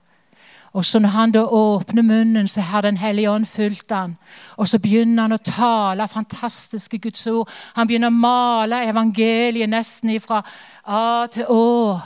og 0.73 0.85
så 0.85 0.99
når 0.99 1.09
han 1.09 1.31
da 1.31 1.43
åpner 1.45 2.01
munnen, 2.01 2.47
så 2.47 2.61
har 2.61 2.81
Den 2.81 2.97
hellige 2.97 3.31
ånd 3.31 3.45
fulgt 3.45 3.91
han. 3.91 4.17
Og 4.57 4.67
så 4.67 4.79
begynner 4.79 5.21
han 5.21 5.31
å 5.31 5.37
tale 5.37 6.07
fantastiske 6.07 6.97
Guds 6.97 7.27
ord. 7.27 7.49
Han 7.75 7.87
begynner 7.87 8.07
å 8.07 8.19
male 8.19 8.83
evangeliet 8.89 9.69
nesten 9.69 10.19
fra 10.21 10.43
A 10.85 11.27
til 11.31 11.45
Å. 11.49 11.99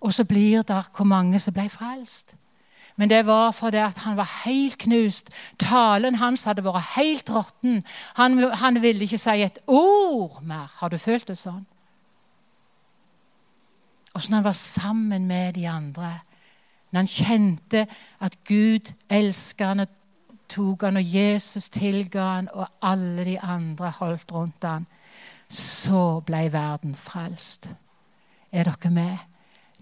Og 0.00 0.12
så 0.12 0.24
blir 0.24 0.62
det 0.62 0.82
hvor 0.96 1.04
mange 1.04 1.38
som 1.38 1.54
ble 1.54 1.68
frelst. 1.68 2.36
Men 2.96 3.08
det 3.10 3.26
var 3.26 3.52
fordi 3.52 3.80
han 3.96 4.16
var 4.16 4.28
helt 4.44 4.78
knust. 4.78 5.30
Talen 5.58 6.14
hans 6.20 6.44
hadde 6.44 6.64
vært 6.64 6.96
helt 6.96 7.30
råtten. 7.30 7.84
Han, 8.16 8.52
han 8.52 8.82
ville 8.82 9.04
ikke 9.04 9.18
si 9.18 9.42
et 9.42 9.58
ord 9.66 10.42
mer. 10.42 10.68
Har 10.76 10.88
du 10.88 10.98
følt 10.98 11.28
det 11.28 11.38
sånn? 11.38 11.64
Og 14.12 14.22
så 14.22 14.30
når 14.30 14.36
han 14.36 14.44
var 14.44 14.58
sammen 14.58 15.26
med 15.26 15.54
de 15.54 15.68
andre 15.68 16.18
når 16.90 16.98
han 16.98 17.06
kjente 17.06 17.86
at 18.20 18.36
Gud 18.48 18.92
elsket 19.10 19.66
han 19.66 19.84
og 19.84 19.96
tok 20.50 20.82
han, 20.82 20.98
og 20.98 21.14
Jesus 21.14 21.70
tilga 21.70 22.26
han, 22.34 22.48
og 22.52 22.66
alle 22.82 23.24
de 23.24 23.36
andre 23.40 23.92
holdt 24.00 24.32
rundt 24.34 24.66
han, 24.66 24.86
så 25.50 26.20
ble 26.26 26.46
verden 26.52 26.94
frelst. 26.94 27.70
Er 28.52 28.66
dere 28.66 28.90
med? 28.90 29.26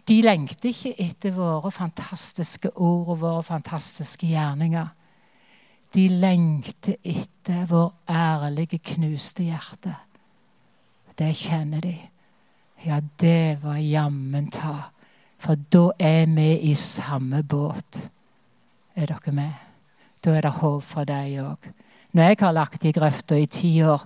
De 0.09 0.21
lengter 0.25 0.71
ikke 0.71 0.95
etter 1.05 1.35
våre 1.37 1.71
fantastiske 1.73 2.71
ord 2.77 3.09
og 3.15 3.21
våre 3.21 3.43
fantastiske 3.45 4.29
gjerninger. 4.29 4.87
De 5.95 6.05
lengter 6.09 6.97
etter 7.05 7.65
vår 7.69 7.93
ærlige, 8.09 8.79
knuste 8.79 9.49
hjerte. 9.49 9.95
Det 11.19 11.33
kjenner 11.37 11.81
de. 11.85 11.97
Ja, 12.87 13.01
det 13.21 13.59
var 13.63 13.81
jammen 13.83 14.51
ta 14.55 14.77
for 15.39 15.59
da 15.73 15.91
er 15.99 16.27
vi 16.35 16.49
i 16.71 16.75
samme 16.75 17.43
båt. 17.43 18.01
Er 18.97 19.07
dere 19.07 19.33
med? 19.33 19.53
Da 20.25 20.35
er 20.35 20.43
det 20.43 20.57
håp 20.59 20.83
for 20.83 21.07
deg 21.07 21.39
òg. 21.45 21.71
Når 22.13 22.23
jeg 22.23 22.41
har 22.41 22.53
lagt 22.57 22.85
i 22.85 22.93
grøfta 22.93 23.37
i 23.39 23.47
ti 23.47 23.79
år, 23.83 24.03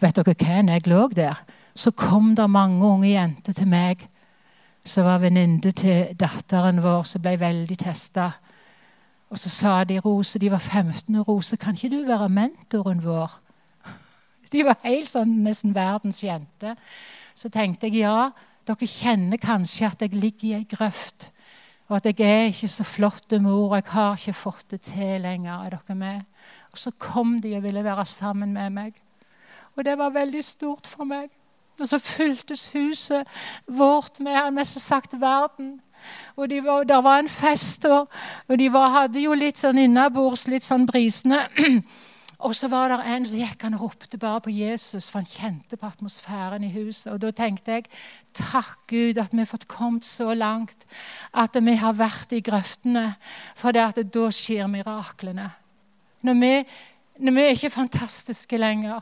vet 0.00 0.16
dere 0.16 0.62
når 0.62 0.72
jeg 0.78 0.86
lå 0.86 1.08
der, 1.16 1.44
så 1.74 1.90
kom 1.90 2.34
det 2.36 2.50
mange 2.50 2.86
unge 2.86 3.08
jenter 3.08 3.52
til 3.52 3.68
meg 3.68 4.08
som 4.84 5.06
var 5.06 5.20
venninne 5.22 5.72
til 5.72 6.14
datteren 6.18 6.82
vår, 6.82 7.04
som 7.06 7.22
ble 7.22 7.36
veldig 7.40 7.78
testa. 7.78 8.32
Og 9.32 9.38
så 9.38 9.50
sa 9.52 9.74
de 9.88 10.00
Rose, 10.02 10.38
de 10.38 10.50
var 10.50 10.60
15 10.60 11.14
år, 11.16 11.24
Rose, 11.28 11.56
kan 11.56 11.76
ikke 11.78 11.92
du 11.94 12.02
være 12.06 12.28
mentoren 12.28 13.02
vår? 13.04 13.38
De 14.52 14.64
var 14.66 14.76
helt 14.84 15.08
sånn 15.08 15.38
nesten 15.46 15.72
verdenskjente. 15.72 16.74
Så 17.34 17.48
tenkte 17.48 17.88
jeg 17.88 18.02
ja, 18.02 18.32
dere 18.68 18.88
kjenner 18.88 19.40
kanskje 19.42 19.90
at 19.90 20.02
jeg 20.04 20.14
ligger 20.14 20.48
i 20.48 20.54
ei 20.60 20.66
grøft. 20.68 21.30
Og 21.90 21.98
at 21.98 22.08
jeg 22.08 22.24
er 22.24 22.48
ikke 22.48 22.70
så 22.72 22.84
flott 22.86 23.34
mor, 23.42 23.72
og 23.72 23.76
jeg 23.76 23.90
har 23.92 24.16
ikke 24.16 24.32
fått 24.32 24.70
det 24.70 24.80
til 24.88 25.20
lenger. 25.20 25.66
Er 25.66 25.76
dere 25.76 25.96
med? 25.98 26.20
Og 26.72 26.78
så 26.78 26.90
kom 26.98 27.40
de 27.42 27.56
og 27.56 27.62
ville 27.62 27.84
være 27.84 28.06
sammen 28.06 28.52
med 28.52 28.70
meg. 28.70 28.92
Og 29.76 29.84
det 29.84 29.98
var 29.98 30.14
veldig 30.14 30.44
stort 30.44 30.86
for 30.86 31.04
meg. 31.04 31.28
Og 31.80 31.88
så 31.88 31.98
fyltes 31.98 32.66
huset 32.72 33.28
vårt 33.66 34.20
med 34.20 34.50
mest 34.52 34.80
sagt 34.80 35.20
verden. 35.20 35.80
Og 36.36 36.48
de 36.50 36.62
var, 36.64 37.02
var 37.02 37.18
en 37.18 37.28
fest, 37.28 37.84
og, 37.84 38.08
og 38.48 38.58
de 38.58 38.72
var, 38.72 38.88
hadde 38.90 39.20
jo 39.20 39.34
litt 39.34 39.60
sånn 39.60 39.78
innabords, 39.78 40.48
litt 40.48 40.64
sånn 40.64 40.86
brisende. 40.86 41.44
Og 42.42 42.54
så 42.58 42.66
var 42.68 42.90
det 42.90 42.98
en 43.06 43.26
som 43.26 43.38
gikk 43.38 43.62
han 43.62 43.76
og 43.76 43.84
ropte 43.84 44.18
bare 44.18 44.40
på 44.42 44.50
Jesus, 44.50 45.06
for 45.10 45.22
han 45.22 45.28
kjente 45.30 45.76
på 45.78 45.86
atmosfæren 45.86 46.64
i 46.66 46.72
huset. 46.74 47.12
Og 47.12 47.20
da 47.22 47.30
tenkte 47.30 47.76
jeg 47.76 47.84
takk 48.34 48.80
Gud 48.90 49.20
at 49.22 49.30
vi 49.30 49.38
har 49.44 49.50
fått 49.50 49.68
kommet 49.70 50.04
så 50.06 50.34
langt 50.34 50.86
at 51.38 51.54
vi 51.54 51.76
har 51.78 51.94
vært 51.94 52.34
i 52.34 52.42
grøftene. 52.42 53.12
For 53.54 53.70
det 53.70 53.84
at 53.84 54.00
da 54.14 54.24
skjer 54.34 54.66
miraklene. 54.70 55.50
Når 56.26 56.40
vi, 56.40 56.52
når 57.22 57.36
vi 57.36 57.44
er 57.44 57.54
ikke 57.54 57.76
fantastiske 57.76 58.58
lenger, 58.58 59.00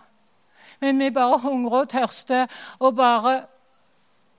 men 0.81 1.01
vi 1.01 1.11
bare 1.13 1.41
hungrer 1.41 1.87
og 1.87 1.89
tørster 1.93 2.47
og 2.79 2.97
bare 2.97 3.41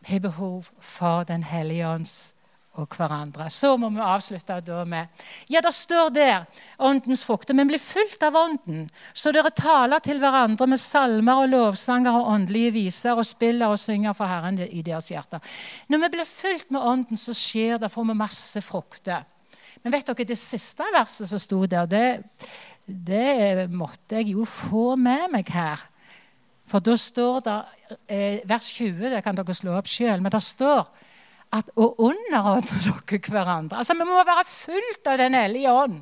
har 0.06 0.20
behov 0.20 0.66
for 0.80 1.24
Den 1.24 1.44
hellige 1.44 1.88
ånds 1.88 2.36
og 2.80 2.96
hverandre. 2.96 3.50
Så 3.52 3.74
må 3.80 3.90
vi 3.92 4.00
avslutte 4.04 4.60
da 4.64 4.84
med 4.88 5.24
Ja, 5.52 5.60
det 5.64 5.74
står 5.76 6.12
der 6.16 6.46
åndens 6.80 7.24
frukter. 7.28 7.56
Men 7.58 7.68
bli 7.68 7.80
fulgt 7.82 8.24
av 8.24 8.38
ånden, 8.40 8.86
så 9.14 9.34
dere 9.36 9.52
taler 9.56 10.00
til 10.04 10.22
hverandre 10.22 10.70
med 10.72 10.80
salmer 10.80 11.44
og 11.44 11.52
lovsanger 11.52 12.16
og 12.16 12.32
åndelige 12.36 12.76
viser 12.78 13.18
og 13.18 13.28
spiller 13.28 13.74
og 13.74 13.80
synger 13.82 14.16
for 14.16 14.32
Herren 14.32 14.62
i 14.64 14.84
deres 14.86 15.12
hjerter. 15.12 15.44
Når 15.92 16.06
vi 16.06 16.12
blir 16.16 16.30
fulgt 16.30 16.72
med 16.72 16.82
ånden, 16.94 17.20
så 17.20 17.36
skjer 17.36 17.82
det, 17.82 17.92
får 17.92 18.08
vi 18.08 18.18
masse 18.24 18.64
frukter. 18.64 19.28
Men 19.84 19.96
vet 19.96 20.08
dere, 20.08 20.28
det 20.28 20.40
siste 20.40 20.86
verset 20.94 21.28
som 21.28 21.42
sto 21.42 21.66
der, 21.66 21.88
det, 21.90 22.08
det 22.86 23.68
måtte 23.72 24.22
jeg 24.22 24.36
jo 24.36 24.46
få 24.48 24.96
med 24.96 25.32
meg 25.34 25.52
her. 25.52 25.82
For 26.72 26.80
da 26.80 26.96
står 26.96 27.42
det 27.44 27.56
eh, 28.08 28.44
Vers 28.48 28.70
20, 28.78 29.10
det 29.12 29.24
kan 29.26 29.36
dere 29.36 29.56
slå 29.58 29.76
opp 29.76 29.90
sjøl, 29.92 30.22
men 30.24 30.32
det 30.32 30.44
står 30.46 30.86
at 31.52 31.72
å 31.76 31.90
underordne 32.08 32.80
dere 32.86 33.20
hverandre. 33.28 33.82
Altså, 33.82 33.96
Vi 33.98 34.08
må 34.08 34.24
være 34.24 34.48
fullt 34.48 35.08
av 35.12 35.18
Den 35.20 35.36
hellige 35.36 35.72
ånd 35.72 36.02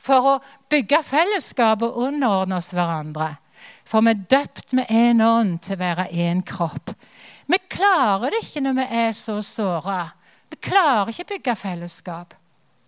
for 0.00 0.26
å 0.26 0.34
bygge 0.70 1.02
fellesskap 1.04 1.82
og 1.84 1.96
underordne 2.06 2.56
oss 2.56 2.72
hverandre. 2.72 3.34
For 3.84 4.04
vi 4.04 4.14
er 4.14 4.26
døpt 4.32 4.72
med 4.76 4.88
én 4.88 5.20
ånd 5.24 5.60
til 5.64 5.76
å 5.76 5.82
være 5.82 6.08
én 6.12 6.42
kropp. 6.46 6.94
Vi 7.50 7.58
klarer 7.68 8.30
det 8.30 8.44
ikke 8.44 8.62
når 8.64 8.76
vi 8.78 8.86
er 9.02 9.16
så 9.16 9.40
såra. 9.44 10.04
Vi 10.50 10.60
klarer 10.62 11.10
ikke 11.10 11.26
å 11.26 11.32
bygge 11.34 11.56
fellesskap. 11.58 12.36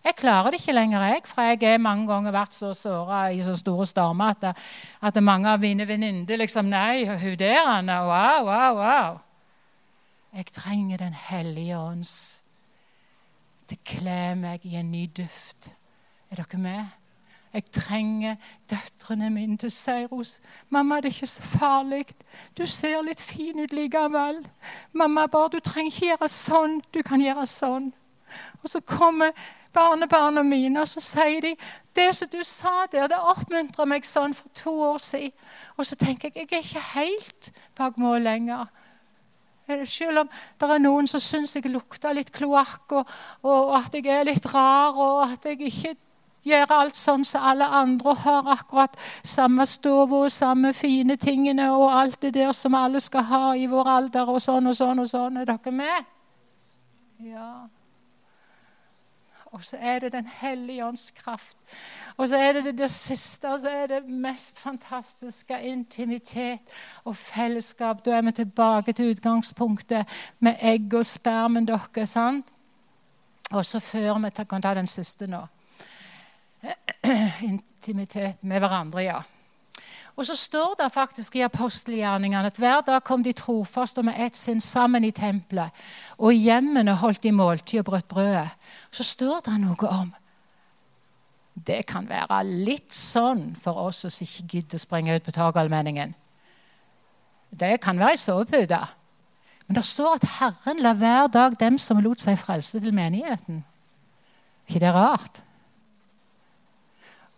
Jeg 0.03 0.17
klarer 0.19 0.51
det 0.51 0.59
ikke 0.59 0.75
lenger, 0.75 1.03
jeg, 1.13 1.27
for 1.31 1.47
jeg 1.47 1.61
har 1.63 1.83
mange 1.83 2.09
ganger 2.09 2.35
vært 2.35 2.57
så 2.57 2.73
såra 2.75 3.29
i 3.31 3.43
så 3.45 3.55
store 3.59 3.85
stormer 3.87 4.33
at, 4.35 4.63
at 4.99 5.21
mange 5.23 5.51
av 5.51 5.63
mine 5.63 5.87
venninner 5.87 6.41
liksom 6.41 6.73
Nei, 6.73 7.05
hun 7.07 7.37
der, 7.39 7.61
Anna. 7.77 8.01
Wow, 8.09 8.49
wow, 8.49 8.81
wow. 8.81 9.21
Jeg 10.33 10.47
trenger 10.47 10.97
Den 10.97 11.15
hellige 11.15 11.79
ånds 11.79 12.43
til 13.69 13.77
å 13.79 13.85
kle 13.85 14.35
meg 14.41 14.65
i 14.65 14.79
en 14.81 14.91
ny 14.93 15.05
duft. 15.17 15.69
Er 16.31 16.41
dere 16.41 16.59
med? 16.59 16.87
Jeg 17.53 17.65
trenger 17.73 18.37
døtrene 18.71 19.29
mine 19.31 19.59
til 19.61 19.69
å 19.69 19.75
si 19.77 19.97
Ros, 20.09 20.39
mamma, 20.73 21.01
det 21.01 21.11
er 21.11 21.17
ikke 21.19 21.29
så 21.29 21.49
farlig. 21.59 22.07
Du 22.57 22.65
ser 22.67 23.03
litt 23.05 23.21
fin 23.21 23.61
ut 23.61 23.75
likevel. 23.77 24.41
Mamma, 24.93 25.27
bare 25.27 25.51
du 25.53 25.59
trenger 25.61 25.93
ikke 25.93 26.07
gjøre 26.07 26.29
sånn. 26.33 26.79
Du 26.95 27.03
kan 27.05 27.21
gjøre 27.21 27.45
sånn. 27.47 27.91
Og 28.63 28.73
så 28.73 28.81
kommer 28.81 29.37
barnebarna 29.73 30.43
mine, 30.43 30.81
og 30.81 30.89
så 30.89 31.01
sier 31.05 31.45
de 31.45 31.53
det 31.97 32.09
som 32.17 32.29
du 32.33 32.41
sa 32.45 32.87
der, 32.93 33.11
det 33.13 33.21
oppmuntrer 33.21 33.89
meg 33.89 34.09
sånn 34.09 34.33
for 34.33 34.49
to 34.57 34.73
år 34.89 34.97
siden. 35.05 35.37
Og 35.77 35.85
så 35.87 36.01
tenker 36.01 36.33
jeg 36.33 36.49
jeg 36.49 36.57
er 36.57 36.65
ikke 36.65 36.87
helt 36.95 37.53
bak 37.77 38.01
mål 38.01 38.25
lenger. 38.25 38.73
Selv 39.67 40.25
om 40.25 40.31
det 40.59 40.71
er 40.71 40.81
noen 40.83 41.09
som 41.09 41.23
syns 41.23 41.55
jeg 41.57 41.71
lukter 41.71 42.15
litt 42.17 42.33
kloakk, 42.35 42.97
og, 42.99 43.13
og, 43.47 43.75
at 43.79 43.95
jeg 43.95 44.09
er 44.11 44.27
litt 44.27 44.47
rar, 44.53 44.97
og 44.97 45.23
at 45.31 45.47
jeg 45.47 45.61
ikke 45.71 45.95
gjør 46.43 46.73
alt 46.75 46.99
sånn 46.99 47.23
som 47.27 47.45
alle 47.53 47.69
andre 47.71 48.15
har 48.25 48.49
akkurat 48.51 48.97
samme 49.23 49.67
stove 49.71 50.25
og 50.25 50.33
samme 50.35 50.73
fine 50.75 51.15
tingene 51.17 51.69
og 51.71 51.93
alt 51.95 52.19
det 52.25 52.33
der 52.35 52.51
som 52.57 52.75
alle 52.75 53.01
skal 53.01 53.29
ha 53.31 53.45
i 53.55 53.69
vår 53.71 53.93
alder, 53.99 54.27
og 54.27 54.43
sånn 54.43 54.67
og 54.67 54.75
sånn 54.77 55.05
og 55.05 55.09
sånn. 55.11 55.39
Er 55.39 55.47
dere 55.53 55.77
med? 55.77 56.11
Ja. 57.23 57.53
Og 59.53 59.65
så 59.65 59.77
er 59.81 59.99
det 59.99 60.13
Den 60.13 60.27
hellige 60.27 60.87
ånds 60.87 61.11
kraft. 61.11 61.57
Og 62.17 62.29
så 62.29 62.37
er 62.37 62.53
det 62.53 62.65
det, 62.65 62.79
det 62.79 62.91
siste, 62.91 63.49
og 63.49 63.59
så 63.61 63.69
er 63.69 63.87
det 63.87 64.09
mest 64.09 64.61
fantastiske 64.61 65.63
intimitet 65.63 66.61
og 67.05 67.17
fellesskap. 67.17 68.05
Da 68.05 68.17
er 68.17 68.23
vi 68.23 68.33
tilbake 68.33 68.93
til 68.93 69.11
utgangspunktet 69.11 70.09
med 70.39 70.57
egg 70.61 70.95
og 70.95 71.07
spermen 71.07 71.69
dere, 71.69 72.07
sant? 72.07 72.53
Og 73.53 73.65
så 73.65 73.81
før 73.81 74.19
vi 74.25 74.31
kan 74.49 74.63
ta 74.63 74.75
den 74.75 74.87
siste 74.87 75.27
nå. 75.27 75.45
Intimitet 77.53 78.45
med 78.45 78.59
hverandre, 78.59 79.05
ja. 79.05 79.21
Og 80.17 80.27
så 80.29 80.37
står 80.37 80.75
det 80.79 80.93
faktisk 80.93 81.37
i 81.37 81.45
apostelgjerningene 81.47 82.51
at 82.53 82.59
hver 82.61 82.81
dag 82.85 83.01
kom 83.05 83.23
de 83.25 83.33
trofast 83.33 83.99
og 83.99 84.05
med 84.05 84.19
ett 84.21 84.37
sinn 84.37 84.61
sammen 84.61 85.05
i 85.05 85.11
tempelet. 85.11 85.73
Og 86.19 86.35
i 86.35 86.45
hjemmene 86.49 86.99
holdt 87.01 87.23
de 87.25 87.33
måltid 87.33 87.81
og 87.81 87.87
brøt 87.89 88.09
brødet. 88.09 88.51
Så 88.93 89.07
står 89.09 89.41
det 89.47 89.61
noe 89.63 89.93
om 89.93 90.13
Det 91.55 91.83
kan 91.87 92.09
være 92.09 92.43
litt 92.45 92.93
sånn 92.97 93.55
for 93.61 93.77
oss 93.77 94.07
som 94.07 94.25
ikke 94.25 94.47
gidder 94.49 94.81
å 94.81 94.85
springe 94.85 95.17
ut 95.17 95.25
på 95.25 95.35
Torgallmenningen. 95.37 96.15
Det 97.53 97.77
kan 97.81 97.99
være 98.01 98.17
ei 98.17 98.21
sovepute. 98.21 98.81
Men 99.67 99.77
det 99.77 99.85
står 99.85 100.17
at 100.17 100.29
Herren 100.39 100.81
la 100.81 100.95
hver 100.97 101.29
dag 101.33 101.59
dem 101.61 101.79
som 101.79 102.01
lot 102.01 102.21
seg 102.21 102.41
frelse, 102.41 102.81
til 102.81 102.95
menigheten. 102.97 103.65
Ikke 104.69 104.81
det 104.81 104.95
rart? 104.95 105.43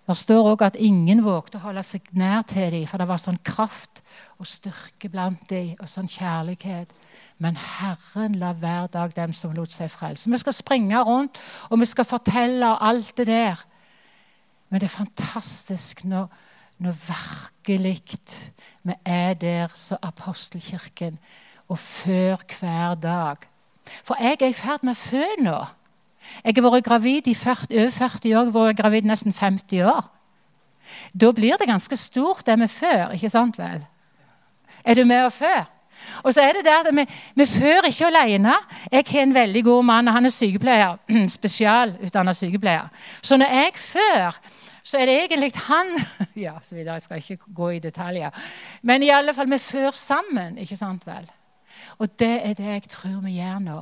Det 0.05 0.16
står 0.20 0.50
òg 0.50 0.62
at 0.66 0.76
ingen 0.76 1.22
vågte 1.24 1.57
å 1.57 1.64
holde 1.64 1.82
seg 1.86 2.11
nær 2.12 2.42
til 2.48 2.74
dem, 2.74 2.84
for 2.88 3.00
det 3.00 3.07
var 3.09 3.20
sånn 3.22 3.38
kraft 3.46 4.02
og 4.36 4.48
styrke 4.48 5.09
blant 5.09 5.46
dem, 5.48 5.70
og 5.80 5.88
sånn 5.88 6.11
kjærlighet. 6.12 6.90
Men 7.40 7.57
Herren 7.57 8.36
la 8.40 8.52
hver 8.52 8.90
dag 8.92 9.14
dem 9.16 9.32
som 9.32 9.55
lot 9.57 9.72
seg 9.72 9.88
frelse. 9.92 10.28
Vi 10.28 10.40
skal 10.42 10.57
springe 10.57 11.00
rundt, 11.09 11.40
og 11.70 11.80
vi 11.80 11.88
skal 11.88 12.09
fortelle 12.09 12.74
alt 12.84 13.14
det 13.16 13.30
der. 13.30 13.64
Men 14.68 14.82
det 14.82 14.90
er 14.90 14.98
fantastisk 14.98 16.05
når, 16.05 16.28
når 16.84 17.00
virkelig 17.07 18.20
vi 18.84 18.98
er 19.09 19.34
der 19.40 19.72
som 19.72 20.05
apostelkirken, 20.05 21.16
og 21.68 21.78
før 21.80 22.44
hver 22.59 22.94
dag. 23.00 23.48
For 24.05 24.20
jeg 24.20 24.36
er 24.40 24.52
i 24.52 24.57
ferd 24.57 24.84
med 24.84 24.92
å 24.92 25.00
fø 25.00 25.24
nå. 25.40 25.57
Jeg 26.44 26.56
har 26.56 26.70
vært 26.70 26.86
gravid 26.86 27.28
i 27.28 27.34
40, 27.34 27.78
over 27.80 27.90
40 27.90 28.36
år, 28.36 28.44
jeg 28.44 28.52
har 28.52 28.68
vært 28.68 28.80
gravid 28.80 29.08
nesten 29.08 29.32
50 29.32 29.84
år. 29.84 30.10
Da 31.20 31.30
blir 31.32 31.56
det 31.58 31.68
ganske 31.68 31.96
stort, 31.96 32.46
det 32.46 32.58
vi 32.60 32.68
før, 32.68 33.14
ikke 33.16 33.30
sant 33.32 33.58
vel? 33.58 33.84
Er 34.84 34.94
du 34.94 35.04
med 35.04 35.24
og 35.24 35.32
før? 35.32 35.64
Og 36.22 36.34
så 36.34 36.42
er 36.42 36.52
det 36.52 36.64
det 36.66 36.74
at 36.74 36.90
Vi, 36.94 37.04
vi 37.34 37.46
før 37.46 37.86
ikke 37.88 38.06
alene. 38.06 38.54
Jeg 38.92 39.04
har 39.10 39.22
en 39.22 39.34
veldig 39.34 39.64
god 39.64 39.84
mann, 39.84 40.06
han 40.08 40.26
er 40.26 40.30
sykepleier. 40.30 40.98
Spesialutdanna 41.38 42.32
sykepleier. 42.32 42.88
Så 43.22 43.36
når 43.36 43.46
jeg 43.46 43.72
før, 43.74 44.38
så 44.82 44.98
er 44.98 45.06
det 45.06 45.14
egentlig 45.22 45.52
han 45.68 45.94
Ja, 46.46 46.54
så 46.62 46.74
videre, 46.74 46.98
jeg 46.98 47.02
skal 47.02 47.16
ikke 47.16 47.54
gå 47.54 47.70
i 47.70 47.78
detaljer. 47.78 48.30
Men 48.82 49.02
i 49.02 49.08
alle 49.08 49.34
fall, 49.34 49.50
vi 49.50 49.58
før 49.58 49.90
sammen, 49.90 50.58
ikke 50.58 50.76
sant 50.76 51.06
vel? 51.06 51.30
Og 51.98 52.18
det 52.18 52.34
er 52.42 52.54
det 52.54 52.64
jeg 52.64 52.82
tror 52.88 53.20
vi 53.24 53.38
gjør 53.38 53.58
nå. 53.64 53.80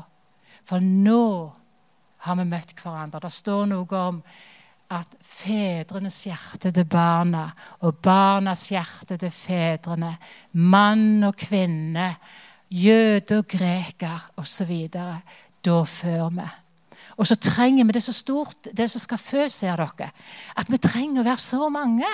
For 0.64 0.78
nå 0.78 1.50
har 2.22 2.38
vi 2.38 2.48
møtt 2.48 2.74
hverandre. 2.78 3.20
Det 3.22 3.32
står 3.32 3.68
noe 3.70 4.00
om 4.00 4.22
at 4.92 5.14
fedrenes 5.24 6.18
hjerte 6.28 6.72
til 6.74 6.86
barna 6.88 7.46
og 7.86 8.00
barnas 8.04 8.66
hjerte 8.72 9.16
til 9.20 9.32
fedrene, 9.32 10.14
mann 10.52 11.24
og 11.24 11.36
kvinne, 11.40 12.10
jøde 12.68 13.40
og 13.40 13.48
greker 13.48 14.28
osv. 14.40 14.74
Da 15.62 15.78
før 15.86 16.28
vi. 16.34 16.50
Og 17.20 17.28
så 17.28 17.36
trenger 17.36 17.86
vi 17.86 17.94
det 17.94 18.02
så 18.02 18.14
stort, 18.16 18.70
det 18.72 18.88
som 18.90 19.02
skal 19.02 19.20
fø, 19.20 19.46
ser 19.52 19.78
dere, 19.78 20.10
at 20.56 20.70
vi 20.70 20.80
trenger 20.80 21.22
å 21.22 21.26
være 21.26 21.42
så 21.42 21.68
mange. 21.72 22.08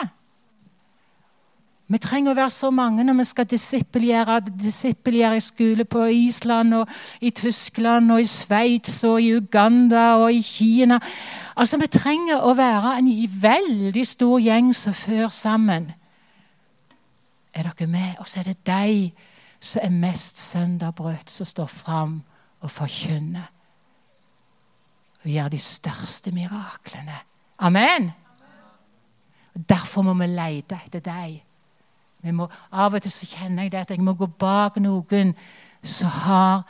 Vi 1.89 1.97
trenger 1.99 2.35
å 2.35 2.37
være 2.37 2.53
så 2.53 2.69
mange 2.75 3.05
når 3.07 3.17
vi 3.17 3.25
skal 3.31 3.47
disippelgjøre, 3.49 4.43
disippelgjøre 4.61 5.39
i 5.39 5.41
skole 5.41 5.87
på 5.89 6.03
Island 6.13 6.77
og 6.83 6.91
i 7.25 7.31
Tyskland 7.33 8.13
og 8.13 8.21
i 8.21 8.29
Sveits 8.29 8.99
og 9.09 9.23
i 9.25 9.31
Uganda 9.39 10.19
og 10.21 10.29
i 10.37 10.43
Kina. 10.45 10.99
Altså, 11.57 11.81
Vi 11.81 11.89
trenger 11.89 12.45
å 12.45 12.53
være 12.55 12.99
en 12.99 13.09
veldig 13.41 14.05
stor 14.07 14.37
gjeng 14.41 14.75
som 14.77 14.93
fører 14.93 15.33
sammen. 15.33 15.89
Er 17.55 17.73
dere 17.73 17.89
med? 17.89 18.21
Og 18.21 18.29
så 18.29 18.41
er 18.41 18.53
det 18.53 18.67
de 18.67 19.11
som 19.61 19.81
er 19.83 19.91
mest 19.91 20.39
søndagbrøt 20.39 21.31
som 21.31 21.47
står 21.47 21.73
fram 21.73 22.21
og 22.61 22.71
forkynner. 22.71 23.49
Og 25.25 25.31
gjør 25.31 25.49
de 25.49 25.59
største 25.59 26.37
miraklene. 26.37 27.17
Amen. 27.59 28.13
Derfor 29.57 30.03
må 30.03 30.15
vi 30.21 30.29
lete 30.31 30.77
etter 30.85 31.01
deg. 31.01 31.48
Må, 32.23 32.49
av 32.73 32.95
og 32.95 33.03
til 33.03 33.13
så 33.15 33.27
kjenner 33.31 33.67
jeg 33.67 33.73
det 33.73 33.83
at 33.85 33.91
jeg 33.95 34.03
må 34.03 34.17
gå 34.19 34.27
bak 34.27 34.77
noen 34.83 35.35
som 35.87 36.11
har 36.25 36.65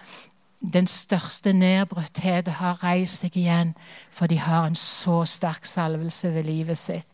den 0.60 0.86
største 0.90 1.52
nedbrutthet 1.54 2.50
og 2.50 2.58
har 2.58 2.82
reist 2.82 3.22
seg 3.22 3.36
igjen, 3.38 3.72
for 4.10 4.28
de 4.28 4.40
har 4.42 4.66
en 4.66 4.76
så 4.76 5.22
sterk 5.24 5.66
salvelse 5.66 6.32
ved 6.34 6.48
livet 6.48 6.78
sitt. 6.78 7.08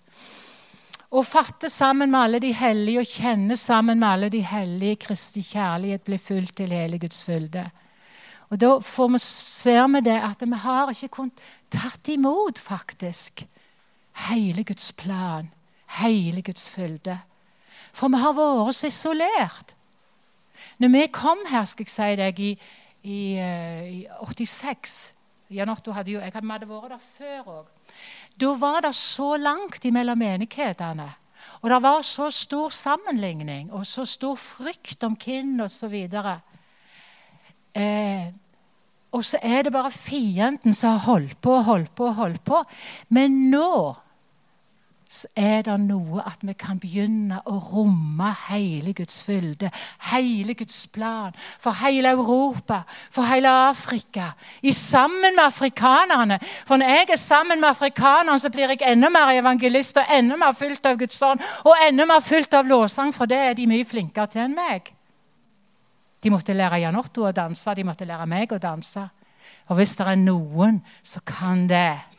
Å 1.14 1.22
fatte 1.22 1.68
sammen 1.70 2.10
med 2.10 2.18
alle 2.18 2.40
de 2.42 2.50
hellige 2.56 3.04
og 3.04 3.06
kjenne 3.06 3.56
sammen 3.60 4.00
med 4.00 4.08
alle 4.08 4.30
de 4.34 4.40
hellige 4.42 5.04
Kristi 5.04 5.44
kjærlighet 5.46 6.02
blir 6.02 6.18
fulgt 6.18 6.56
til 6.58 6.74
hele 6.74 6.98
Guds 6.98 7.22
fylde. 7.22 7.68
Og 8.50 8.58
Da 8.60 8.78
får 8.82 9.12
vi, 9.12 9.18
ser 9.22 9.86
vi 9.92 10.00
det 10.00 10.16
at 10.18 10.42
vi 10.42 10.58
har 10.64 10.90
ikke 10.90 11.12
kunnet 11.14 11.44
tatt 11.70 12.08
imot, 12.08 12.58
faktisk, 12.58 13.44
hele 14.28 14.64
Guds 14.64 14.92
plan, 14.92 15.52
hele 16.00 16.42
Guds 16.42 16.68
fylde. 16.70 17.18
For 17.94 18.10
vi 18.10 18.20
har 18.20 18.34
vært 18.36 18.76
så 18.76 18.90
isolert. 18.90 19.74
Når 20.82 20.90
vi 20.94 21.06
kom 21.14 21.44
her, 21.50 21.64
skal 21.70 21.86
jeg 21.86 21.94
si 21.94 22.14
deg, 22.18 22.40
i, 22.40 22.52
i, 23.04 23.18
eh, 23.38 23.84
i 24.00 24.00
86 24.10 25.14
Jan 25.54 25.70
Otto 25.70 25.92
hadde 25.92 26.10
jo, 26.10 26.20
Jeg 26.20 26.32
hadde 26.34 26.48
vært 26.48 26.90
der 26.90 26.98
før 26.98 27.50
òg. 27.60 27.66
Da 28.40 28.54
var 28.58 28.80
det 28.82 28.94
så 28.98 29.36
langt 29.36 29.84
mellom 29.92 30.18
menighetene. 30.18 31.10
Og 31.62 31.70
det 31.70 31.82
var 31.82 32.02
så 32.02 32.30
stor 32.30 32.72
sammenligning 32.72 33.72
og 33.72 33.86
så 33.86 34.04
stor 34.08 34.34
frykt 34.34 35.04
om 35.04 35.14
hvem 35.20 35.60
osv. 35.60 35.94
Eh, 37.74 38.32
og 39.14 39.24
så 39.24 39.38
er 39.42 39.62
det 39.62 39.72
bare 39.72 39.90
fienden 39.90 40.74
som 40.74 40.96
har 40.96 41.04
holdt 41.06 41.40
på 41.40 41.52
og 41.58 41.64
holdt 41.64 41.94
på 41.94 42.08
og 42.08 42.14
holdt 42.14 42.44
på. 42.44 42.62
Men 43.08 43.50
nå 43.50 43.94
er 45.36 45.62
det 45.66 45.74
noe 45.84 46.22
at 46.24 46.42
vi 46.42 46.54
kan 46.58 46.78
begynne 46.80 47.40
å 47.50 47.58
romme 47.60 48.30
hele 48.48 48.94
Guds 48.96 49.20
fylde, 49.22 49.70
hele 50.10 50.56
Guds 50.58 50.86
plan, 50.92 51.34
for 51.60 51.76
hele 51.82 52.14
Europa, 52.14 52.82
for 53.12 53.26
hele 53.28 53.50
Afrika. 53.68 54.32
I 54.62 54.72
sammen 54.72 55.36
med 55.36 55.44
afrikanerne. 55.44 56.38
For 56.66 56.80
når 56.80 56.94
jeg 56.94 57.10
er 57.10 57.20
sammen 57.20 57.60
med 57.60 57.70
afrikanerne, 57.70 58.38
så 58.40 58.50
blir 58.50 58.74
jeg 58.74 58.82
enda 58.88 59.10
mer 59.12 59.34
evangelist 59.36 60.00
og 60.00 60.16
enda 60.18 60.38
mer 60.40 60.56
fylt 60.56 60.86
av 60.86 60.98
Guds 60.98 61.20
ånd 61.22 61.42
og 61.64 61.86
enda 61.88 62.06
mer 62.08 62.24
fylt 62.24 62.54
av 62.54 62.68
lovsang, 62.68 63.12
for 63.14 63.30
det 63.30 63.40
er 63.40 63.58
de 63.58 63.68
mye 63.70 63.84
flinkere 63.88 64.30
til 64.32 64.46
enn 64.46 64.56
meg. 64.56 64.90
De 66.24 66.32
måtte 66.32 66.56
lære 66.56 66.80
Jan 66.80 66.96
Otto 66.96 67.26
å 67.28 67.34
danse, 67.36 67.74
de 67.76 67.84
måtte 67.84 68.08
lære 68.08 68.26
meg 68.26 68.52
å 68.52 68.58
danse. 68.58 69.04
Og 69.68 69.76
hvis 69.76 69.94
det 69.98 70.06
er 70.08 70.20
noen 70.20 70.80
som 71.04 71.24
kan 71.28 71.66
det 71.68 72.13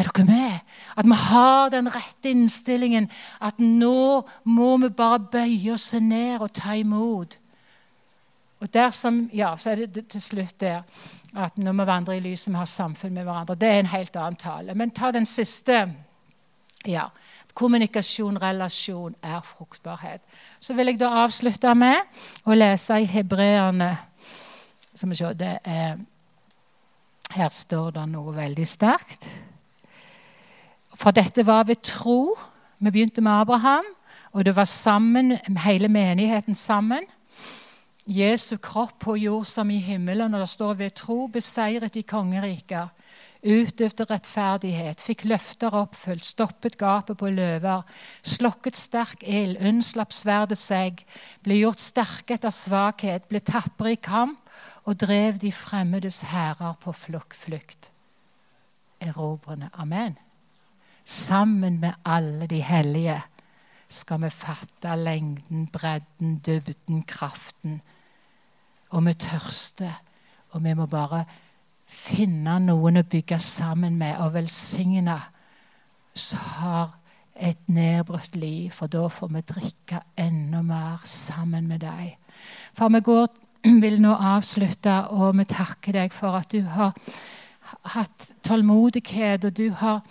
er 0.00 0.08
dere 0.08 0.26
med? 0.26 0.74
At 0.96 1.06
vi 1.06 1.18
har 1.18 1.70
den 1.72 1.90
rette 1.92 2.32
innstillingen. 2.32 3.10
At 3.40 3.60
nå 3.60 4.26
må 4.44 4.76
vi 4.82 4.90
bare 4.90 5.20
bøye 5.32 5.74
oss 5.74 5.92
ned 6.00 6.40
og 6.40 6.52
ta 6.56 6.74
imot. 6.80 7.38
Og 8.60 8.74
dersom, 8.74 9.30
ja, 9.32 9.56
Så 9.56 9.70
er 9.70 9.86
det 9.86 10.08
til 10.08 10.20
slutt 10.20 10.60
der 10.60 10.82
at 11.36 11.58
når 11.58 11.72
vi 11.72 11.86
vandrer 11.86 12.14
i 12.14 12.20
lyset, 12.20 12.50
vi 12.52 12.58
har 12.58 12.66
samfunn 12.66 13.14
med 13.14 13.24
hverandre. 13.24 13.54
Det 13.54 13.68
er 13.68 13.78
en 13.78 13.86
helt 13.86 14.16
annen 14.16 14.36
tale. 14.36 14.74
Men 14.74 14.90
ta 14.90 15.10
den 15.10 15.26
siste. 15.26 15.94
ja, 16.86 17.08
Kommunikasjon, 17.54 18.42
relasjon, 18.42 19.14
er 19.22 19.40
fruktbarhet. 19.40 20.20
Så 20.60 20.74
vil 20.74 20.86
jeg 20.86 21.00
da 21.00 21.10
avslutte 21.24 21.74
med 21.74 21.96
å 22.44 22.54
lese 22.54 23.00
i 23.00 23.04
Hebreerne. 23.04 23.90
Her 27.30 27.48
står 27.48 27.90
det 27.90 28.06
noe 28.10 28.34
veldig 28.34 28.66
sterkt. 28.66 29.28
For 31.00 31.16
dette 31.16 31.46
var 31.46 31.64
ved 31.64 31.80
tro. 31.82 32.36
Vi 32.78 32.90
begynte 32.90 33.22
med 33.24 33.32
Abraham, 33.32 33.86
og 34.32 34.44
det 34.44 34.56
var 34.56 34.64
sammen, 34.68 35.32
hele 35.64 35.88
menigheten 35.88 36.54
sammen. 36.54 37.04
Jesu 38.06 38.56
kropp 38.56 38.98
på 39.00 39.14
jord 39.16 39.44
som 39.44 39.70
i 39.70 39.78
himmelen, 39.78 40.34
og 40.34 40.40
det 40.40 40.48
står 40.48 40.74
ved 40.74 40.90
tro, 40.90 41.26
beseiret 41.26 41.96
i 41.96 42.02
kongeriker. 42.02 42.88
Utøvde 43.40 44.04
rettferdighet, 44.10 45.00
fikk 45.00 45.24
løfter 45.24 45.72
oppfylt, 45.72 46.24
stoppet 46.24 46.76
gapet 46.76 47.16
på 47.16 47.30
løver, 47.32 47.84
slokket 48.20 48.76
sterk 48.76 49.24
ild, 49.24 49.56
unnslapp 49.56 50.12
sverdet 50.12 50.60
seg, 50.60 51.00
ble 51.44 51.62
gjort 51.62 51.80
sterke 51.80 52.36
etter 52.36 52.52
svakhet, 52.52 53.28
ble 53.28 53.40
tapre 53.40 53.94
i 53.94 54.00
kamp 54.00 54.52
og 54.84 55.00
drev 55.00 55.40
de 55.40 55.52
fremmedes 55.52 56.26
hærer 56.28 56.76
på 56.82 56.92
flukt. 56.92 57.88
Erobrende. 59.00 59.70
Amen. 59.72 60.18
Sammen 61.04 61.80
med 61.80 61.92
alle 62.04 62.46
de 62.46 62.60
hellige 62.62 63.20
skal 63.88 64.22
vi 64.22 64.30
fatte 64.30 64.94
lengden, 64.96 65.66
bredden, 65.66 66.38
dybden, 66.46 67.02
kraften. 67.02 67.80
Og 68.90 69.06
vi 69.06 69.14
tørster, 69.14 70.02
og 70.50 70.64
vi 70.64 70.74
må 70.74 70.86
bare 70.86 71.24
finne 71.86 72.58
noen 72.62 73.00
å 73.00 73.06
bygge 73.06 73.38
sammen 73.42 73.98
med 73.98 74.18
og 74.22 74.34
velsigne 74.34 75.18
som 76.14 76.38
har 76.60 76.96
et 77.40 77.68
nedbrutt 77.72 78.36
liv, 78.36 78.70
for 78.70 78.90
da 78.90 79.06
får 79.08 79.30
vi 79.34 79.42
drikke 79.48 80.00
enda 80.18 80.60
mer 80.62 81.00
sammen 81.08 81.68
med 81.70 81.80
deg. 81.80 82.16
For 82.76 82.92
vi 82.92 83.00
går, 83.00 83.26
vil 83.84 84.00
nå 84.02 84.14
avslutte, 84.14 84.96
og 85.16 85.38
vi 85.38 85.46
takker 85.48 85.96
deg 85.96 86.14
for 86.14 86.38
at 86.40 86.52
du 86.52 86.62
har 86.76 86.94
hatt 87.94 88.32
tålmodighet, 88.46 89.44
og 89.44 89.56
du 89.56 89.70
har 89.80 90.02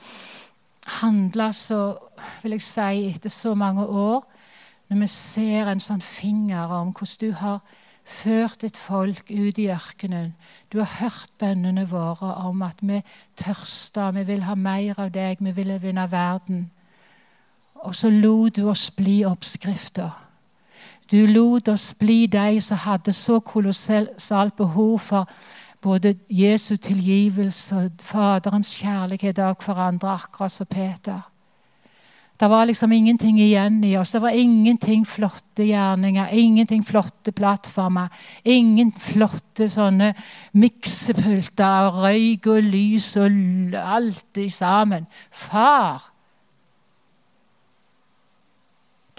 handla 1.00 1.52
så 1.56 1.82
vil 2.44 2.58
jeg 2.58 2.66
si, 2.66 3.06
etter 3.14 3.30
så 3.30 3.54
mange 3.56 3.86
år, 3.86 4.26
når 4.90 5.00
vi 5.04 5.08
ser 5.14 5.70
en 5.70 5.82
sånn 5.84 6.02
finger 6.02 6.72
om 6.80 6.92
hvordan 6.92 7.22
du 7.22 7.38
har 7.38 7.60
ført 8.10 8.64
et 8.66 8.78
folk 8.78 9.30
ut 9.30 9.60
i 9.62 9.68
ørkenen. 9.70 10.34
Du 10.74 10.80
har 10.82 10.90
hørt 11.00 11.30
bønnene 11.40 11.86
våre 11.90 12.34
om 12.46 12.64
at 12.66 12.82
vi 12.82 13.02
tørster, 13.38 14.12
vi 14.12 14.24
vil 14.26 14.48
ha 14.48 14.56
mer 14.56 15.00
av 15.00 15.12
deg, 15.14 15.44
vi 15.46 15.54
vil 15.54 15.76
vinne 15.82 16.08
verden. 16.12 16.66
Og 17.86 17.96
så 17.96 18.10
lot 18.10 18.58
du 18.58 18.66
oss 18.70 18.90
bli 18.92 19.22
oppskrifter. 19.26 20.10
Du 21.12 21.26
lot 21.26 21.70
oss 21.70 21.94
bli 21.98 22.26
de 22.28 22.60
som 22.62 22.78
hadde 22.78 23.14
så 23.14 23.40
kolossalt 23.40 24.56
behov 24.58 25.00
for 25.00 25.30
både 25.82 26.16
Jesu 26.30 26.76
tilgivelse 26.76 27.76
og 27.76 28.04
Faderens 28.04 28.74
kjærlighet 28.82 29.40
av 29.40 29.56
hverandre, 29.64 30.18
akkurat 30.20 30.52
som 30.52 30.68
Peter. 30.68 31.22
Det 32.40 32.48
var 32.50 32.66
liksom 32.66 32.92
ingenting 32.92 33.40
igjen 33.42 33.84
i 33.84 33.98
oss. 34.00 34.12
Det 34.12 34.22
var 34.22 34.30
ingenting 34.32 35.08
flotte 35.08 35.66
gjerninger, 35.68 36.30
ingenting 36.32 36.86
flotte 36.88 37.34
plattformer. 37.36 38.08
Ingen 38.48 38.94
flotte 38.96 39.68
sånne 39.70 40.14
miksepulter 40.56 41.66
av 41.66 42.00
røyk 42.00 42.48
og 42.48 42.64
lys 42.64 43.10
og 43.20 43.76
alt 43.76 44.40
i 44.40 44.48
sammen. 44.50 45.10
Far! 45.32 46.14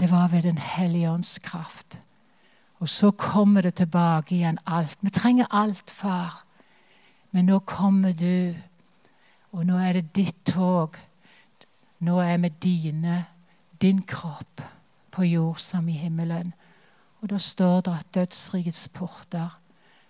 Det 0.00 0.08
var 0.08 0.28
ved 0.32 0.42
Den 0.42 0.58
hellige 0.58 1.11
ånds 1.11 1.38
kraft. 1.38 2.00
Og 2.80 2.88
så 2.88 3.11
kommer 3.11 3.61
det 3.61 3.74
tilbake 3.74 4.34
igjen 4.34 4.58
alt. 4.66 4.96
Vi 5.00 5.11
trenger 5.11 5.46
alt, 5.50 5.90
far. 5.90 6.46
Men 7.31 7.47
nå 7.47 7.59
kommer 7.59 8.12
du, 8.12 8.55
og 9.53 9.66
nå 9.66 9.78
er 9.78 10.01
det 10.01 10.16
ditt 10.16 10.45
tog. 10.47 10.97
Nå 12.01 12.18
er 12.18 12.39
vi 12.43 12.49
dine, 12.62 13.24
din 13.83 14.03
kropp, 14.03 14.62
på 15.11 15.26
jord 15.26 15.59
som 15.59 15.89
i 15.89 15.99
himmelen. 15.99 16.53
Og 17.20 17.31
da 17.31 17.39
står 17.39 17.81
det 17.81 17.97
at 17.99 18.14
dødsrikets 18.14 18.89
porter 18.95 19.59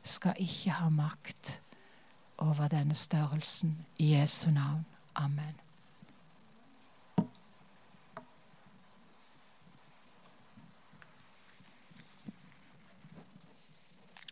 skal 0.03 0.35
ikke 0.39 0.71
ha 0.71 0.89
makt 0.89 1.61
over 2.39 2.68
denne 2.68 2.95
størrelsen. 2.95 3.79
I 3.99 4.14
Jesu 4.14 4.51
navn. 4.51 4.87
Amen. 5.14 5.57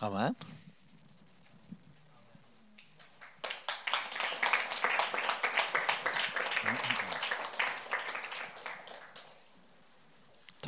Amen. 0.00 0.57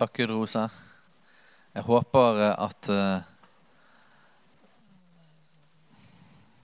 Takk, 0.00 0.14
Gud 0.16 0.30
Rose. 0.32 0.60
Jeg 1.74 1.82
håper 1.84 2.38
eh, 2.40 2.62
at 2.64 2.88
uh, 2.88 3.26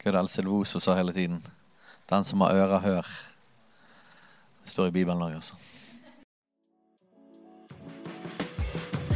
Hva 0.01 0.09
er 0.09 0.17
det 0.17 0.31
Silvoso 0.33 0.81
sa 0.81 0.95
hele 0.97 1.13
tiden? 1.13 1.43
Den 2.09 2.25
som 2.25 2.41
har 2.41 2.57
ører, 2.57 2.81
hør. 2.81 3.11
Det 4.63 4.73
står 4.73 4.89
i 4.89 4.95
Bibelen 4.95 5.21
òg, 5.21 5.37
altså. 5.37 5.53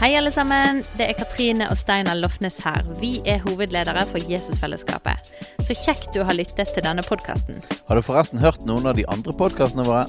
Hei, 0.03 0.13
alle 0.19 0.35
sammen. 0.37 0.85
Det 1.01 1.09
er 1.09 1.17
Katrine 1.17 1.71
og 1.73 1.81
Steinar 1.81 2.21
Lofnes 2.21 2.61
her. 2.61 2.85
Vi 3.01 3.23
er 3.25 3.41
hovedledere 3.49 4.05
for 4.13 4.21
Jesusfellesskapet. 4.21 5.33
Så 5.65 5.79
kjekt 5.87 6.13
du 6.13 6.27
har 6.29 6.37
lyttet 6.37 6.69
til 6.75 6.85
denne 6.85 7.07
podkasten. 7.09 7.65
Har 7.89 7.97
du 7.97 8.05
forresten 8.05 8.45
hørt 8.45 8.69
noen 8.69 8.85
av 8.85 9.01
de 9.01 9.09
andre 9.09 9.33
podkastene 9.33 9.89
våre? 9.89 10.05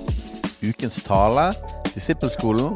Ukens 0.60 1.00
tale, 1.08 1.54
Disippelskolen, 1.96 2.76